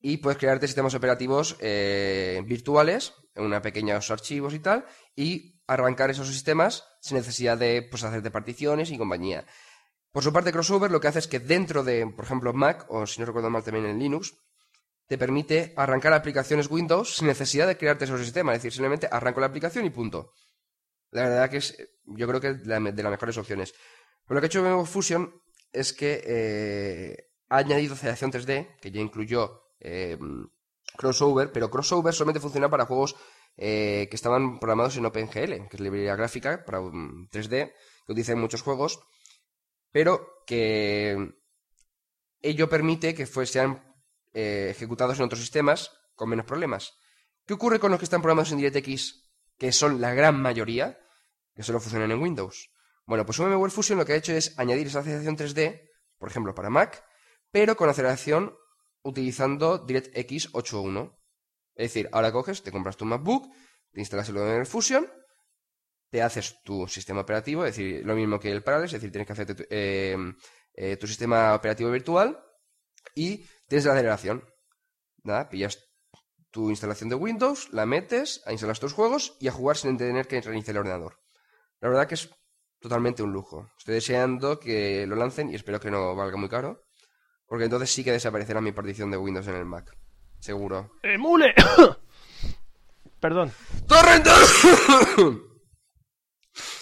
y 0.00 0.18
puedes 0.18 0.38
crearte 0.38 0.66
sistemas 0.66 0.94
operativos 0.94 1.56
eh, 1.60 2.42
virtuales, 2.46 3.14
una 3.36 3.62
pequeños 3.62 4.10
archivos 4.10 4.52
y 4.52 4.58
tal, 4.58 4.84
y 5.16 5.62
arrancar 5.66 6.10
esos 6.10 6.28
sistemas 6.28 6.84
sin 7.00 7.16
necesidad 7.16 7.56
de 7.56 7.86
pues, 7.90 8.04
hacerte 8.04 8.30
particiones 8.30 8.90
y 8.90 8.98
compañía. 8.98 9.46
Por 10.12 10.24
su 10.24 10.32
parte, 10.32 10.52
Crossover 10.52 10.90
lo 10.90 11.00
que 11.00 11.08
hace 11.08 11.20
es 11.20 11.28
que 11.28 11.38
dentro 11.38 11.84
de, 11.84 12.06
por 12.06 12.26
ejemplo, 12.26 12.52
Mac, 12.52 12.84
o 12.88 13.06
si 13.06 13.20
no 13.20 13.26
recuerdo 13.26 13.48
mal 13.48 13.62
también 13.62 13.86
en 13.86 13.98
Linux, 13.98 14.34
te 15.10 15.18
permite 15.18 15.72
arrancar 15.74 16.12
aplicaciones 16.12 16.70
Windows 16.70 17.16
sin 17.16 17.26
necesidad 17.26 17.66
de 17.66 17.76
crearte 17.76 18.04
esos 18.04 18.20
sistemas. 18.20 18.54
Es 18.54 18.62
decir, 18.62 18.74
simplemente 18.74 19.08
arranco 19.10 19.40
la 19.40 19.46
aplicación 19.46 19.84
y 19.84 19.90
punto. 19.90 20.34
La 21.10 21.24
verdad 21.24 21.50
que 21.50 21.56
es, 21.56 21.76
yo 22.04 22.28
creo 22.28 22.40
que 22.40 22.50
es 22.50 22.64
de 22.64 23.02
las 23.02 23.10
mejores 23.10 23.36
opciones. 23.36 23.74
Lo 24.28 24.40
que 24.40 24.44
ha 24.44 24.46
hecho 24.46 24.62
VMware 24.62 24.86
Fusion 24.86 25.34
es 25.72 25.92
que 25.92 26.22
eh, 26.24 27.30
ha 27.48 27.56
añadido 27.56 27.94
aceleración 27.94 28.30
3D, 28.30 28.76
que 28.80 28.92
ya 28.92 29.00
incluyó 29.00 29.64
eh, 29.80 30.16
Crossover, 30.96 31.50
pero 31.50 31.72
Crossover 31.72 32.14
solamente 32.14 32.38
funciona 32.38 32.70
para 32.70 32.86
juegos 32.86 33.16
eh, 33.56 34.06
que 34.08 34.14
estaban 34.14 34.60
programados 34.60 34.96
en 34.96 35.06
OpenGL, 35.06 35.66
que 35.68 35.74
es 35.76 35.80
librería 35.80 36.14
gráfica 36.14 36.64
para 36.64 36.78
3D, 36.78 37.72
que 38.06 38.12
utiliza 38.12 38.30
en 38.30 38.38
muchos 38.38 38.62
juegos, 38.62 39.00
pero 39.90 40.44
que 40.46 41.34
ello 42.42 42.68
permite 42.68 43.12
que 43.12 43.26
sean 43.26 43.89
eh, 44.32 44.68
ejecutados 44.70 45.18
en 45.18 45.24
otros 45.24 45.40
sistemas 45.40 45.90
con 46.14 46.28
menos 46.28 46.46
problemas. 46.46 46.92
¿Qué 47.46 47.54
ocurre 47.54 47.80
con 47.80 47.90
los 47.90 47.98
que 47.98 48.04
están 48.04 48.22
programados 48.22 48.52
en 48.52 48.58
DirectX, 48.58 49.30
que 49.58 49.72
son 49.72 50.00
la 50.00 50.14
gran 50.14 50.40
mayoría, 50.40 50.98
que 51.54 51.62
solo 51.62 51.80
funcionan 51.80 52.10
en 52.10 52.20
Windows? 52.20 52.70
Bueno, 53.06 53.26
pues 53.26 53.38
VMware 53.38 53.72
Fusion 53.72 53.98
lo 53.98 54.06
que 54.06 54.12
ha 54.12 54.16
hecho 54.16 54.32
es 54.32 54.56
añadir 54.58 54.86
esa 54.86 55.00
aceleración 55.00 55.36
3D, 55.36 55.90
por 56.18 56.28
ejemplo, 56.28 56.54
para 56.54 56.70
Mac, 56.70 57.04
pero 57.50 57.76
con 57.76 57.88
aceleración 57.88 58.54
utilizando 59.02 59.78
DirectX 59.78 60.52
8.1. 60.52 61.18
Es 61.74 61.92
decir, 61.92 62.08
ahora 62.12 62.30
coges, 62.30 62.62
te 62.62 62.70
compras 62.70 62.96
tu 62.96 63.04
MacBook, 63.04 63.52
te 63.90 64.00
instalas 64.00 64.28
el 64.28 64.36
VMware 64.36 64.66
Fusion, 64.66 65.10
te 66.10 66.22
haces 66.22 66.62
tu 66.62 66.86
sistema 66.86 67.22
operativo, 67.22 67.64
es 67.64 67.76
decir, 67.76 68.04
lo 68.04 68.14
mismo 68.14 68.38
que 68.38 68.50
el 68.50 68.62
Parallels, 68.62 68.92
es 68.92 69.00
decir, 69.00 69.10
tienes 69.10 69.26
que 69.26 69.32
hacerte 69.32 69.54
tu, 69.54 69.64
eh, 69.70 70.16
eh, 70.74 70.96
tu 70.96 71.06
sistema 71.06 71.54
operativo 71.54 71.90
virtual 71.90 72.40
y 73.14 73.44
tienes 73.70 73.84
la 73.84 73.92
aceleración. 73.92 74.44
Nada, 75.22 75.48
pillas 75.48 75.78
tu 76.50 76.70
instalación 76.70 77.08
de 77.08 77.14
Windows, 77.14 77.72
la 77.72 77.86
metes, 77.86 78.42
a 78.44 78.50
instalar 78.50 78.76
tus 78.76 78.92
juegos 78.92 79.36
y 79.38 79.46
a 79.46 79.52
jugar 79.52 79.76
sin 79.76 79.96
tener 79.96 80.26
que 80.26 80.40
reiniciar 80.40 80.74
el 80.74 80.80
ordenador. 80.80 81.20
La 81.80 81.88
verdad 81.88 82.08
que 82.08 82.16
es 82.16 82.28
totalmente 82.80 83.22
un 83.22 83.32
lujo. 83.32 83.70
Estoy 83.78 83.94
deseando 83.94 84.58
que 84.58 85.06
lo 85.06 85.14
lancen 85.14 85.50
y 85.50 85.54
espero 85.54 85.78
que 85.78 85.92
no 85.92 86.16
valga 86.16 86.36
muy 86.36 86.48
caro. 86.48 86.84
Porque 87.46 87.64
entonces 87.64 87.92
sí 87.92 88.02
que 88.02 88.10
desaparecerá 88.10 88.60
mi 88.60 88.72
partición 88.72 89.08
de 89.10 89.16
Windows 89.16 89.46
en 89.46 89.54
el 89.54 89.64
Mac. 89.64 89.96
Seguro. 90.40 90.90
¡Emule! 91.04 91.54
Perdón. 93.20 93.52
¡Torrent! 93.86 94.26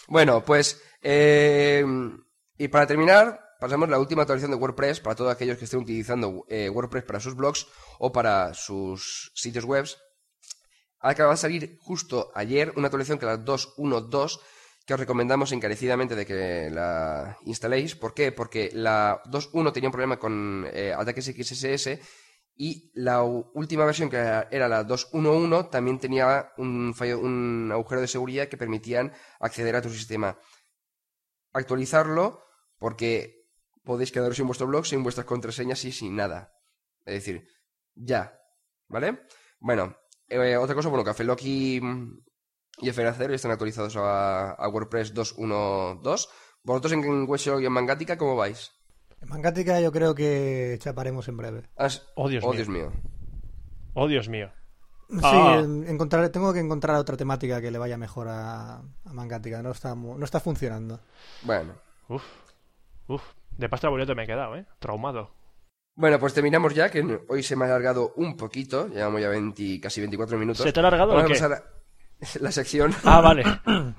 bueno, 0.08 0.42
pues... 0.42 0.82
Eh, 1.02 1.84
y 2.56 2.68
para 2.68 2.86
terminar, 2.86 3.47
pasamos 3.58 3.88
la 3.88 3.98
última 3.98 4.22
actualización 4.22 4.52
de 4.52 4.62
WordPress 4.62 5.00
para 5.00 5.16
todos 5.16 5.32
aquellos 5.32 5.58
que 5.58 5.64
estén 5.64 5.80
utilizando 5.80 6.44
eh, 6.48 6.68
WordPress 6.70 7.04
para 7.04 7.20
sus 7.20 7.34
blogs 7.34 7.66
o 7.98 8.12
para 8.12 8.54
sus 8.54 9.32
sitios 9.34 9.64
web. 9.64 9.86
Acaba 11.00 11.32
de 11.32 11.36
salir 11.36 11.78
justo 11.80 12.30
ayer 12.34 12.72
una 12.76 12.86
actualización 12.86 13.18
que 13.18 13.26
es 13.26 13.32
la 13.32 13.44
2.1.2 13.44 14.40
que 14.88 14.94
os 14.94 15.00
recomendamos 15.00 15.52
encarecidamente 15.52 16.16
de 16.16 16.24
que 16.24 16.70
la 16.70 17.36
instaléis. 17.44 17.94
¿Por 17.94 18.14
qué? 18.14 18.32
Porque 18.32 18.70
la 18.72 19.22
2.1 19.26 19.72
tenía 19.72 19.88
un 19.88 19.92
problema 19.92 20.18
con 20.18 20.66
eh, 20.72 20.94
ataques 20.96 21.26
XSS 21.26 21.98
y 22.56 22.90
la 22.94 23.22
última 23.22 23.84
versión, 23.84 24.08
que 24.08 24.16
era 24.16 24.66
la 24.66 24.86
2.1.1, 24.86 25.70
también 25.70 26.00
tenía 26.00 26.52
un, 26.56 26.94
fallo, 26.94 27.20
un 27.20 27.68
agujero 27.70 28.00
de 28.00 28.08
seguridad 28.08 28.48
que 28.48 28.56
permitían 28.56 29.12
acceder 29.38 29.76
a 29.76 29.82
tu 29.82 29.90
sistema. 29.90 30.38
Actualizarlo 31.52 32.42
porque 32.78 33.37
podéis 33.88 34.12
quedaros 34.12 34.36
sin 34.36 34.46
vuestro 34.46 34.66
blog, 34.66 34.84
sin 34.84 35.02
vuestras 35.02 35.24
contraseñas 35.24 35.82
y 35.86 35.92
sin 35.92 36.14
nada. 36.14 36.52
Es 37.06 37.14
decir, 37.14 37.48
ya. 37.94 38.38
¿Vale? 38.86 39.20
Bueno, 39.60 39.96
eh, 40.28 40.58
otra 40.58 40.74
cosa, 40.74 40.90
bueno, 40.90 41.04
Café 41.04 41.24
Loki 41.24 41.80
y 42.80 42.86
FR0 42.86 43.32
están 43.32 43.50
actualizados 43.50 43.96
a, 43.96 44.68
WordPress 44.68 45.14
2.1.2. 45.14 46.28
¿Vosotros 46.64 46.92
en 46.92 47.26
Webshop 47.26 47.60
y 47.60 47.66
en 47.66 47.72
Mangática 47.72 48.18
cómo 48.18 48.36
vais? 48.36 48.72
En 49.22 49.30
Mangática 49.30 49.80
yo 49.80 49.90
creo 49.90 50.14
que 50.14 50.76
chaparemos 50.80 51.26
en 51.28 51.38
breve. 51.38 51.62
oh, 52.14 52.28
Dios, 52.28 52.44
oh, 52.44 52.50
mío. 52.50 52.56
Dios 52.56 52.68
mío. 52.68 52.92
Oh, 53.94 54.06
Dios 54.06 54.28
mío. 54.28 54.50
Sí, 55.08 55.18
ah. 55.22 55.64
encontrar, 55.86 56.28
tengo 56.28 56.52
que 56.52 56.60
encontrar 56.60 56.96
otra 56.96 57.16
temática 57.16 57.62
que 57.62 57.70
le 57.70 57.78
vaya 57.78 57.96
mejor 57.96 58.28
a, 58.28 58.80
a 58.80 59.12
Mangática. 59.14 59.62
No 59.62 59.70
está, 59.70 59.94
no 59.94 60.22
está 60.22 60.40
funcionando. 60.40 61.00
Bueno. 61.42 61.72
Uf. 62.08 62.22
Uf. 63.06 63.37
De 63.58 63.68
pasta 63.68 63.88
boleto 63.88 64.14
me 64.14 64.22
he 64.22 64.26
quedado, 64.26 64.56
¿eh? 64.56 64.66
Traumado. 64.78 65.34
Bueno, 65.96 66.20
pues 66.20 66.32
terminamos 66.32 66.74
ya, 66.74 66.90
que 66.90 67.20
hoy 67.28 67.42
se 67.42 67.56
me 67.56 67.64
ha 67.64 67.68
alargado 67.68 68.12
un 68.14 68.36
poquito. 68.36 68.86
Llevamos 68.88 69.20
ya 69.20 69.28
20, 69.28 69.80
casi 69.80 70.00
24 70.00 70.38
minutos. 70.38 70.62
¿Se 70.62 70.72
te 70.72 70.78
ha 70.78 70.86
alargado 70.86 71.16
o 71.16 71.24
qué? 71.26 71.36
la 72.40 72.52
sección. 72.52 72.94
Ah, 73.02 73.20
vale. 73.20 73.42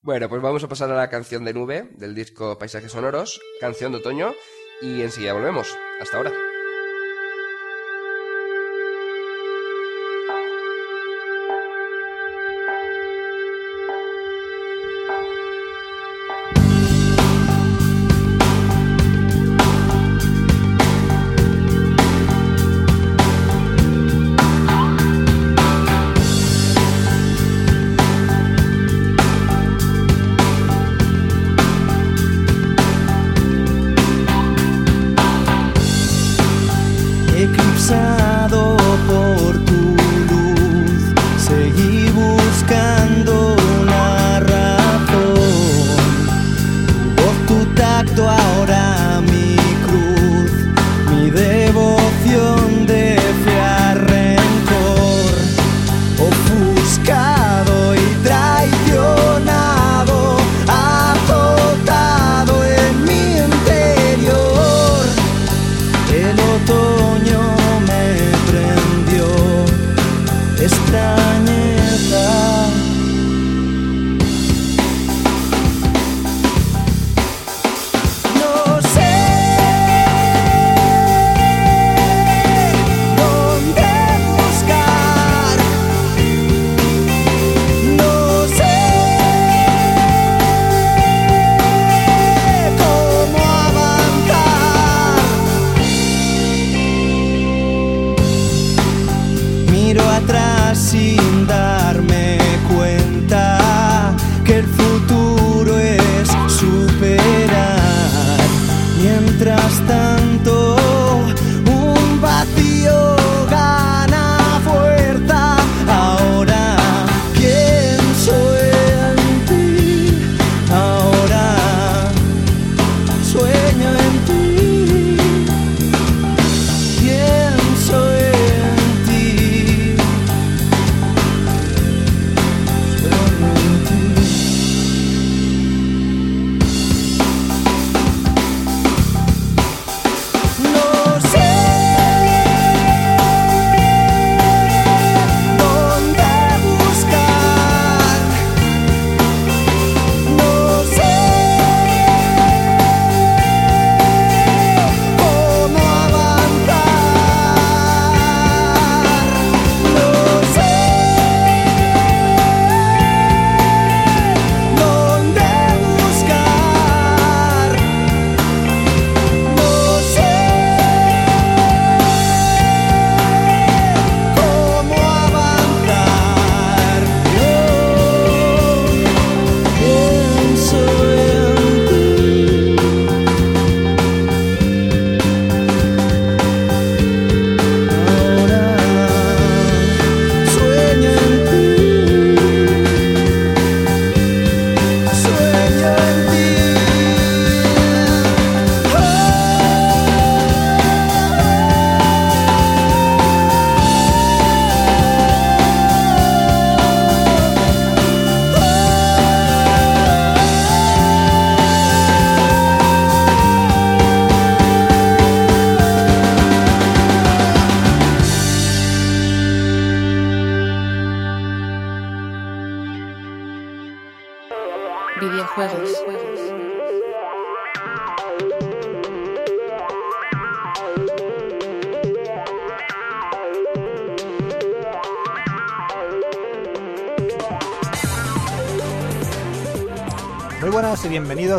bueno, 0.00 0.28
pues 0.28 0.40
vamos 0.40 0.62
a 0.62 0.68
pasar 0.68 0.92
a 0.92 0.96
la 0.96 1.10
canción 1.10 1.44
de 1.44 1.54
nube 1.54 1.90
del 1.96 2.14
disco 2.14 2.56
Paisajes 2.56 2.92
Sonoros, 2.92 3.40
canción 3.60 3.90
de 3.90 3.98
otoño, 3.98 4.32
y 4.80 5.02
enseguida 5.02 5.32
volvemos. 5.32 5.76
Hasta 6.00 6.18
ahora. 6.18 6.51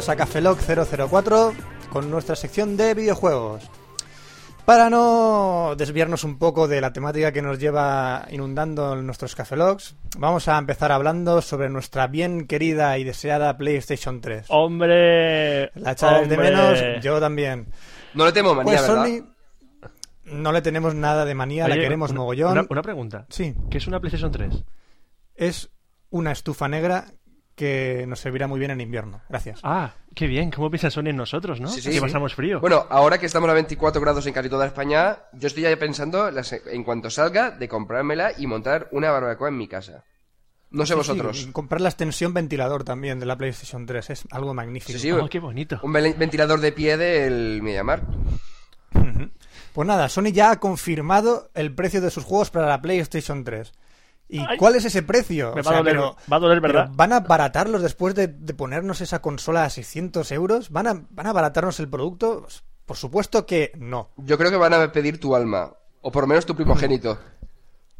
Bienvenidos 0.06 0.10
a 0.10 0.16
Cafelog 0.16 0.58
004 1.10 1.54
con 1.90 2.12
nuestra 2.12 2.36
sección 2.36 2.76
de 2.76 2.94
videojuegos. 2.94 3.64
Para 4.66 4.90
no 4.90 5.76
desviarnos 5.78 6.24
un 6.26 6.38
poco 6.38 6.68
de 6.68 6.82
la 6.82 6.92
temática 6.92 7.32
que 7.32 7.42
nos 7.42 7.58
lleva 7.60 8.26
inundando 8.30 8.96
nuestros 8.98 9.34
Cafelogs, 9.36 9.96
vamos 10.18 10.48
a 10.50 10.58
empezar 10.58 10.92
hablando 10.92 11.42
sobre 11.42 11.70
nuestra 11.70 12.08
bien 12.08 12.48
querida 12.48 12.98
y 12.98 13.04
deseada 13.06 13.58
PlayStation 13.58 14.20
3. 14.20 14.46
¡Hombre! 14.50 15.72
La 15.76 15.92
echáis 15.94 16.28
de 16.28 16.38
menos, 16.38 16.80
yo 17.02 17.20
también. 17.22 17.68
No 18.14 18.26
le 18.26 18.32
temo 18.34 18.54
manía, 18.56 18.78
Pues 18.80 18.82
¿verdad? 18.88 19.06
Sony 19.06 19.26
no 20.26 20.52
le 20.52 20.62
tenemos 20.62 20.96
nada 20.96 21.24
de 21.26 21.34
manía, 21.36 21.68
la 21.68 21.76
queremos 21.76 22.12
una- 22.12 22.20
mogollón. 22.20 22.52
Una, 22.54 22.66
una 22.70 22.82
pregunta. 22.82 23.26
Sí, 23.30 23.56
¿Qué 23.70 23.78
es 23.78 23.88
una 23.88 24.00
PlayStation 24.02 24.32
3? 24.32 24.64
es 25.36 25.70
una 26.10 26.32
estufa 26.32 26.68
negra 26.68 27.06
que 27.56 28.06
nos 28.08 28.20
servirá 28.20 28.48
muy 28.48 28.60
bien 28.60 28.72
en 28.72 28.82
invierno. 28.82 29.22
Gracias. 29.30 29.60
Ah, 29.64 29.94
qué 30.16 30.28
bien. 30.28 30.50
¿Cómo 30.52 30.70
piensa 30.72 30.90
Sony 30.90 31.08
en 31.10 31.18
nosotros, 31.18 31.60
no? 31.62 31.68
Sí, 31.68 31.82
sí, 31.82 31.90
que 31.90 31.96
sí. 31.96 32.02
pasamos 32.02 32.34
frío. 32.34 32.60
Bueno, 32.60 32.86
ahora 32.90 33.18
que 33.20 33.26
estamos 33.28 33.50
a 33.50 33.54
24 33.54 34.02
grados 34.02 34.26
en 34.26 34.34
casi 34.34 34.50
toda 34.50 34.66
España, 34.66 35.20
yo 35.34 35.48
estoy 35.48 35.64
ya 35.64 35.78
pensando, 35.78 36.32
las- 36.32 36.52
en 36.54 36.84
cuanto 36.84 37.10
salga, 37.10 37.52
de 37.52 37.68
comprármela 37.68 38.32
y 38.38 38.48
montar 38.48 38.88
una 38.92 39.12
barbacoa 39.12 39.50
en 39.50 39.58
mi 39.58 39.68
casa. 39.68 40.04
No 40.72 40.88
sé 40.88 40.94
Sí, 40.94 40.98
vosotros. 40.98 41.38
sí, 41.44 41.52
comprar 41.52 41.82
la 41.82 41.90
extensión 41.90 42.34
ventilador 42.34 42.84
también 42.84 43.20
de 43.20 43.28
la 43.28 43.38
PlayStation 43.38 43.86
3 43.86 44.10
es 44.10 44.24
algo 44.32 44.56
magnífico. 44.56 44.98
Sí, 44.98 45.00
sí, 45.00 45.12
Oh, 45.12 45.30
qué 45.30 45.40
bonito. 45.40 45.80
Un 45.84 45.94
ventilador 45.94 46.60
de 46.60 46.72
pie 46.72 46.98
del 46.98 47.62
MediaMarkt. 47.62 48.06
Ujú. 48.96 49.30
Pues 49.74 49.88
nada, 49.88 50.10
Sony 50.10 50.32
ya 50.32 50.50
ha 50.52 50.60
confirmado 50.60 51.52
el 51.54 51.74
precio 51.76 52.02
de 52.02 52.10
sus 52.10 52.24
juegos 52.24 52.50
para 52.50 52.68
la 52.68 52.82
PlayStation 52.82 53.44
3. 53.44 53.72
¿Y 54.30 54.40
Ay. 54.40 54.58
cuál 54.58 54.76
es 54.76 54.86
ese 54.86 55.04
precio? 55.04 55.54
Me 55.54 55.62
O 55.62 55.64
va 55.64 55.72
a 55.72 55.78
doler, 55.78 55.94
pero- 55.94 56.16
va 56.32 56.38
a 56.38 56.40
doler, 56.40 56.62
pero 56.62 56.74
¿verdad? 56.74 56.92
¿Van 56.96 57.14
a 57.14 57.20
baratarlos 57.20 57.82
después 57.82 58.16
de, 58.16 58.28
de 58.28 58.54
ponernos 58.54 59.02
esa 59.02 59.22
consola 59.22 59.66
a 59.66 59.70
600 59.70 60.32
euros? 60.32 60.70
¿Van 60.72 60.88
a, 60.88 61.06
¿Van 61.10 61.28
a 61.28 61.34
baratarnos 61.34 61.80
el 61.80 61.90
producto? 61.90 62.48
Por 62.86 62.98
supuesto 62.98 63.46
que 63.46 63.72
no. 63.78 64.10
Yo 64.18 64.38
creo 64.38 64.50
que 64.52 64.58
van 64.58 64.74
a 64.74 64.92
pedir 64.92 65.20
tu 65.20 65.36
alma. 65.36 65.74
O 66.02 66.12
por 66.12 66.24
lo 66.24 66.28
menos 66.28 66.46
tu 66.46 66.56
primogénito. 66.56 67.18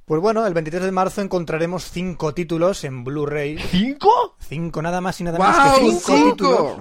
Pues 0.06 0.20
bueno, 0.22 0.46
el 0.46 0.54
23 0.54 0.84
de 0.84 0.92
marzo 0.92 1.22
encontraremos 1.22 1.90
cinco 1.90 2.34
títulos 2.34 2.84
en 2.84 3.04
Blu-ray. 3.06 3.58
¿Cinco? 3.60 4.36
Cinco 4.40 4.82
nada 4.82 5.00
más 5.00 5.22
y 5.22 5.24
nada 5.24 5.40
más 5.40 5.78
que 5.78 5.82
¡Wow! 5.82 5.92
cinco, 6.02 6.32
títulos. 6.32 6.72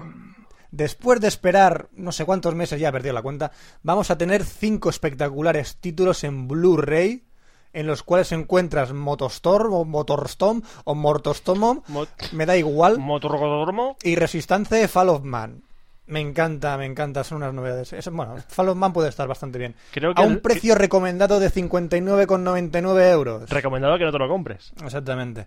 Después 0.72 1.20
de 1.20 1.28
esperar 1.28 1.88
no 1.93 2.11
sé 2.11 2.24
cuántos 2.24 2.55
meses, 2.55 2.80
ya 2.80 2.88
he 2.88 2.93
perdido 2.93 3.12
la 3.14 3.22
cuenta, 3.22 3.53
vamos 3.82 4.11
a 4.11 4.18
tener 4.18 4.43
cinco 4.45 4.88
espectaculares 4.90 5.76
títulos 5.76 6.24
en 6.24 6.49
Blu-ray 6.49 7.24
en 7.73 7.87
los 7.87 8.03
cuales 8.03 8.33
encuentras 8.33 8.93
Motostorm 8.93 9.73
o 9.73 9.85
Motorstorm 9.85 10.62
o 10.85 10.95
Mortostomo, 10.95 11.83
Mo- 11.89 12.07
me 12.33 12.47
da 12.47 12.57
igual, 12.57 12.99
¿Motorrodromo? 12.99 13.97
y 14.03 14.14
Resistance 14.16 14.89
Fall 14.89 15.09
of 15.09 15.23
Man. 15.23 15.62
Me 16.07 16.20
encanta, 16.20 16.77
me 16.77 16.85
encanta, 16.85 17.25
son 17.25 17.39
unas 17.39 17.55
novedades. 17.55 17.93
Es- 17.93 18.11
bueno, 18.11 18.35
Fall 18.49 18.68
of 18.70 18.77
Man 18.77 18.93
puede 18.93 19.09
estar 19.09 19.27
bastante 19.29 19.59
bien. 19.59 19.75
Creo 19.93 20.14
que 20.14 20.20
a 20.20 20.25
un 20.27 20.33
el- 20.33 20.41
precio 20.41 20.75
recomendado 20.75 21.41
de 21.41 21.49
59,99 21.51 23.11
euros. 23.11 23.49
Recomendado 23.49 23.97
que 23.99 24.05
no 24.05 24.12
te 24.12 24.18
lo 24.18 24.29
compres. 24.29 24.73
Exactamente. 24.85 25.47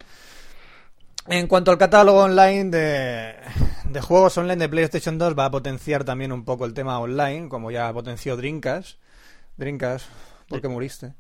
En 1.28 1.47
cuanto 1.47 1.71
al 1.71 1.78
catálogo 1.78 2.19
online 2.23 2.65
de, 2.69 3.36
de 3.89 4.01
juegos 4.01 4.38
online 4.38 4.57
de 4.57 4.69
PlayStation 4.69 5.17
2, 5.17 5.38
va 5.38 5.45
a 5.45 5.51
potenciar 5.51 6.03
también 6.03 6.32
un 6.32 6.45
poco 6.45 6.65
el 6.65 6.73
tema 6.73 6.99
online, 6.99 7.49
como 7.49 7.71
ya 7.71 7.91
potenció 7.93 8.38
Drinkas. 8.38 8.97
Drinkas, 9.57 10.05
¿por 10.47 10.61
qué 10.61 10.67
muriste? 10.67 11.13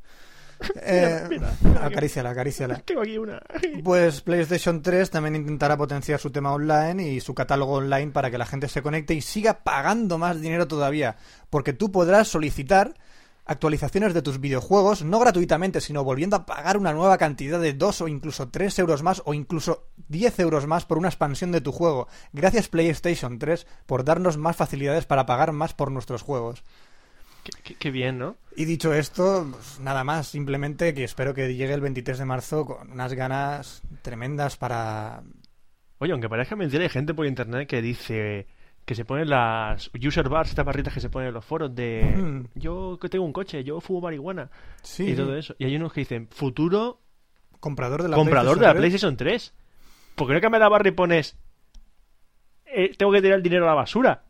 Eh, 0.87 1.25
Mira, 1.29 1.51
mira, 1.61 1.85
acaríciala, 1.85 2.29
acaríciala. 2.29 2.75
Tengo 2.79 3.01
aquí 3.01 3.17
una. 3.17 3.41
Pues 3.83 4.21
PlayStation 4.21 4.81
3 4.81 5.09
también 5.09 5.35
intentará 5.35 5.77
potenciar 5.77 6.19
su 6.19 6.29
tema 6.31 6.53
online 6.53 7.11
y 7.11 7.19
su 7.21 7.33
catálogo 7.33 7.73
online 7.73 8.11
para 8.11 8.29
que 8.29 8.37
la 8.37 8.45
gente 8.45 8.67
se 8.67 8.81
conecte 8.81 9.13
y 9.13 9.21
siga 9.21 9.63
pagando 9.63 10.17
más 10.17 10.39
dinero 10.41 10.67
todavía. 10.67 11.17
Porque 11.49 11.73
tú 11.73 11.91
podrás 11.91 12.27
solicitar 12.27 12.95
actualizaciones 13.45 14.13
de 14.13 14.21
tus 14.21 14.39
videojuegos, 14.39 15.03
no 15.03 15.19
gratuitamente, 15.19 15.79
sino 15.79 16.03
volviendo 16.03 16.35
a 16.35 16.45
pagar 16.45 16.77
una 16.77 16.93
nueva 16.93 17.17
cantidad 17.17 17.59
de 17.59 17.73
2 17.73 18.01
o 18.01 18.07
incluso 18.07 18.49
3 18.49 18.79
euros 18.79 19.03
más 19.03 19.21
o 19.25 19.33
incluso 19.33 19.87
10 20.07 20.39
euros 20.39 20.65
más 20.67 20.85
por 20.85 20.97
una 20.97 21.09
expansión 21.09 21.51
de 21.51 21.61
tu 21.61 21.71
juego. 21.71 22.07
Gracias 22.33 22.67
PlayStation 22.67 23.37
3 23.37 23.67
por 23.85 24.03
darnos 24.03 24.37
más 24.37 24.55
facilidades 24.55 25.05
para 25.05 25.25
pagar 25.25 25.51
más 25.51 25.73
por 25.73 25.91
nuestros 25.91 26.23
juegos. 26.23 26.63
Qué, 27.45 27.51
qué- 27.63 27.75
qué 27.75 27.91
bien, 27.91 28.17
¿no? 28.19 28.35
Y 28.57 28.65
dicho 28.65 28.93
esto, 28.93 29.47
pues 29.51 29.79
nada 29.79 30.03
más, 30.03 30.27
simplemente 30.27 30.93
que 30.93 31.03
espero 31.05 31.33
que 31.33 31.53
llegue 31.55 31.73
el 31.73 31.81
23 31.81 32.17
de 32.17 32.25
marzo 32.25 32.65
con 32.65 32.91
unas 32.91 33.13
ganas 33.13 33.81
tremendas 34.01 34.57
para 34.57 35.21
Oye, 35.99 36.11
aunque 36.11 36.27
parezca 36.27 36.55
mentira, 36.57 36.83
hay 36.83 36.89
gente 36.89 37.13
por 37.13 37.25
internet 37.25 37.69
que 37.69 37.81
dice 37.81 38.47
que 38.83 38.95
se 38.95 39.05
ponen 39.05 39.29
las 39.29 39.89
user 39.95 40.27
bars, 40.29 40.49
estas 40.49 40.65
barritas 40.65 40.93
que 40.93 40.99
se 40.99 41.09
ponen 41.09 41.29
en 41.29 41.33
los 41.35 41.45
foros 41.45 41.73
de 41.73 42.43
yo 42.55 42.97
que 42.99 43.07
tengo 43.09 43.23
un 43.25 43.31
coche, 43.33 43.63
yo 43.63 43.79
fumo 43.79 44.01
marihuana 44.01 44.49
Sí, 44.83 45.11
y 45.11 45.15
todo 45.15 45.35
eso. 45.37 45.55
Y 45.59 45.65
hay 45.65 45.75
unos 45.75 45.93
que 45.93 46.01
dicen 46.01 46.27
futuro 46.29 46.99
comprador 47.61 48.03
de 48.03 48.09
la 48.09 48.15
comprador 48.17 48.57
de 48.59 48.65
la 48.65 48.73
PlayStation 48.73 49.15
PlayStation 49.15 49.53
3. 49.53 49.53
¿Por 50.15 50.27
qué 50.27 50.33
no 50.33 50.41
cambias 50.41 50.59
la 50.61 50.69
barra 50.69 50.89
y 50.89 50.91
pones 50.91 51.37
eh, 52.65 52.91
tengo 52.97 53.11
que 53.11 53.21
tirar 53.21 53.37
el 53.37 53.43
dinero 53.43 53.63
a 53.65 53.67
la 53.69 53.73
basura? 53.75 54.23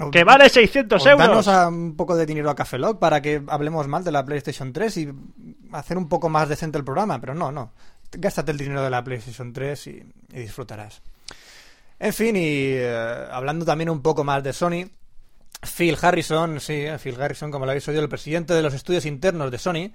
3. 0.00 0.08
O- 0.08 0.10
¡Que 0.10 0.24
vale 0.24 0.48
600 0.48 1.04
o 1.04 1.08
euros! 1.10 1.28
danos 1.28 1.48
a 1.48 1.68
un 1.68 1.96
poco 1.96 2.16
de 2.16 2.26
dinero 2.26 2.50
a 2.50 2.54
Cafelog 2.56 2.98
para 2.98 3.20
que 3.22 3.42
hablemos 3.48 3.86
mal 3.88 4.02
de 4.04 4.12
la 4.12 4.24
PlayStation 4.24 4.72
3 4.72 4.96
y 4.98 5.08
hacer 5.72 5.96
un 5.98 6.08
poco 6.08 6.28
más 6.28 6.48
decente 6.48 6.78
el 6.78 6.84
programa, 6.84 7.20
pero 7.20 7.34
no, 7.34 7.52
no. 7.52 7.72
Gástate 8.12 8.50
el 8.52 8.58
dinero 8.58 8.82
de 8.82 8.90
la 8.90 9.04
PlayStation 9.04 9.52
3 9.52 9.86
y, 9.86 9.90
y 10.32 10.40
disfrutarás. 10.40 11.00
En 11.98 12.12
fin, 12.12 12.34
y 12.34 12.40
eh, 12.72 13.26
hablando 13.30 13.64
también 13.64 13.90
un 13.90 14.00
poco 14.02 14.24
más 14.24 14.42
de 14.42 14.52
Sony, 14.52 14.88
Phil 15.76 15.96
Harrison, 16.00 16.58
sí, 16.58 16.86
Phil 17.02 17.20
Harrison, 17.20 17.50
como 17.50 17.66
lo 17.66 17.70
habéis 17.72 17.86
oído, 17.88 18.00
el 18.02 18.08
presidente 18.08 18.54
de 18.54 18.62
los 18.62 18.72
estudios 18.74 19.04
internos 19.04 19.50
de 19.50 19.58
Sony, 19.58 19.92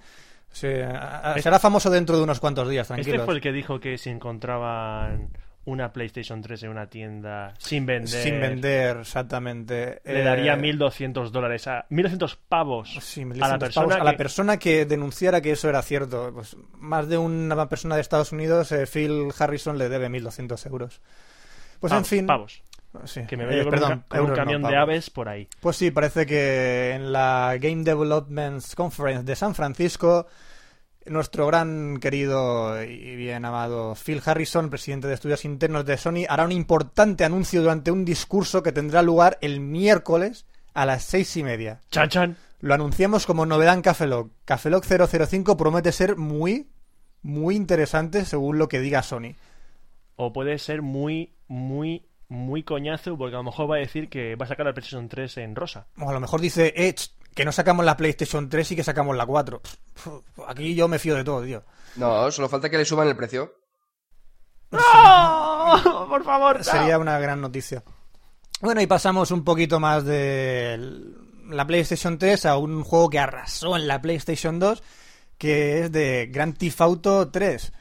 se- 0.52 0.84
a- 0.84 1.32
a- 1.32 1.42
será 1.42 1.58
famoso 1.58 1.90
dentro 1.90 2.16
de 2.16 2.22
unos 2.22 2.38
cuantos 2.38 2.68
días, 2.68 2.86
tranquilos. 2.86 3.14
Este 3.14 3.24
fue 3.24 3.34
el 3.34 3.40
que 3.40 3.50
dijo 3.52 3.80
que 3.80 3.98
si 3.98 4.08
encontraban 4.10 5.30
una 5.66 5.92
PlayStation 5.92 6.40
3 6.40 6.62
en 6.64 6.70
una 6.70 6.86
tienda 6.88 7.52
sin 7.58 7.84
vender, 7.86 8.08
Sin 8.22 8.40
vender, 8.40 8.96
exactamente. 8.98 10.00
le 10.04 10.20
Eh, 10.20 10.24
daría 10.24 10.56
1.200 10.56 11.30
dólares 11.30 11.66
a 11.66 11.86
1.200 11.90 12.38
pavos 12.48 12.96
Sí, 13.02 13.22
a 13.22 13.24
1.200 13.26 13.36
la 13.38 13.48
pavos. 13.48 13.58
persona 13.58 13.94
a 13.96 14.04
la 14.04 14.10
que- 14.12 14.16
persona 14.16 14.56
que 14.58 14.86
denunciara 14.86 15.40
que 15.40 15.50
eso 15.52 15.68
era 15.68 15.82
cierto. 15.82 16.30
Pues 16.32 16.56
más 16.78 17.08
de 17.08 17.18
una 17.18 17.68
persona 17.68 17.96
de 17.96 18.00
Estados 18.00 18.32
Unidos, 18.32 18.72
eh, 18.72 18.86
Phil 18.86 19.28
Harrison 19.38 19.76
le 19.76 19.88
debe 19.88 20.08
1.200 20.08 20.64
euros. 20.66 21.00
Pues 21.80 21.92
en 21.92 22.04
fin. 22.04 22.26
pavos, 22.26 22.62
sí, 23.04 23.22
que 23.26 23.36
me 23.36 23.44
eh, 23.44 23.46
veo 23.48 23.64
con, 23.64 23.70
perdón, 23.72 24.04
con 24.08 24.18
un 24.20 24.24
euros 24.24 24.38
no, 24.38 24.44
camión 24.44 24.62
de 24.62 24.76
aves 24.76 25.10
por 25.10 25.28
ahí. 25.28 25.48
Pues 25.60 25.76
sí, 25.76 25.90
parece 25.90 26.24
que 26.26 26.92
en 26.92 27.12
la 27.12 27.56
Game 27.60 27.82
Development 27.82 28.62
Conference 28.74 29.24
de 29.24 29.36
San 29.36 29.54
Francisco, 29.54 30.26
nuestro 31.08 31.46
gran 31.46 31.98
querido 31.98 32.82
y 32.82 33.16
bien 33.16 33.44
amado 33.44 33.94
Phil 33.94 34.22
Harrison, 34.24 34.70
presidente 34.70 35.08
de 35.08 35.14
estudios 35.14 35.44
internos 35.44 35.84
de 35.84 35.96
Sony, 35.96 36.24
hará 36.28 36.44
un 36.44 36.52
importante 36.52 37.24
anuncio 37.24 37.62
durante 37.62 37.90
un 37.90 38.04
discurso 38.04 38.62
que 38.62 38.72
tendrá 38.72 39.02
lugar 39.02 39.38
el 39.40 39.60
miércoles 39.60 40.46
a 40.74 40.86
las 40.86 41.04
seis 41.04 41.36
y 41.36 41.42
media. 41.42 41.80
¡Chan, 41.90 42.08
chan! 42.08 42.36
Lo 42.60 42.74
anunciamos 42.74 43.26
como 43.26 43.46
novedad 43.46 43.74
en 43.74 43.82
Cafelog. 43.82 44.30
Cafelog 44.44 44.84
005 44.84 45.56
promete 45.56 45.92
ser 45.92 46.16
muy, 46.16 46.68
muy 47.22 47.56
interesante 47.56 48.24
según 48.24 48.58
lo 48.58 48.68
que 48.68 48.80
diga 48.80 49.02
Sony. 49.02 49.34
O 50.16 50.32
puede 50.32 50.58
ser 50.58 50.82
muy, 50.82 51.34
muy, 51.48 52.06
muy 52.28 52.62
coñazo 52.62 53.16
porque 53.18 53.34
a 53.34 53.38
lo 53.38 53.44
mejor 53.44 53.70
va 53.70 53.76
a 53.76 53.80
decir 53.80 54.08
que 54.08 54.36
va 54.36 54.46
a 54.46 54.48
sacar 54.48 54.66
la 54.66 54.72
PlayStation 54.72 55.08
3 55.08 55.38
en 55.38 55.56
rosa. 55.56 55.86
O 55.98 56.08
a 56.08 56.12
lo 56.12 56.20
mejor 56.20 56.40
dice, 56.40 56.72
eh, 56.76 56.94
que 57.36 57.44
no 57.44 57.52
sacamos 57.52 57.84
la 57.84 57.98
PlayStation 57.98 58.48
3 58.48 58.72
y 58.72 58.76
que 58.76 58.82
sacamos 58.82 59.14
la 59.14 59.26
4. 59.26 59.60
Pff, 59.60 60.08
Aquí 60.48 60.74
yo 60.74 60.88
me 60.88 60.98
fío 60.98 61.14
de 61.14 61.22
todo, 61.22 61.44
tío. 61.44 61.62
No, 61.96 62.30
solo 62.32 62.48
falta 62.48 62.70
que 62.70 62.78
le 62.78 62.86
suban 62.86 63.08
el 63.08 63.14
precio. 63.14 63.52
¡No! 64.70 66.06
¡Por 66.08 66.24
favor! 66.24 66.56
no! 66.56 66.64
Sería 66.64 66.98
una 66.98 67.18
gran 67.18 67.42
noticia. 67.42 67.84
Bueno, 68.62 68.80
y 68.80 68.86
pasamos 68.86 69.30
un 69.32 69.44
poquito 69.44 69.78
más 69.78 70.06
de 70.06 70.80
la 71.50 71.66
PlayStation 71.66 72.16
3 72.16 72.46
a 72.46 72.56
un 72.56 72.82
juego 72.82 73.10
que 73.10 73.18
arrasó 73.18 73.76
en 73.76 73.86
la 73.86 74.00
PlayStation 74.00 74.58
2, 74.58 74.82
que 75.36 75.82
es 75.82 75.92
de 75.92 76.30
Grand 76.32 76.56
Theft 76.56 76.80
Auto 76.80 77.28
3. 77.28 77.72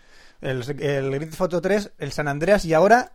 El, 0.42 0.82
el 0.82 1.12
Grand 1.12 1.30
Theft 1.30 1.42
Auto 1.42 1.62
3, 1.62 1.94
el 1.98 2.12
San 2.12 2.28
Andreas, 2.28 2.66
y 2.66 2.74
ahora 2.74 3.14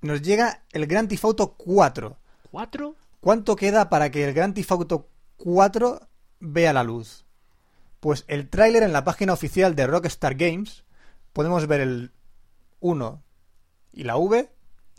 nos 0.00 0.22
llega 0.22 0.62
el 0.72 0.86
Grand 0.86 1.10
Theft 1.10 1.24
Auto 1.26 1.52
4. 1.52 2.16
¿Cuatro? 2.50 2.96
¿Cuánto 3.20 3.56
queda 3.56 3.90
para 3.90 4.10
que 4.10 4.24
el 4.24 4.32
Grand 4.32 4.54
Theft 4.54 4.72
Auto 4.72 5.11
4 5.42 6.08
vea 6.38 6.72
la 6.72 6.84
luz? 6.84 7.24
Pues 7.98 8.24
el 8.28 8.48
tráiler 8.48 8.84
en 8.84 8.92
la 8.92 9.02
página 9.02 9.32
oficial 9.32 9.74
de 9.74 9.88
Rockstar 9.88 10.36
Games 10.36 10.84
podemos 11.32 11.66
ver 11.66 11.80
el 11.80 12.12
1 12.78 13.20
y 13.92 14.04
la 14.04 14.16
V, 14.18 14.48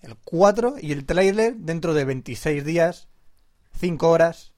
el 0.01 0.15
4 0.25 0.75
y 0.81 0.91
el 0.91 1.05
tráiler 1.05 1.55
dentro 1.55 1.93
de 1.93 2.03
26 2.03 2.65
días, 2.65 3.07
5 3.77 4.09
horas, 4.09 4.51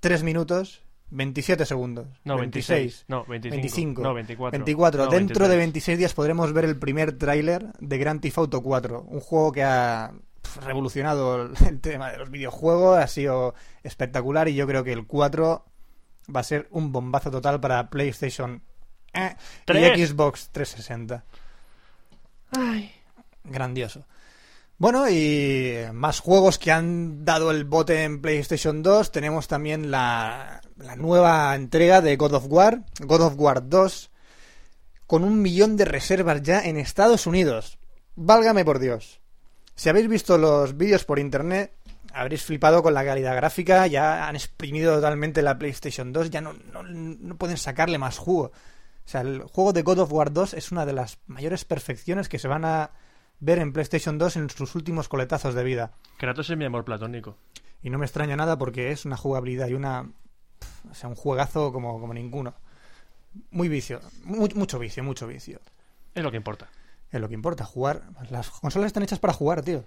3 0.00 0.22
minutos, 0.24 0.82
27 1.08 1.64
segundos. 1.64 2.08
No, 2.24 2.36
26. 2.36 3.06
No, 3.08 3.24
25. 3.24 3.56
25. 3.56 4.02
No, 4.02 4.12
24. 4.12 4.58
24. 4.58 5.04
No, 5.06 5.10
Dentro 5.10 5.48
de 5.48 5.56
23. 5.56 5.58
26 5.58 5.98
días 5.98 6.12
podremos 6.12 6.52
ver 6.52 6.66
el 6.66 6.78
primer 6.78 7.16
tráiler 7.16 7.72
de 7.78 7.96
Grand 7.96 8.20
Theft 8.20 8.36
Auto 8.36 8.62
4, 8.62 9.06
un 9.08 9.20
juego 9.20 9.52
que 9.52 9.64
ha 9.64 10.12
revolucionado 10.56 11.42
el- 11.68 11.80
tema 11.80 12.10
de 12.12 12.18
los 12.18 12.30
videojuegos, 12.30 12.98
ha 12.98 13.06
sido 13.06 13.54
espectacular 13.82 14.48
y 14.48 14.54
yo 14.54 14.66
creo 14.66 14.84
que 14.84 14.92
el 14.92 15.06
4 15.06 15.64
va 16.34 16.40
a 16.40 16.44
ser 16.44 16.68
un 16.70 16.92
bombazo 16.92 17.30
total 17.30 17.60
para 17.60 17.90
PlayStation 17.90 18.62
eh, 19.12 19.34
y. 19.66 20.06
Xbox 20.06 20.50
360. 20.50 21.24
Grandioso. 23.44 24.04
Bueno, 24.78 25.10
y 25.10 25.76
más 25.92 26.20
juegos 26.20 26.58
que 26.58 26.72
han 26.72 27.24
dado 27.24 27.50
el 27.50 27.64
bote 27.64 28.02
en 28.04 28.22
PlayStation 28.22 28.82
2. 28.82 29.12
Tenemos 29.12 29.46
también 29.46 29.90
la, 29.90 30.62
la 30.76 30.96
nueva 30.96 31.54
entrega 31.54 32.00
de 32.00 32.16
God 32.16 32.34
of 32.34 32.46
War, 32.48 32.84
God 33.00 33.20
of 33.20 33.34
War 33.36 33.68
2, 33.68 34.10
con 35.06 35.24
un 35.24 35.42
millón 35.42 35.76
de 35.76 35.84
reservas 35.84 36.42
ya 36.42 36.62
en 36.62 36.78
Estados 36.78 37.26
Unidos. 37.26 37.78
Válgame 38.16 38.64
por 38.64 38.78
Dios. 38.78 39.19
Si 39.80 39.88
habéis 39.88 40.08
visto 40.08 40.36
los 40.36 40.76
vídeos 40.76 41.06
por 41.06 41.18
internet, 41.18 41.72
habréis 42.12 42.44
flipado 42.44 42.82
con 42.82 42.92
la 42.92 43.02
calidad 43.02 43.34
gráfica. 43.34 43.86
Ya 43.86 44.28
han 44.28 44.36
exprimido 44.36 44.94
totalmente 44.96 45.40
la 45.40 45.58
PlayStation 45.58 46.12
2. 46.12 46.28
Ya 46.28 46.42
no, 46.42 46.52
no, 46.52 46.82
no 46.82 47.36
pueden 47.36 47.56
sacarle 47.56 47.96
más 47.96 48.18
jugo. 48.18 48.48
O 48.52 49.08
sea, 49.08 49.22
el 49.22 49.40
juego 49.44 49.72
de 49.72 49.80
God 49.80 50.00
of 50.00 50.12
War 50.12 50.34
2 50.34 50.52
es 50.52 50.70
una 50.70 50.84
de 50.84 50.92
las 50.92 51.16
mayores 51.28 51.64
perfecciones 51.64 52.28
que 52.28 52.38
se 52.38 52.46
van 52.46 52.66
a 52.66 52.90
ver 53.38 53.58
en 53.58 53.72
PlayStation 53.72 54.18
2 54.18 54.36
en 54.36 54.50
sus 54.50 54.74
últimos 54.74 55.08
coletazos 55.08 55.54
de 55.54 55.64
vida. 55.64 55.92
Kratos 56.18 56.50
es 56.50 56.58
mi 56.58 56.66
amor 56.66 56.84
platónico. 56.84 57.38
Y 57.82 57.88
no 57.88 57.96
me 57.96 58.04
extraña 58.04 58.36
nada 58.36 58.58
porque 58.58 58.92
es 58.92 59.06
una 59.06 59.16
jugabilidad 59.16 59.68
y 59.68 59.72
una. 59.72 60.10
O 60.90 60.94
sea, 60.94 61.08
un 61.08 61.14
juegazo 61.14 61.72
como, 61.72 61.98
como 61.98 62.12
ninguno. 62.12 62.52
Muy 63.50 63.70
vicio. 63.70 64.02
Mu- 64.24 64.46
mucho 64.56 64.78
vicio, 64.78 65.02
mucho 65.02 65.26
vicio. 65.26 65.58
Es 66.14 66.22
lo 66.22 66.30
que 66.30 66.36
importa. 66.36 66.68
Es 67.10 67.20
lo 67.20 67.28
que 67.28 67.34
importa, 67.34 67.64
jugar. 67.64 68.02
Las 68.30 68.50
consolas 68.50 68.86
están 68.88 69.02
hechas 69.02 69.18
para 69.18 69.32
jugar, 69.34 69.62
tío. 69.62 69.84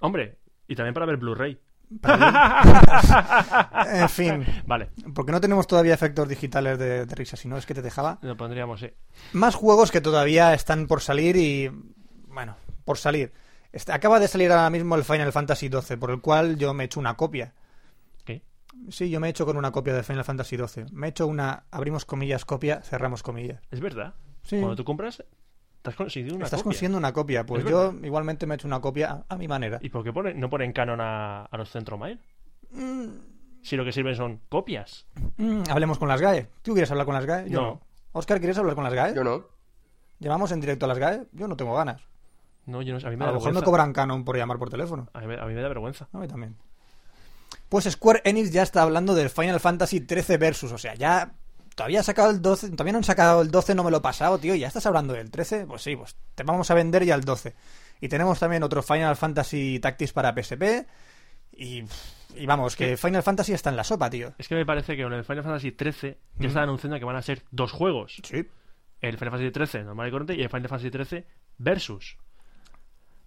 Hombre, 0.00 0.38
y 0.66 0.74
también 0.74 0.94
para 0.94 1.06
ver 1.06 1.16
Blu-ray. 1.18 1.58
En 3.92 4.08
fin, 4.08 4.46
Vale, 4.66 4.90
porque 5.14 5.32
no 5.32 5.40
tenemos 5.40 5.66
todavía 5.66 5.92
efectos 5.94 6.28
digitales 6.28 6.78
de, 6.78 7.04
de 7.06 7.14
risa, 7.14 7.36
si 7.36 7.48
no 7.48 7.56
es 7.56 7.66
que 7.66 7.74
te 7.74 7.82
dejaba. 7.82 8.18
lo 8.22 8.36
pondríamos, 8.36 8.80
sí. 8.80 8.90
Más 9.32 9.54
juegos 9.54 9.90
que 9.90 10.00
todavía 10.00 10.54
están 10.54 10.86
por 10.86 11.00
salir 11.02 11.36
y. 11.36 11.70
Bueno, 12.28 12.56
por 12.84 12.98
salir. 12.98 13.32
Este- 13.72 13.92
acaba 13.92 14.20
de 14.20 14.28
salir 14.28 14.50
ahora 14.52 14.70
mismo 14.70 14.94
el 14.96 15.04
Final 15.04 15.32
Fantasy 15.32 15.68
XII, 15.68 15.96
por 15.96 16.10
el 16.10 16.20
cual 16.20 16.56
yo 16.56 16.72
me 16.74 16.84
he 16.84 16.86
hecho 16.86 17.00
una 17.00 17.14
copia. 17.16 17.54
¿Qué? 18.24 18.42
Sí, 18.90 19.10
yo 19.10 19.20
me 19.20 19.26
he 19.26 19.30
hecho 19.30 19.44
con 19.46 19.56
una 19.56 19.70
copia 19.72 19.94
de 19.94 20.02
Final 20.02 20.24
Fantasy 20.24 20.56
XII. 20.56 20.86
Me 20.92 21.06
he 21.08 21.10
hecho 21.10 21.26
una, 21.26 21.64
abrimos 21.70 22.04
comillas, 22.04 22.44
copia, 22.44 22.80
cerramos 22.82 23.22
comillas. 23.22 23.60
Es 23.70 23.80
verdad. 23.80 24.14
Sí. 24.42 24.58
Cuando 24.58 24.76
tú 24.76 24.84
compras, 24.84 25.22
te 25.82 25.90
has 25.90 25.96
conseguido 25.96 26.36
una 26.36 26.44
Estás 26.44 26.60
copia. 26.60 26.64
consiguiendo 26.70 26.98
una 26.98 27.12
copia. 27.12 27.44
Pues 27.44 27.64
Es 27.64 27.70
yo 27.70 27.92
igualmente 28.02 28.46
me 28.46 28.54
he 28.54 28.56
hecho 28.56 28.66
una 28.68 28.80
copia 28.80 29.24
a, 29.28 29.34
a 29.34 29.36
mi 29.36 29.48
manera. 29.48 29.78
¿Y 29.82 29.88
por 29.90 30.02
qué 30.04 30.12
pone- 30.12 30.34
no 30.34 30.48
ponen 30.48 30.72
canon 30.72 31.00
a, 31.00 31.44
a 31.44 31.56
los 31.56 31.70
Centromail? 31.70 32.20
Mm, 32.70 33.06
Si 33.62 33.76
lo 33.76 33.84
que 33.84 33.92
sirven 33.92 34.14
son 34.16 34.40
copias. 34.48 35.06
mm, 35.36 35.62
hablemos 35.70 35.98
con 35.98 36.08
las 36.08 36.20
GAE. 36.20 36.48
¿Tú 36.62 36.72
quieres 36.72 36.90
hablar 36.90 37.04
con 37.06 37.14
las 37.14 37.26
GAE? 37.26 37.50
Yo 37.50 37.60
No. 37.60 37.66
no. 37.66 37.80
Oscar, 38.12 38.38
¿quieres 38.38 38.56
hablar 38.58 38.74
con 38.74 38.84
las 38.84 38.94
GAE? 38.94 39.14
Yo 39.14 39.24
no. 39.24 39.44
¿Llamamos 40.20 40.52
en 40.52 40.60
directo 40.60 40.84
a 40.86 40.88
las 40.88 40.98
GAE? 40.98 41.26
Yo 41.32 41.48
no 41.48 41.56
tengo 41.56 41.74
ganas. 41.74 42.00
No, 42.66 42.80
yo 42.82 42.94
no 42.94 43.00
sé, 43.00 43.08
a 43.08 43.10
mí 43.10 43.16
me 43.16 43.24
A 43.24 43.26
da 43.26 43.32
lo 43.32 43.38
mejor 43.40 43.54
me 43.54 43.62
cobran 43.62 43.92
canon 43.92 44.24
por 44.24 44.36
llamar 44.36 44.58
por 44.58 44.70
teléfono. 44.70 45.08
A 45.12 45.20
mí, 45.20 45.26
me- 45.26 45.38
a 45.40 45.46
mí 45.46 45.54
me 45.54 45.60
da 45.62 45.68
vergüenza. 45.68 46.08
A 46.12 46.18
mí 46.18 46.28
también. 46.28 46.54
Pues 47.68 47.84
Square 47.90 48.20
Enix 48.24 48.52
ya 48.52 48.62
está 48.62 48.82
hablando 48.82 49.14
del 49.14 49.30
Final 49.30 49.58
Fantasy 49.58 50.00
13 50.00 50.36
Versus. 50.36 50.70
O 50.72 50.78
sea, 50.78 50.94
ya. 50.94 51.32
Todavía 51.74 52.00
ha 52.00 52.02
sacado 52.02 52.30
el 52.30 52.42
12. 52.42 52.70
Todavía 52.70 52.92
no 52.92 52.98
han 52.98 53.04
sacado 53.04 53.42
el 53.42 53.50
12, 53.50 53.74
no 53.74 53.84
me 53.84 53.90
lo 53.90 53.98
he 53.98 54.00
pasado, 54.02 54.38
tío. 54.38 54.54
¿Ya 54.54 54.68
estás 54.68 54.86
hablando 54.86 55.14
del 55.14 55.30
13? 55.30 55.66
Pues 55.66 55.82
sí, 55.82 55.96
pues 55.96 56.16
te 56.34 56.42
vamos 56.42 56.70
a 56.70 56.74
vender 56.74 57.04
ya 57.04 57.14
el 57.14 57.22
12. 57.22 57.54
Y 58.00 58.08
tenemos 58.08 58.38
también 58.38 58.62
otro 58.62 58.82
Final 58.82 59.16
Fantasy 59.16 59.78
Tactics 59.78 60.12
para 60.12 60.34
PSP. 60.34 60.86
Y. 61.52 61.84
Y 62.34 62.46
vamos, 62.46 62.76
que 62.76 62.96
Final 62.96 63.22
Fantasy 63.22 63.52
está 63.52 63.68
en 63.68 63.76
la 63.76 63.84
sopa, 63.84 64.08
tío. 64.08 64.32
Es 64.38 64.48
que 64.48 64.54
me 64.54 64.64
parece 64.64 64.96
que 64.96 65.02
con 65.02 65.12
el 65.12 65.22
Final 65.24 65.44
Fantasy 65.44 65.76
XIII 65.78 66.16
ya 66.38 66.48
están 66.48 66.62
anunciando 66.62 66.98
que 66.98 67.04
van 67.04 67.16
a 67.16 67.22
ser 67.22 67.42
dos 67.50 67.72
juegos. 67.72 68.20
Sí. 68.24 68.46
El 69.00 69.18
Final 69.18 69.38
Fantasy 69.38 69.66
XIII 69.66 69.84
normal 69.84 70.08
y 70.08 70.10
corriente 70.10 70.34
y 70.36 70.42
el 70.42 70.48
Final 70.48 70.68
Fantasy 70.68 70.90
XIII 70.90 71.24
Versus. 71.58 72.16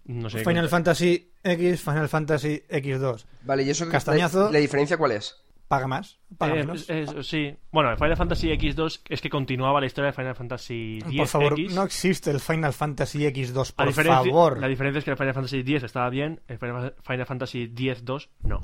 No 0.06 0.28
sé. 0.28 0.44
Final 0.44 0.68
Fantasy 0.68 1.32
X, 1.42 1.82
Final 1.82 2.08
Fantasy 2.08 2.62
X2. 2.68 3.24
Vale, 3.42 3.62
¿y 3.62 3.70
eso 3.70 3.88
Castañazo. 3.88 4.46
La, 4.46 4.52
la 4.52 4.58
diferencia 4.58 4.96
cuál 4.96 5.12
es? 5.12 5.36
Paga 5.68 5.88
más, 5.88 6.20
paga 6.38 6.54
Eh, 6.54 6.58
menos. 6.58 6.88
es- 6.88 7.26
sí. 7.26 7.56
Bueno, 7.72 7.90
el 7.90 7.96
Final 7.96 8.16
Fantasy 8.16 8.50
X2 8.52 9.00
es 9.08 9.20
que 9.20 9.28
continuaba 9.28 9.80
la 9.80 9.86
historia 9.86 10.10
de 10.10 10.16
Final 10.16 10.36
Fantasy 10.36 10.98
X. 10.98 11.16
por 11.16 11.26
favor, 11.26 11.58
no 11.72 11.82
existe 11.82 12.30
el 12.30 12.38
Final 12.38 12.72
Fantasy 12.72 13.24
X2, 13.26 13.74
La 13.76 13.84
por 13.84 13.92
favor. 13.94 14.60
la 14.60 14.68
diferencia 14.68 14.98
es 15.00 15.04
que 15.04 15.10
el 15.10 15.16
Final 15.16 15.34
Fantasy 15.34 15.58
X 15.60 15.82
estaba 15.82 16.08
bien, 16.08 16.40
el 16.46 16.58
Final 16.58 16.94
Final 17.02 17.26
Fantasy 17.26 17.62
X-2 17.64 18.28
no. 18.42 18.60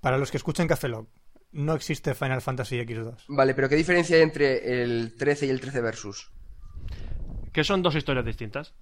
Para 0.00 0.18
los 0.18 0.30
que 0.32 0.36
escuchen 0.38 0.66
Café 0.66 0.88
Lock, 0.88 1.08
no 1.52 1.74
existe 1.74 2.14
Final 2.14 2.42
Fantasy 2.42 2.76
X2. 2.80 3.26
Vale, 3.28 3.54
pero 3.54 3.68
¿qué 3.68 3.76
diferencia 3.76 4.16
hay 4.16 4.22
entre 4.22 4.82
el 4.82 5.14
13 5.16 5.46
y 5.46 5.50
el 5.50 5.60
13 5.60 5.80
versus? 5.80 6.32
Que 7.52 7.62
son 7.62 7.82
dos 7.82 7.94
historias 7.94 8.26
distintas. 8.26 8.74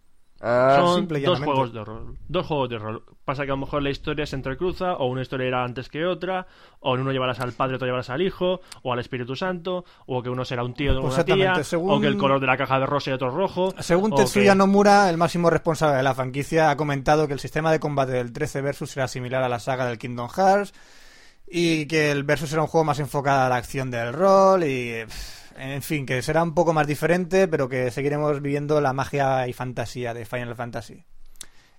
Ah, 0.45 0.79
son 0.81 0.97
simple 0.97 1.21
y 1.21 1.23
dos 1.23 1.39
juegos 1.39 1.73
de 1.73 1.85
rol. 1.85 2.17
Dos 2.27 2.47
juegos 2.47 2.69
de 2.69 2.79
rol. 2.79 3.05
Pasa 3.25 3.45
que 3.45 3.51
a 3.53 3.55
lo 3.55 3.59
mejor 3.59 3.81
la 3.81 3.91
historia 3.91 4.27
se 4.27 4.35
entrecruza, 4.35 4.95
o 4.95 5.07
una 5.07 5.23
historia 5.23 5.47
era 5.47 5.63
antes 5.65 5.89
que 5.89 6.05
otra, 6.05 6.49
o 6.81 6.97
en 6.97 7.03
uno 7.03 7.13
llevarás 7.13 7.39
al 7.39 7.53
padre, 7.53 7.77
otro 7.77 7.87
llevarás 7.87 8.11
al 8.11 8.23
hijo, 8.23 8.61
o 8.83 8.93
al 8.93 8.99
Espíritu 8.99 9.37
Santo, 9.37 9.85
o 10.07 10.21
que 10.21 10.29
uno 10.31 10.45
será 10.45 10.65
un 10.65 10.75
tío 10.75 10.95
de 10.97 11.01
Pues 11.01 11.15
una 11.15 11.25
tía, 11.25 11.63
según- 11.63 11.93
o 11.93 12.01
que 12.01 12.09
el 12.09 12.17
color 12.17 12.41
de 12.41 12.49
la 12.49 12.57
caja 12.57 12.81
de 12.81 12.87
rosa 12.87 13.11
y 13.11 13.13
otro 13.13 13.31
rojo. 13.31 13.73
Según 13.79 14.13
Tetsuya 14.17 14.53
que- 14.53 14.59
Nomura, 14.59 15.09
el 15.09 15.17
máximo 15.17 15.49
responsable 15.49 15.97
de 15.97 16.03
la 16.03 16.15
franquicia, 16.15 16.71
ha 16.71 16.77
comentado 16.77 17.29
que 17.29 17.35
el 17.35 17.41
sistema 17.41 17.71
de 17.71 17.79
combate 17.79 18.11
del 18.13 18.33
13 18.33 18.63
Versus 18.63 18.91
será 18.91 19.07
similar 19.07 19.45
a 19.45 19.49
la 19.49 19.61
saga 19.61 19.87
del 19.87 19.99
Kingdom 19.99 20.29
Hearts 20.29 20.75
y 21.47 21.87
que 21.87 22.11
el 22.11 22.25
Versus 22.25 22.51
será 22.51 22.63
un 22.63 22.69
juego 22.69 22.85
más 22.85 22.99
enfocado 22.99 23.43
a 23.43 23.49
la 23.49 23.57
acción 23.57 23.93
del 23.93 24.13
rol 24.13 24.65
y... 24.65 25.05
pff, 25.07 25.42
En 25.57 25.83
fin, 25.83 26.07
que 26.07 26.23
será 26.23 26.43
un 26.43 26.55
poco 26.55 26.73
más 26.73 26.87
diferente, 26.87 27.49
pero 27.49 27.69
que 27.69 27.91
seguiremos 27.91 28.41
viviendo 28.41 28.81
la 28.81 28.93
magia 28.93 29.47
y 29.49 29.53
fantasía 29.53 30.15
de 30.15 30.25
Final 30.25 30.55
Fantasy. 30.57 31.05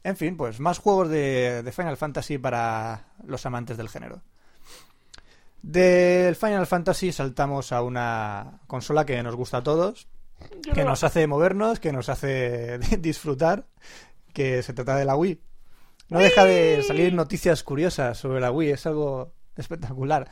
En 0.04 0.18
fin, 0.18 0.36
pues 0.38 0.60
más 0.60 0.80
juegos 0.80 1.10
de, 1.10 1.64
de 1.64 1.72
Final 1.72 1.98
Fantasy 1.98 2.38
para 2.38 3.06
los 3.26 3.46
amantes 3.46 3.78
del 3.78 3.90
género. 3.90 4.22
Del 5.62 6.36
Final 6.36 6.68
Fantasy 6.68 7.12
saltamos 7.14 7.72
a 7.72 7.82
una 7.82 8.60
consola 8.68 9.06
que 9.06 9.22
nos 9.24 9.36
gusta 9.36 9.58
a 9.58 9.64
todos, 9.64 10.08
que 10.74 10.84
no- 10.84 10.90
nos 10.90 11.04
hace 11.06 11.26
movernos, 11.26 11.80
que 11.80 11.94
nos 11.94 12.10
hace 12.10 12.80
disfrutar, 13.00 13.66
que 14.34 14.62
se 14.62 14.74
trata 14.74 14.98
de 14.98 15.06
la 15.06 15.16
Wii. 15.16 15.40
No 16.10 16.20
deja 16.20 16.44
de 16.44 16.84
salir 16.84 17.14
noticias 17.14 17.64
curiosas 17.64 18.18
sobre 18.18 18.42
la 18.42 18.52
Wii, 18.52 18.72
es 18.72 18.86
algo 18.86 19.32
espectacular. 19.56 20.28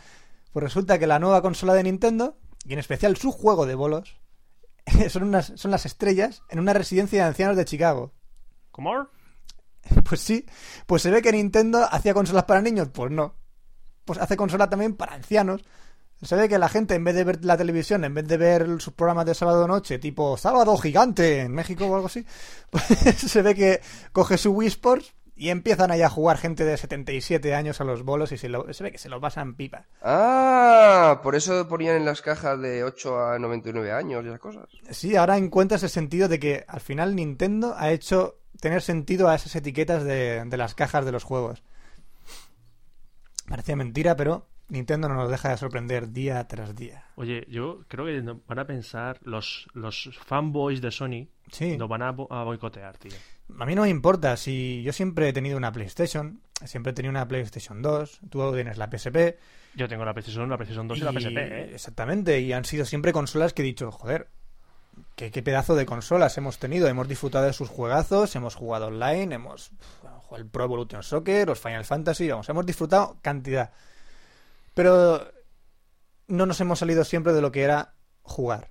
Pues 0.52 0.64
resulta 0.64 1.00
que 1.00 1.08
la 1.08 1.18
nueva 1.20 1.42
consola 1.42 1.74
de 1.74 1.84
Nintendo, 1.84 2.38
y 2.66 2.74
en 2.74 2.80
especial 2.80 3.18
su 3.18 3.32
juego 3.32 3.66
de 3.66 3.76
bolos, 3.76 4.20
son, 5.10 5.24
unas, 5.24 5.54
son 5.56 5.72
las 5.72 5.86
estrellas 5.86 6.44
en 6.50 6.60
una 6.60 6.74
residencia 6.74 7.22
de 7.22 7.28
ancianos 7.28 7.58
de 7.58 7.66
Chicago. 7.66 8.14
¿Cómo? 8.72 9.08
Pues 10.08 10.22
sí, 10.22 10.46
pues 10.86 11.02
se 11.02 11.10
ve 11.10 11.24
que 11.24 11.32
Nintendo 11.32 11.88
hacía 11.92 12.14
consolas 12.14 12.44
para 12.44 12.62
niños, 12.62 12.90
pues 12.94 13.12
no. 13.12 13.34
Pues 14.06 14.20
hace 14.20 14.38
consola 14.38 14.70
también 14.70 14.96
para 14.96 15.16
ancianos. 15.16 15.64
Se 16.22 16.36
ve 16.36 16.48
que 16.48 16.60
la 16.60 16.70
gente, 16.70 16.94
en 16.94 17.04
vez 17.04 17.16
de 17.16 17.24
ver 17.24 17.44
la 17.44 17.58
televisión, 17.58 18.04
en 18.06 18.14
vez 18.14 18.28
de 18.28 18.38
ver 18.38 18.80
sus 18.80 18.94
programas 18.94 19.26
de 19.26 19.34
sábado 19.34 19.68
noche, 19.68 19.98
tipo 19.98 20.38
Sábado 20.38 20.78
Gigante 20.78 21.42
en 21.42 21.52
México 21.52 21.88
o 21.88 21.96
algo 21.96 22.08
así, 22.08 22.24
pues 22.70 22.84
se 22.86 23.42
ve 23.42 23.56
que 23.56 23.82
coge 24.12 24.38
su 24.38 24.52
Wii 24.52 24.68
Sports 24.68 25.14
y 25.42 25.50
empiezan 25.50 25.90
ahí 25.90 26.04
a 26.04 26.10
jugar 26.10 26.38
gente 26.38 26.64
de 26.66 26.78
77 26.78 27.56
años 27.56 27.82
a 27.82 27.84
los 27.84 28.04
bolos 28.04 28.32
y 28.32 28.38
se, 28.38 28.48
lo- 28.48 28.72
se 28.72 28.84
ve 28.84 28.92
que 28.92 29.00
se 29.00 29.10
lo 29.10 29.20
pasan 29.20 29.56
pipa. 29.56 29.88
Ah, 30.04 31.20
por 31.24 31.34
eso 31.36 31.68
ponían 31.68 31.96
en 31.96 32.06
las 32.06 32.22
cajas 32.22 32.62
de 32.62 32.84
8 32.84 33.20
a 33.26 33.40
99 33.40 33.92
años 33.92 34.24
y 34.24 34.28
esas 34.28 34.40
cosas. 34.40 34.66
Sí, 34.92 35.16
ahora 35.16 35.38
encuentras 35.38 35.82
el 35.82 35.90
sentido 35.90 36.28
de 36.28 36.40
que 36.40 36.64
al 36.68 36.80
final 36.80 37.16
Nintendo 37.16 37.74
ha 37.76 37.92
hecho 37.92 38.36
tener 38.60 38.84
sentido 38.84 39.30
a 39.30 39.36
esas 39.36 39.56
etiquetas 39.56 40.04
de, 40.04 40.44
de 40.46 40.58
las 40.58 40.76
cajas 40.76 41.06
de 41.06 41.12
los 41.12 41.24
juegos. 41.24 41.64
Parecía 43.48 43.76
mentira, 43.76 44.16
pero 44.16 44.48
Nintendo 44.70 45.10
no 45.10 45.16
nos 45.16 45.30
deja 45.32 45.50
de 45.50 45.58
sorprender 45.58 46.12
día 46.12 46.48
tras 46.48 46.76
día. 46.76 47.06
Oye, 47.16 47.46
yo 47.50 47.80
creo 47.88 48.06
que 48.06 48.22
van 48.48 48.60
a 48.60 48.66
pensar 48.68 49.20
los, 49.24 49.68
los 49.74 50.12
fanboys 50.26 50.82
de 50.82 50.92
Sony, 50.92 51.28
Sí. 51.52 51.78
lo 51.78 51.88
van 51.88 52.04
a, 52.04 52.12
bo- 52.12 52.32
a 52.32 52.44
boicotear, 52.44 52.98
tío. 52.98 53.12
A 53.60 53.66
mí 53.66 53.76
no 53.76 53.84
me 53.84 53.90
importa, 53.90 54.38
si 54.38 54.82
yo 54.84 54.94
siempre 54.94 55.30
he 55.30 55.34
tenido 55.34 55.58
una 55.58 55.72
PlayStation, 55.72 56.42
siempre 56.66 56.92
he 56.92 56.94
tenido 56.94 57.12
una 57.12 57.28
PlayStation 57.28 57.82
2, 57.82 58.20
tú 58.30 58.54
tienes 58.54 58.78
la 58.78 58.90
PSP. 58.90 59.38
Yo 59.76 59.88
tengo 59.88 60.06
la 60.06 60.14
PlayStation 60.14 60.44
1, 60.44 60.52
la 60.52 60.58
PlayStation 60.58 60.88
2 60.88 60.98
y, 60.98 61.02
la 61.02 61.12
PSP, 61.12 61.38
¿eh? 61.38 61.72
Exactamente, 61.74 62.40
y 62.40 62.54
han 62.54 62.66
sido 62.66 62.86
siempre 62.86 63.14
consolas 63.14 63.54
que 63.54 63.62
he 63.62 63.66
dicho, 63.66 63.92
joder, 63.92 64.30
qué, 65.16 65.32
qué 65.32 65.44
pedazo 65.44 65.76
de 65.76 65.86
consolas 65.86 66.38
hemos 66.38 66.60
tenido, 66.60 66.88
hemos 66.88 67.08
disfrutado 67.08 67.46
de 67.46 67.54
sus 67.54 67.70
juegazos, 67.70 68.36
hemos 68.36 68.56
jugado 68.56 68.88
online, 68.88 69.36
hemos 69.36 69.70
pf, 69.70 70.12
o 70.30 70.38
el 70.38 70.46
Pro 70.46 70.64
Evolution 70.64 71.04
Soccer, 71.04 71.48
los 71.48 71.60
Final 71.60 71.86
Fantasy, 71.86 72.30
vamos, 72.30 72.48
hemos 72.50 72.66
disfrutado 72.66 73.18
cantidad. 73.22 73.72
Pero 74.74 75.32
no 76.28 76.46
nos 76.46 76.60
hemos 76.62 76.80
salido 76.80 77.04
siempre 77.04 77.34
de 77.34 77.42
lo 77.42 77.52
que 77.52 77.64
era 77.64 77.94
jugar. 78.22 78.70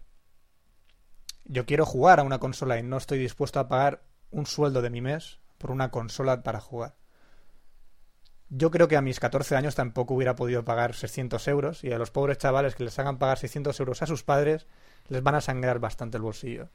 Yo 1.44 1.66
quiero 1.66 1.84
jugar 1.84 2.20
a 2.20 2.22
una 2.22 2.38
consola 2.38 2.78
y 2.78 2.82
no 2.82 2.96
estoy 2.96 3.18
dispuesto 3.18 3.60
a 3.60 3.68
pagar 3.68 4.02
un 4.30 4.46
sueldo 4.46 4.82
de 4.82 4.90
mi 4.90 5.00
mes 5.00 5.38
por 5.58 5.70
una 5.70 5.90
consola 5.90 6.42
para 6.42 6.60
jugar. 6.60 6.94
Yo 8.48 8.70
creo 8.70 8.88
que 8.88 8.96
a 8.96 9.02
mis 9.02 9.20
14 9.20 9.54
años 9.56 9.74
tampoco 9.76 10.14
hubiera 10.14 10.34
podido 10.34 10.64
pagar 10.64 10.94
600 10.94 11.46
euros 11.48 11.84
y 11.84 11.92
a 11.92 11.98
los 11.98 12.10
pobres 12.10 12.38
chavales 12.38 12.74
que 12.74 12.84
les 12.84 12.98
hagan 12.98 13.18
pagar 13.18 13.38
600 13.38 13.78
euros 13.78 14.02
a 14.02 14.06
sus 14.06 14.24
padres 14.24 14.66
les 15.08 15.22
van 15.22 15.36
a 15.36 15.40
sangrar 15.40 15.78
bastante 15.78 16.16
el 16.16 16.22
bolsillo. 16.22 16.68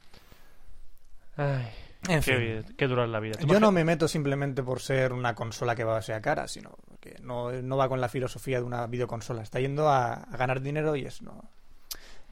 Ay, 1.36 1.68
En 2.08 2.22
qué, 2.22 2.62
fin. 2.64 2.74
qué 2.76 2.86
dura 2.86 3.06
la 3.06 3.20
vida. 3.20 3.34
¿Te 3.38 3.46
Yo 3.46 3.60
no 3.60 3.72
me 3.72 3.84
meto 3.84 4.08
simplemente 4.08 4.62
por 4.62 4.80
ser 4.80 5.12
una 5.12 5.34
consola 5.34 5.74
que 5.74 5.84
va 5.84 5.98
a 5.98 6.02
ser 6.02 6.20
cara, 6.22 6.48
sino 6.48 6.76
que 7.00 7.16
no, 7.20 7.52
no 7.52 7.76
va 7.76 7.88
con 7.88 8.00
la 8.00 8.08
filosofía 8.08 8.58
de 8.58 8.64
una 8.64 8.86
videoconsola. 8.86 9.42
Está 9.42 9.60
yendo 9.60 9.88
a, 9.88 10.14
a 10.14 10.36
ganar 10.36 10.62
dinero 10.62 10.96
y 10.96 11.04
es 11.04 11.20
no, 11.20 11.44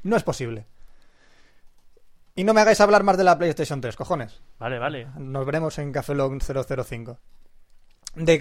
no 0.05 0.17
es 0.17 0.23
posible. 0.23 0.67
Y 2.35 2.45
no 2.45 2.53
me 2.53 2.61
hagáis 2.61 2.81
hablar 2.81 3.05
más 3.05 3.17
de 3.17 3.25
la 3.25 3.39
PlayStation 3.39 3.81
3, 3.81 3.95
cojones. 3.97 4.43
Vale, 4.59 4.79
vale. 4.79 5.07
Nos 5.19 5.47
veremos 5.47 5.79
en 5.79 5.93
Café 5.93 6.15
Log 6.15 6.33
005. 6.43 7.19
De 8.17 8.35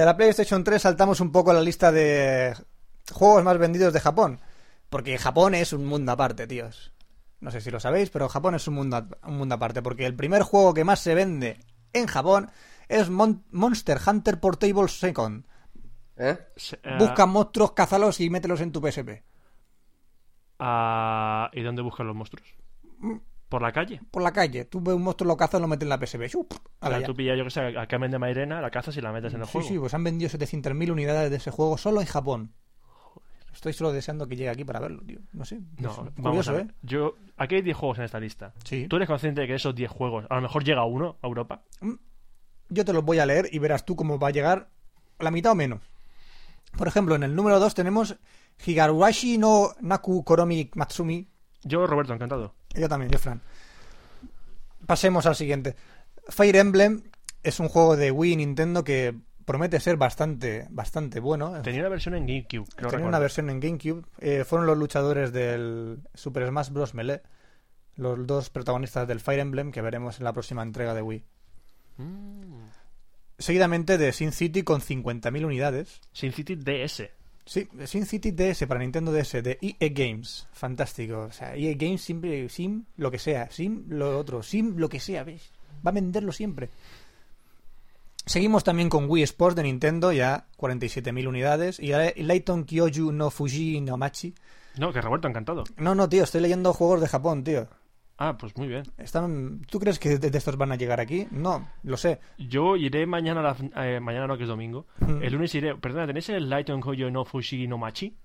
eh, 0.00 0.04
la 0.04 0.16
PlayStation 0.16 0.64
3 0.64 0.82
saltamos 0.82 1.20
un 1.20 1.30
poco 1.32 1.52
la 1.52 1.60
lista 1.60 1.92
de 1.92 2.54
juegos 3.12 3.44
más 3.44 3.58
vendidos 3.58 3.92
de 3.92 4.00
Japón. 4.00 4.40
Porque 4.88 5.18
Japón 5.18 5.54
es 5.54 5.72
un 5.72 5.86
mundo 5.86 6.12
aparte, 6.12 6.46
tíos. 6.46 6.92
No 7.40 7.50
sé 7.50 7.60
si 7.60 7.70
lo 7.70 7.78
sabéis, 7.78 8.10
pero 8.10 8.28
Japón 8.28 8.54
es 8.56 8.66
un 8.66 8.74
mundo, 8.74 9.06
un 9.24 9.36
mundo 9.36 9.54
aparte. 9.54 9.82
Porque 9.82 10.06
el 10.06 10.16
primer 10.16 10.42
juego 10.42 10.74
que 10.74 10.84
más 10.84 11.00
se 11.00 11.14
vende 11.14 11.58
en 11.92 12.06
Japón 12.06 12.50
es 12.88 13.10
Mon- 13.10 13.44
Monster 13.52 13.98
Hunter 14.04 14.40
Portable 14.40 14.88
Second. 14.88 15.44
¿Eh? 16.16 16.36
Eh, 16.82 16.96
Busca 16.98 17.26
monstruos, 17.26 17.72
cázalos 17.72 18.20
y 18.20 18.30
mételos 18.30 18.60
en 18.60 18.72
tu 18.72 18.80
PSP. 18.80 19.22
ah, 20.58 21.50
¿Y 21.52 21.62
dónde 21.62 21.82
buscan 21.82 22.06
los 22.06 22.16
monstruos? 22.16 22.48
Mm. 23.46 23.48
¿Por 23.48 23.62
la 23.62 23.72
calle? 23.72 24.00
Por 24.10 24.22
la 24.22 24.32
calle. 24.32 24.64
Tú 24.64 24.80
ves 24.80 24.94
un 24.94 25.02
monstruo, 25.02 25.28
lo 25.28 25.36
cazas, 25.36 25.60
lo 25.60 25.68
metes 25.68 25.84
en 25.84 25.90
la 25.90 25.94
Ala, 25.96 26.96
sea, 26.96 27.00
ya. 27.00 27.06
tú 27.06 27.14
pillas, 27.14 27.38
yo 27.38 27.44
que 27.44 27.50
sé, 27.50 27.60
a 27.78 27.86
Carmen 27.86 28.10
de 28.10 28.18
Mairena, 28.18 28.60
la 28.60 28.70
cazas 28.70 28.96
y 28.96 29.00
la 29.00 29.12
metes 29.12 29.32
en 29.34 29.40
el 29.40 29.46
Sí, 29.46 29.52
juego. 29.52 29.68
sí, 29.68 29.78
pues 29.78 29.94
han 29.94 30.02
vendido 30.04 30.30
700.000 30.30 30.90
unidades 30.90 31.30
de 31.30 31.36
ese 31.36 31.50
juego 31.50 31.78
solo 31.78 32.00
en 32.00 32.06
Japón. 32.06 32.52
Estoy 33.54 33.72
solo 33.72 33.90
deseando 33.92 34.26
que 34.28 34.36
llegue 34.36 34.50
aquí 34.50 34.64
para 34.64 34.80
verlo, 34.80 35.00
tío. 35.02 35.20
No 35.32 35.44
sé. 35.46 35.60
No, 35.78 35.90
es 35.90 35.96
curioso, 36.22 36.52
a. 36.52 36.60
¿eh? 36.60 36.66
Yo, 36.82 37.14
aquí 37.38 37.54
hay 37.54 37.62
10 37.62 37.76
juegos 37.76 37.98
en 37.98 38.04
esta 38.04 38.20
lista. 38.20 38.52
Sí. 38.64 38.86
¿Tú 38.88 38.96
eres 38.96 39.08
consciente 39.08 39.40
de 39.40 39.46
que 39.46 39.54
esos 39.54 39.74
10 39.74 39.90
juegos, 39.90 40.26
a 40.28 40.34
lo 40.36 40.42
mejor 40.42 40.62
llega 40.62 40.84
uno 40.84 41.16
a 41.22 41.26
Europa? 41.26 41.62
Yo 42.68 42.84
te 42.84 42.92
los 42.92 43.02
voy 43.04 43.18
a 43.18 43.24
leer 43.26 43.48
y 43.52 43.58
verás 43.58 43.84
tú 43.86 43.96
cómo 43.96 44.18
va 44.18 44.28
a 44.28 44.32
llegar 44.32 44.68
la 45.20 45.30
mitad 45.30 45.52
o 45.52 45.54
menos. 45.54 45.80
Por 46.76 46.86
ejemplo, 46.88 47.14
en 47.14 47.22
el 47.22 47.34
número 47.34 47.58
2 47.58 47.74
tenemos 47.74 48.16
Higaruashi 48.66 49.38
no 49.38 49.70
Naku 49.80 50.22
Koromi 50.24 50.70
Matsumi. 50.74 51.26
Yo, 51.62 51.86
Roberto, 51.86 52.12
encantado. 52.12 52.54
Yo 52.76 52.88
también, 52.88 53.10
yo, 53.10 53.18
Fran. 53.18 53.40
Pasemos 54.86 55.26
al 55.26 55.36
siguiente. 55.36 55.76
Fire 56.28 56.56
Emblem 56.56 57.02
es 57.42 57.60
un 57.60 57.68
juego 57.68 57.96
de 57.96 58.10
Wii 58.10 58.36
Nintendo 58.36 58.84
que 58.84 59.14
promete 59.44 59.80
ser 59.80 59.96
bastante, 59.96 60.66
bastante 60.70 61.20
bueno. 61.20 61.62
Tenía 61.62 61.80
una 61.80 61.88
versión 61.88 62.14
en 62.14 62.26
GameCube, 62.26 62.66
creo 62.74 62.90
Tenía 62.90 63.06
una 63.06 63.18
versión 63.18 63.48
en 63.48 63.60
GameCube. 63.60 64.02
Eh, 64.18 64.44
fueron 64.44 64.66
los 64.66 64.76
luchadores 64.76 65.32
del 65.32 66.00
Super 66.14 66.46
Smash 66.48 66.70
Bros. 66.70 66.94
Melee. 66.94 67.22
Los 67.94 68.26
dos 68.26 68.50
protagonistas 68.50 69.08
del 69.08 69.20
Fire 69.20 69.40
Emblem 69.40 69.72
que 69.72 69.80
veremos 69.80 70.18
en 70.18 70.24
la 70.24 70.32
próxima 70.34 70.62
entrega 70.62 70.92
de 70.92 71.00
Wii. 71.00 71.24
Mm. 71.96 72.66
Seguidamente 73.38 73.96
de 73.96 74.12
Sin 74.12 74.32
City 74.32 74.62
con 74.62 74.80
50.000 74.80 75.44
unidades. 75.44 76.00
Sin 76.12 76.32
City 76.32 76.56
DS. 76.56 77.08
Sí, 77.46 77.68
Sin 77.84 78.06
City 78.06 78.32
DS 78.32 78.66
para 78.66 78.80
Nintendo 78.80 79.12
DS 79.12 79.40
de 79.42 79.58
EA 79.62 79.88
Games. 79.90 80.48
Fantástico. 80.52 81.20
O 81.20 81.32
sea, 81.32 81.54
EA 81.54 81.74
Games 81.78 82.02
siempre, 82.02 82.48
Sim, 82.48 82.84
lo 82.96 83.10
que 83.10 83.20
sea. 83.20 83.48
Sim, 83.50 83.84
lo 83.88 84.18
otro. 84.18 84.42
Sim, 84.42 84.74
lo 84.76 84.88
que 84.88 84.98
sea, 84.98 85.22
¿ves? 85.22 85.52
Va 85.86 85.90
a 85.90 85.94
venderlo 85.94 86.32
siempre. 86.32 86.70
Seguimos 88.26 88.64
también 88.64 88.88
con 88.88 89.08
Wii 89.08 89.22
Sports 89.22 89.54
de 89.54 89.62
Nintendo, 89.62 90.10
ya 90.12 90.46
47.000 90.58 91.28
unidades. 91.28 91.78
Y 91.78 91.92
Layton 91.92 92.64
Kyoju 92.64 93.12
no 93.12 93.30
Fuji 93.30 93.80
no 93.80 93.96
Machi. 93.96 94.34
No, 94.76 94.92
que 94.92 95.00
Roberto, 95.00 95.28
encantado. 95.28 95.62
No, 95.76 95.94
no, 95.94 96.08
tío, 96.08 96.24
estoy 96.24 96.40
leyendo 96.40 96.72
juegos 96.72 97.00
de 97.00 97.06
Japón, 97.06 97.44
tío. 97.44 97.68
Ah, 98.18 98.36
pues 98.38 98.56
muy 98.56 98.66
bien. 98.68 98.84
Están... 98.96 99.60
¿Tú 99.70 99.78
crees 99.78 99.98
que 99.98 100.18
de 100.18 100.38
estos 100.38 100.56
van 100.56 100.72
a 100.72 100.76
llegar 100.76 101.00
aquí? 101.00 101.26
No, 101.30 101.68
lo 101.82 101.96
sé. 101.98 102.18
Yo 102.38 102.76
iré 102.76 103.04
mañana, 103.06 103.40
a 103.40 103.42
la- 103.74 103.84
eh, 103.86 104.00
mañana 104.00 104.26
no, 104.26 104.36
que 104.38 104.44
es 104.44 104.48
domingo. 104.48 104.86
Mm. 105.00 105.22
El 105.22 105.32
lunes 105.34 105.54
iré. 105.54 105.74
Perdona, 105.76 106.06
¿tenéis 106.06 106.28
el 106.30 106.48
Light 106.48 106.70
on 106.70 106.80
Koyo 106.80 107.10
no 107.10 107.24
Fushi 107.26 107.66
no 107.68 107.76
Machi? 107.76 108.16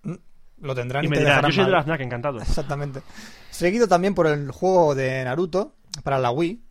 Lo 0.62 0.76
tendrán 0.76 1.04
Y 1.04 1.08
y, 1.08 1.10
me 1.10 1.16
te 1.18 1.22
dirá, 1.24 1.32
dejarán 1.32 1.52
yo 1.52 1.56
soy 1.56 1.66
de 1.66 1.72
la 1.72 1.84
FNAC, 1.84 2.02
encantado. 2.02 2.38
Exactamente. 2.42 3.02
Seguido 3.50 3.88
también 3.88 4.16
por 4.16 4.28
el 4.28 4.50
juego 4.52 4.96
de 4.96 5.24
Naruto 5.26 5.76
para 6.04 6.20
la 6.20 6.32
Wii. 6.32 6.62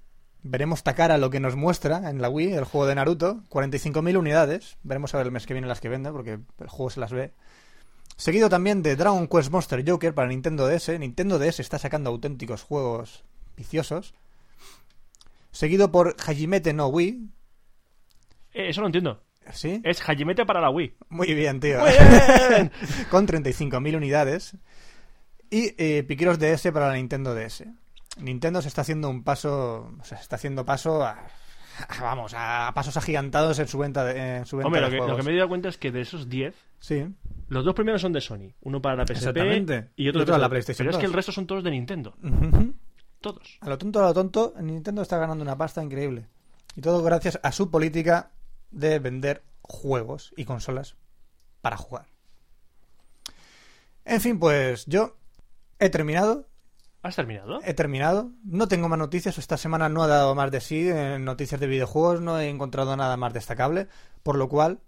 Veremos 0.43 0.83
Takara 0.83 1.18
lo 1.18 1.29
que 1.29 1.41
nos 1.41 1.55
muestra 1.57 2.09
en 2.09 2.23
la 2.23 2.31
Wii, 2.31 2.55
el 2.55 2.64
juego 2.64 2.87
de 2.87 2.95
Naruto. 2.95 3.43
45.000 3.51 4.16
unidades. 4.16 4.79
Veremos 4.83 5.12
a 5.14 5.18
ver 5.18 5.27
el 5.27 5.33
mes 5.33 5.47
que 5.47 5.53
viene 5.53 5.68
las 5.68 5.83
que 5.83 5.91
venda, 5.91 6.11
porque 6.12 6.39
el 6.59 6.68
juego 6.68 6.89
se 6.89 7.01
las 7.01 7.12
ve. 7.12 7.35
Seguido 8.21 8.51
también 8.51 8.83
de 8.83 8.97
Dragon 8.97 9.27
Quest 9.27 9.51
Monster 9.51 9.83
Joker 9.89 10.12
para 10.12 10.29
Nintendo 10.29 10.68
DS. 10.68 10.91
Nintendo 10.99 11.39
DS 11.39 11.61
está 11.61 11.79
sacando 11.79 12.11
auténticos 12.11 12.62
juegos 12.62 13.25
viciosos. 13.57 14.12
Seguido 15.53 15.91
por 15.91 16.14
Hajimete 16.23 16.75
no 16.75 16.89
Wii. 16.89 17.31
Eh, 18.53 18.68
eso 18.68 18.83
no 18.83 18.89
entiendo. 18.89 19.23
¿Sí? 19.55 19.81
Es 19.85 20.07
Hajimete 20.07 20.45
para 20.45 20.61
la 20.61 20.68
Wii. 20.68 20.97
Muy 21.09 21.33
bien, 21.33 21.61
tío. 21.61 21.81
¡Muy 21.81 21.89
bien! 22.51 22.71
Con 23.11 23.27
35.000 23.27 23.97
unidades. 23.97 24.55
Y 25.49 25.75
eh, 25.79 26.03
Piqueros 26.03 26.39
DS 26.39 26.71
para 26.73 26.89
la 26.89 26.97
Nintendo 26.97 27.35
DS. 27.35 27.64
Nintendo 28.18 28.61
se 28.61 28.68
está 28.68 28.83
haciendo 28.83 29.09
un 29.09 29.25
paso. 29.25 29.95
O 29.99 30.05
sea, 30.05 30.18
se 30.18 30.25
está 30.25 30.37
haciendo 30.37 30.66
paso 30.66 31.03
a. 31.03 31.27
vamos, 32.01 32.33
a 32.37 32.72
pasos 32.74 32.97
agigantados 32.97 33.59
en 33.59 33.68
su 33.68 33.78
venta 33.78 34.05
de, 34.05 34.39
en 34.39 34.47
su 34.47 34.57
venta 34.57 34.66
Hombre, 34.66 34.81
de 34.81 34.87
lo 34.87 34.91
que, 34.91 34.97
lo 34.97 35.03
juegos. 35.05 35.20
que 35.20 35.31
me 35.31 35.35
he 35.35 35.37
dado 35.37 35.49
cuenta 35.49 35.68
es 35.68 35.78
que 35.78 35.91
de 35.91 36.01
esos 36.01 36.28
10, 36.28 36.55
Sí, 36.81 37.07
los 37.49 37.64
dos 37.64 37.74
primeros 37.74 38.01
son 38.01 38.12
de 38.12 38.20
Sony. 38.20 38.55
Uno 38.62 38.81
para 38.81 38.97
la 38.97 39.07
PSP 39.07 39.37
y 39.37 39.59
otro, 39.59 39.85
Y 39.97 40.09
otro 40.09 40.24
de 40.24 40.35
a 40.35 40.39
la 40.39 40.49
PlayStation. 40.49 40.87
Pero 40.87 40.91
es 40.91 40.97
que 40.97 41.07
2. 41.07 41.11
el 41.11 41.12
resto 41.14 41.33
son 41.33 41.47
todos 41.47 41.62
de 41.62 41.70
Nintendo. 41.70 42.14
Todos. 43.20 43.59
A 43.61 43.68
lo 43.68 43.76
tonto, 43.76 44.03
a 44.03 44.07
lo 44.09 44.14
tonto, 44.14 44.55
Nintendo 44.61 45.03
está 45.03 45.18
ganando 45.18 45.43
una 45.43 45.59
pasta 45.59 45.83
increíble. 45.83 46.26
Y 46.74 46.81
todo 46.81 47.03
gracias 47.03 47.39
a 47.43 47.53
su 47.53 47.70
política 47.70 48.31
de 48.70 48.99
vender 48.99 49.43
juegos 49.61 50.33
y 50.37 50.45
consolas 50.47 50.97
para 51.61 51.76
jugar. 51.76 52.07
En 54.07 54.20
fin, 54.20 54.39
pues 54.39 54.87
yo 54.87 55.16
he 55.78 55.91
terminado. 55.91 56.47
¿Has 57.03 57.16
terminado? 57.16 57.61
He 57.64 57.72
terminado. 57.72 58.30
No 58.44 58.68
tengo 58.68 58.88
más 58.88 58.98
noticias. 58.98 59.38
Esta 59.38 59.57
semana 59.57 59.88
no 59.88 60.03
ha 60.03 60.07
dado 60.07 60.34
más 60.34 60.51
de 60.51 60.61
sí 60.61 60.88
en 60.88 61.24
noticias 61.24 61.59
de 61.59 61.66
videojuegos. 61.66 62.20
No 62.20 62.38
he 62.38 62.48
encontrado 62.48 62.94
nada 62.96 63.16
más 63.16 63.32
destacable. 63.32 63.88
Por 64.22 64.36
lo 64.36 64.48
cual, 64.48 64.80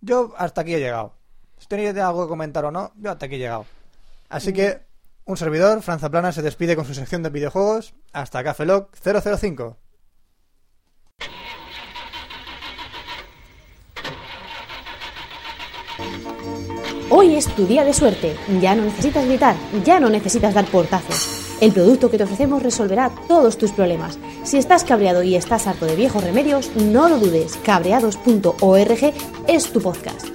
yo 0.00 0.34
hasta 0.36 0.62
aquí 0.62 0.74
he 0.74 0.80
llegado. 0.80 1.14
Si 1.58 1.68
tenéis 1.68 1.96
algo 1.96 2.24
que 2.24 2.28
comentar 2.28 2.64
o 2.64 2.72
no, 2.72 2.92
yo 2.96 3.12
hasta 3.12 3.26
aquí 3.26 3.36
he 3.36 3.38
llegado. 3.38 3.66
Así 4.28 4.52
que, 4.52 4.82
un 5.26 5.36
servidor, 5.36 5.80
Franza 5.82 6.10
Plana, 6.10 6.32
se 6.32 6.42
despide 6.42 6.74
con 6.74 6.86
su 6.86 6.94
sección 6.94 7.22
de 7.22 7.30
videojuegos. 7.30 7.94
Hasta 8.12 8.42
Café 8.42 8.66
Lock 8.66 8.96
005. 8.96 9.76
Hoy 17.10 17.36
es 17.36 17.46
tu 17.54 17.64
día 17.64 17.84
de 17.84 17.92
suerte. 17.92 18.34
Ya 18.60 18.74
no 18.74 18.82
necesitas 18.82 19.24
gritar, 19.24 19.54
ya 19.84 20.00
no 20.00 20.10
necesitas 20.10 20.52
dar 20.52 20.64
portazos. 20.66 21.43
El 21.60 21.72
producto 21.72 22.10
que 22.10 22.18
te 22.18 22.24
ofrecemos 22.24 22.62
resolverá 22.62 23.10
todos 23.28 23.56
tus 23.56 23.72
problemas. 23.72 24.18
Si 24.42 24.58
estás 24.58 24.84
cabreado 24.84 25.22
y 25.22 25.36
estás 25.36 25.66
harto 25.66 25.86
de 25.86 25.96
viejos 25.96 26.22
remedios, 26.22 26.70
no 26.76 27.08
lo 27.08 27.18
dudes. 27.18 27.58
Cabreados.org 27.64 29.12
es 29.46 29.72
tu 29.72 29.80
podcast. 29.80 30.26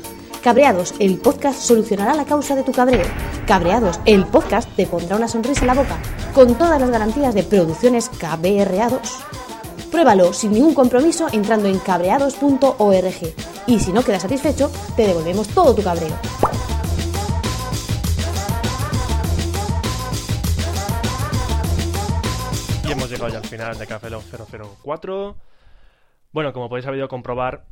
Cabreados, 0.42 0.94
el 1.00 1.18
podcast 1.18 1.60
solucionará 1.60 2.16
la 2.16 2.24
causa 2.24 2.56
de 2.56 2.64
tu 2.64 2.72
cabreo. 2.72 3.06
Cabreados, 3.46 4.00
el 4.06 4.26
podcast 4.26 4.70
te 4.76 4.88
pondrá 4.88 5.18
una 5.18 5.28
sonrisa 5.28 5.62
en 5.62 5.68
la 5.68 5.74
boca, 5.74 5.98
con 6.34 6.56
todas 6.56 6.80
las 6.80 6.90
garantías 6.90 7.36
de 7.36 7.44
producciones 7.44 8.10
cabreados. 8.10 9.20
Pruébalo 9.92 10.32
sin 10.34 10.54
ningún 10.54 10.74
compromiso 10.74 11.28
entrando 11.32 11.68
en 11.68 11.80
cabreados.org. 11.80 13.34
Y 13.68 13.80
si 13.80 13.92
no 13.92 14.04
quedas 14.04 14.22
satisfecho, 14.22 14.72
te 14.96 15.06
devolvemos 15.06 15.48
todo 15.50 15.76
tu 15.76 15.84
cabreo. 15.84 16.16
Llegado 23.20 23.38
al 23.38 23.46
final 23.50 23.78
de 23.78 23.86
Café 23.86 24.10
Lock 24.10 24.24
004. 24.82 25.36
Bueno, 26.32 26.54
como 26.54 26.70
podéis 26.70 26.86
haber 26.88 27.00
ido 27.00 27.06
a 27.06 27.10
comprobar, 27.10 27.66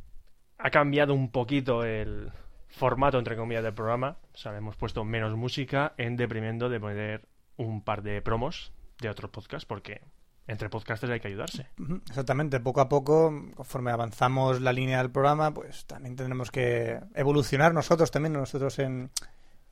ha 0.58 0.70
cambiado 0.70 1.14
un 1.14 1.30
poquito 1.30 1.84
el 1.84 2.30
formato, 2.68 3.18
entre 3.18 3.36
comillas, 3.36 3.62
del 3.62 3.72
programa. 3.72 4.18
O 4.34 4.36
sea, 4.36 4.54
hemos 4.56 4.76
puesto 4.76 5.04
menos 5.04 5.34
música 5.36 5.94
en 5.96 6.16
deprimiendo 6.16 6.68
de 6.68 6.80
poner 6.80 7.28
un 7.56 7.82
par 7.82 8.02
de 8.02 8.20
promos 8.20 8.72
de 9.00 9.08
otros 9.08 9.30
podcasts, 9.30 9.64
porque 9.64 10.02
entre 10.46 10.68
podcasters 10.68 11.12
hay 11.12 11.20
que 11.20 11.28
ayudarse. 11.28 11.66
Exactamente, 12.08 12.60
poco 12.60 12.82
a 12.82 12.88
poco, 12.88 13.32
conforme 13.54 13.90
avanzamos 13.90 14.60
la 14.60 14.72
línea 14.72 14.98
del 14.98 15.10
programa, 15.10 15.54
pues 15.54 15.86
también 15.86 16.14
tendremos 16.14 16.50
que 16.50 17.00
evolucionar 17.14 17.72
nosotros 17.72 18.10
también, 18.10 18.34
nosotros 18.34 18.78
en, 18.80 19.10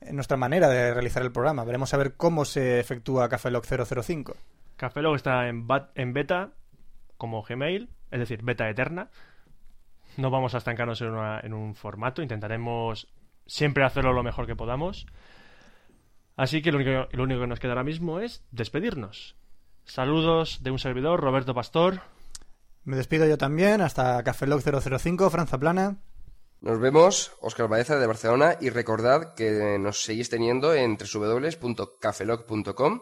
en 0.01 0.15
nuestra 0.15 0.37
manera 0.37 0.69
de 0.69 0.93
realizar 0.93 1.21
el 1.21 1.31
programa. 1.31 1.63
Veremos 1.65 1.93
a 1.93 1.97
ver 1.97 2.15
cómo 2.15 2.45
se 2.45 2.79
efectúa 2.79 3.29
Café 3.29 3.51
Lock 3.51 3.65
005. 3.65 4.35
Café 4.77 5.01
Lock 5.01 5.15
está 5.17 5.49
en, 5.49 5.67
beta 6.13 6.53
como 7.17 7.43
Gmail, 7.43 7.89
es 8.11 8.19
decir, 8.19 8.41
beta 8.43 8.69
eterna. 8.69 9.09
No 10.17 10.29
vamos 10.29 10.53
a 10.55 10.59
estancarnos 10.59 11.01
en, 11.01 11.09
una- 11.11 11.39
en 11.41 11.53
un 11.53 11.75
formato, 11.75 12.21
intentaremos 12.21 13.07
siempre 13.45 13.83
hacerlo 13.83 14.13
lo 14.13 14.23
mejor 14.23 14.47
que 14.47 14.55
podamos. 14.55 15.05
Así 16.35 16.61
que 16.61 16.71
lo 16.71 16.77
único, 16.79 17.07
lo 17.11 17.23
único 17.23 17.41
que 17.41 17.47
nos 17.47 17.59
queda 17.59 17.71
ahora 17.71 17.83
mismo 17.83 18.19
es 18.19 18.43
despedirnos. 18.51 19.35
Saludos 19.85 20.61
de 20.63 20.71
un 20.71 20.79
servidor, 20.79 21.19
Roberto 21.21 21.53
Pastor. 21.55 22.01
Me 22.83 22.95
despido 22.97 23.25
yo 23.25 23.37
también, 23.37 23.81
hasta 23.81 24.21
Café 24.23 24.45
Lock 24.47 24.61
005, 24.61 25.29
Franza 25.29 25.57
Plana. 25.57 25.97
Nos 26.61 26.79
vemos, 26.79 27.35
Óscar 27.41 27.67
Baeza 27.67 27.97
de 27.97 28.07
Barcelona, 28.07 28.55
y 28.61 28.69
recordad 28.69 29.33
que 29.35 29.77
nos 29.79 30.01
seguís 30.03 30.29
teniendo 30.29 30.73
en 30.73 30.97
www.cafelog.com, 30.97 33.01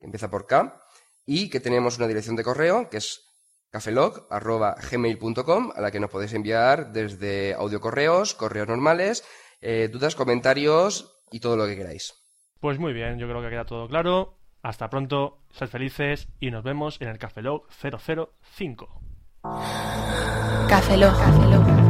que 0.00 0.06
empieza 0.06 0.30
por 0.30 0.46
K, 0.46 0.80
y 1.28 1.48
que 1.50 1.60
tenemos 1.60 1.98
una 1.98 2.08
dirección 2.08 2.34
de 2.36 2.42
correo 2.42 2.88
que 2.88 2.96
es 2.96 3.26
cafelog.gmail.com, 3.70 5.72
a 5.76 5.80
la 5.82 5.90
que 5.90 6.00
nos 6.00 6.08
podéis 6.08 6.32
enviar 6.32 6.90
desde 6.90 7.52
audiocorreos, 7.52 8.34
correos 8.34 8.66
normales, 8.66 9.24
eh, 9.60 9.90
dudas, 9.92 10.16
comentarios 10.16 11.20
y 11.30 11.40
todo 11.40 11.58
lo 11.58 11.66
que 11.66 11.76
queráis. 11.76 12.14
Pues 12.60 12.78
muy 12.78 12.94
bien, 12.94 13.18
yo 13.18 13.28
creo 13.28 13.42
que 13.42 13.50
queda 13.50 13.66
todo 13.66 13.88
claro. 13.88 14.38
Hasta 14.62 14.88
pronto, 14.88 15.42
sed 15.52 15.68
felices 15.68 16.28
y 16.40 16.50
nos 16.50 16.64
vemos 16.64 16.98
en 17.02 17.08
el 17.08 17.18
Café 17.18 17.42
Log 17.42 17.66
005. 17.70 19.02
Café 20.66 20.96
Lock. 20.96 21.87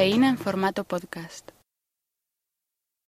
Cafeína 0.00 0.30
en 0.30 0.38
formato 0.38 0.84
podcast. 0.84 1.50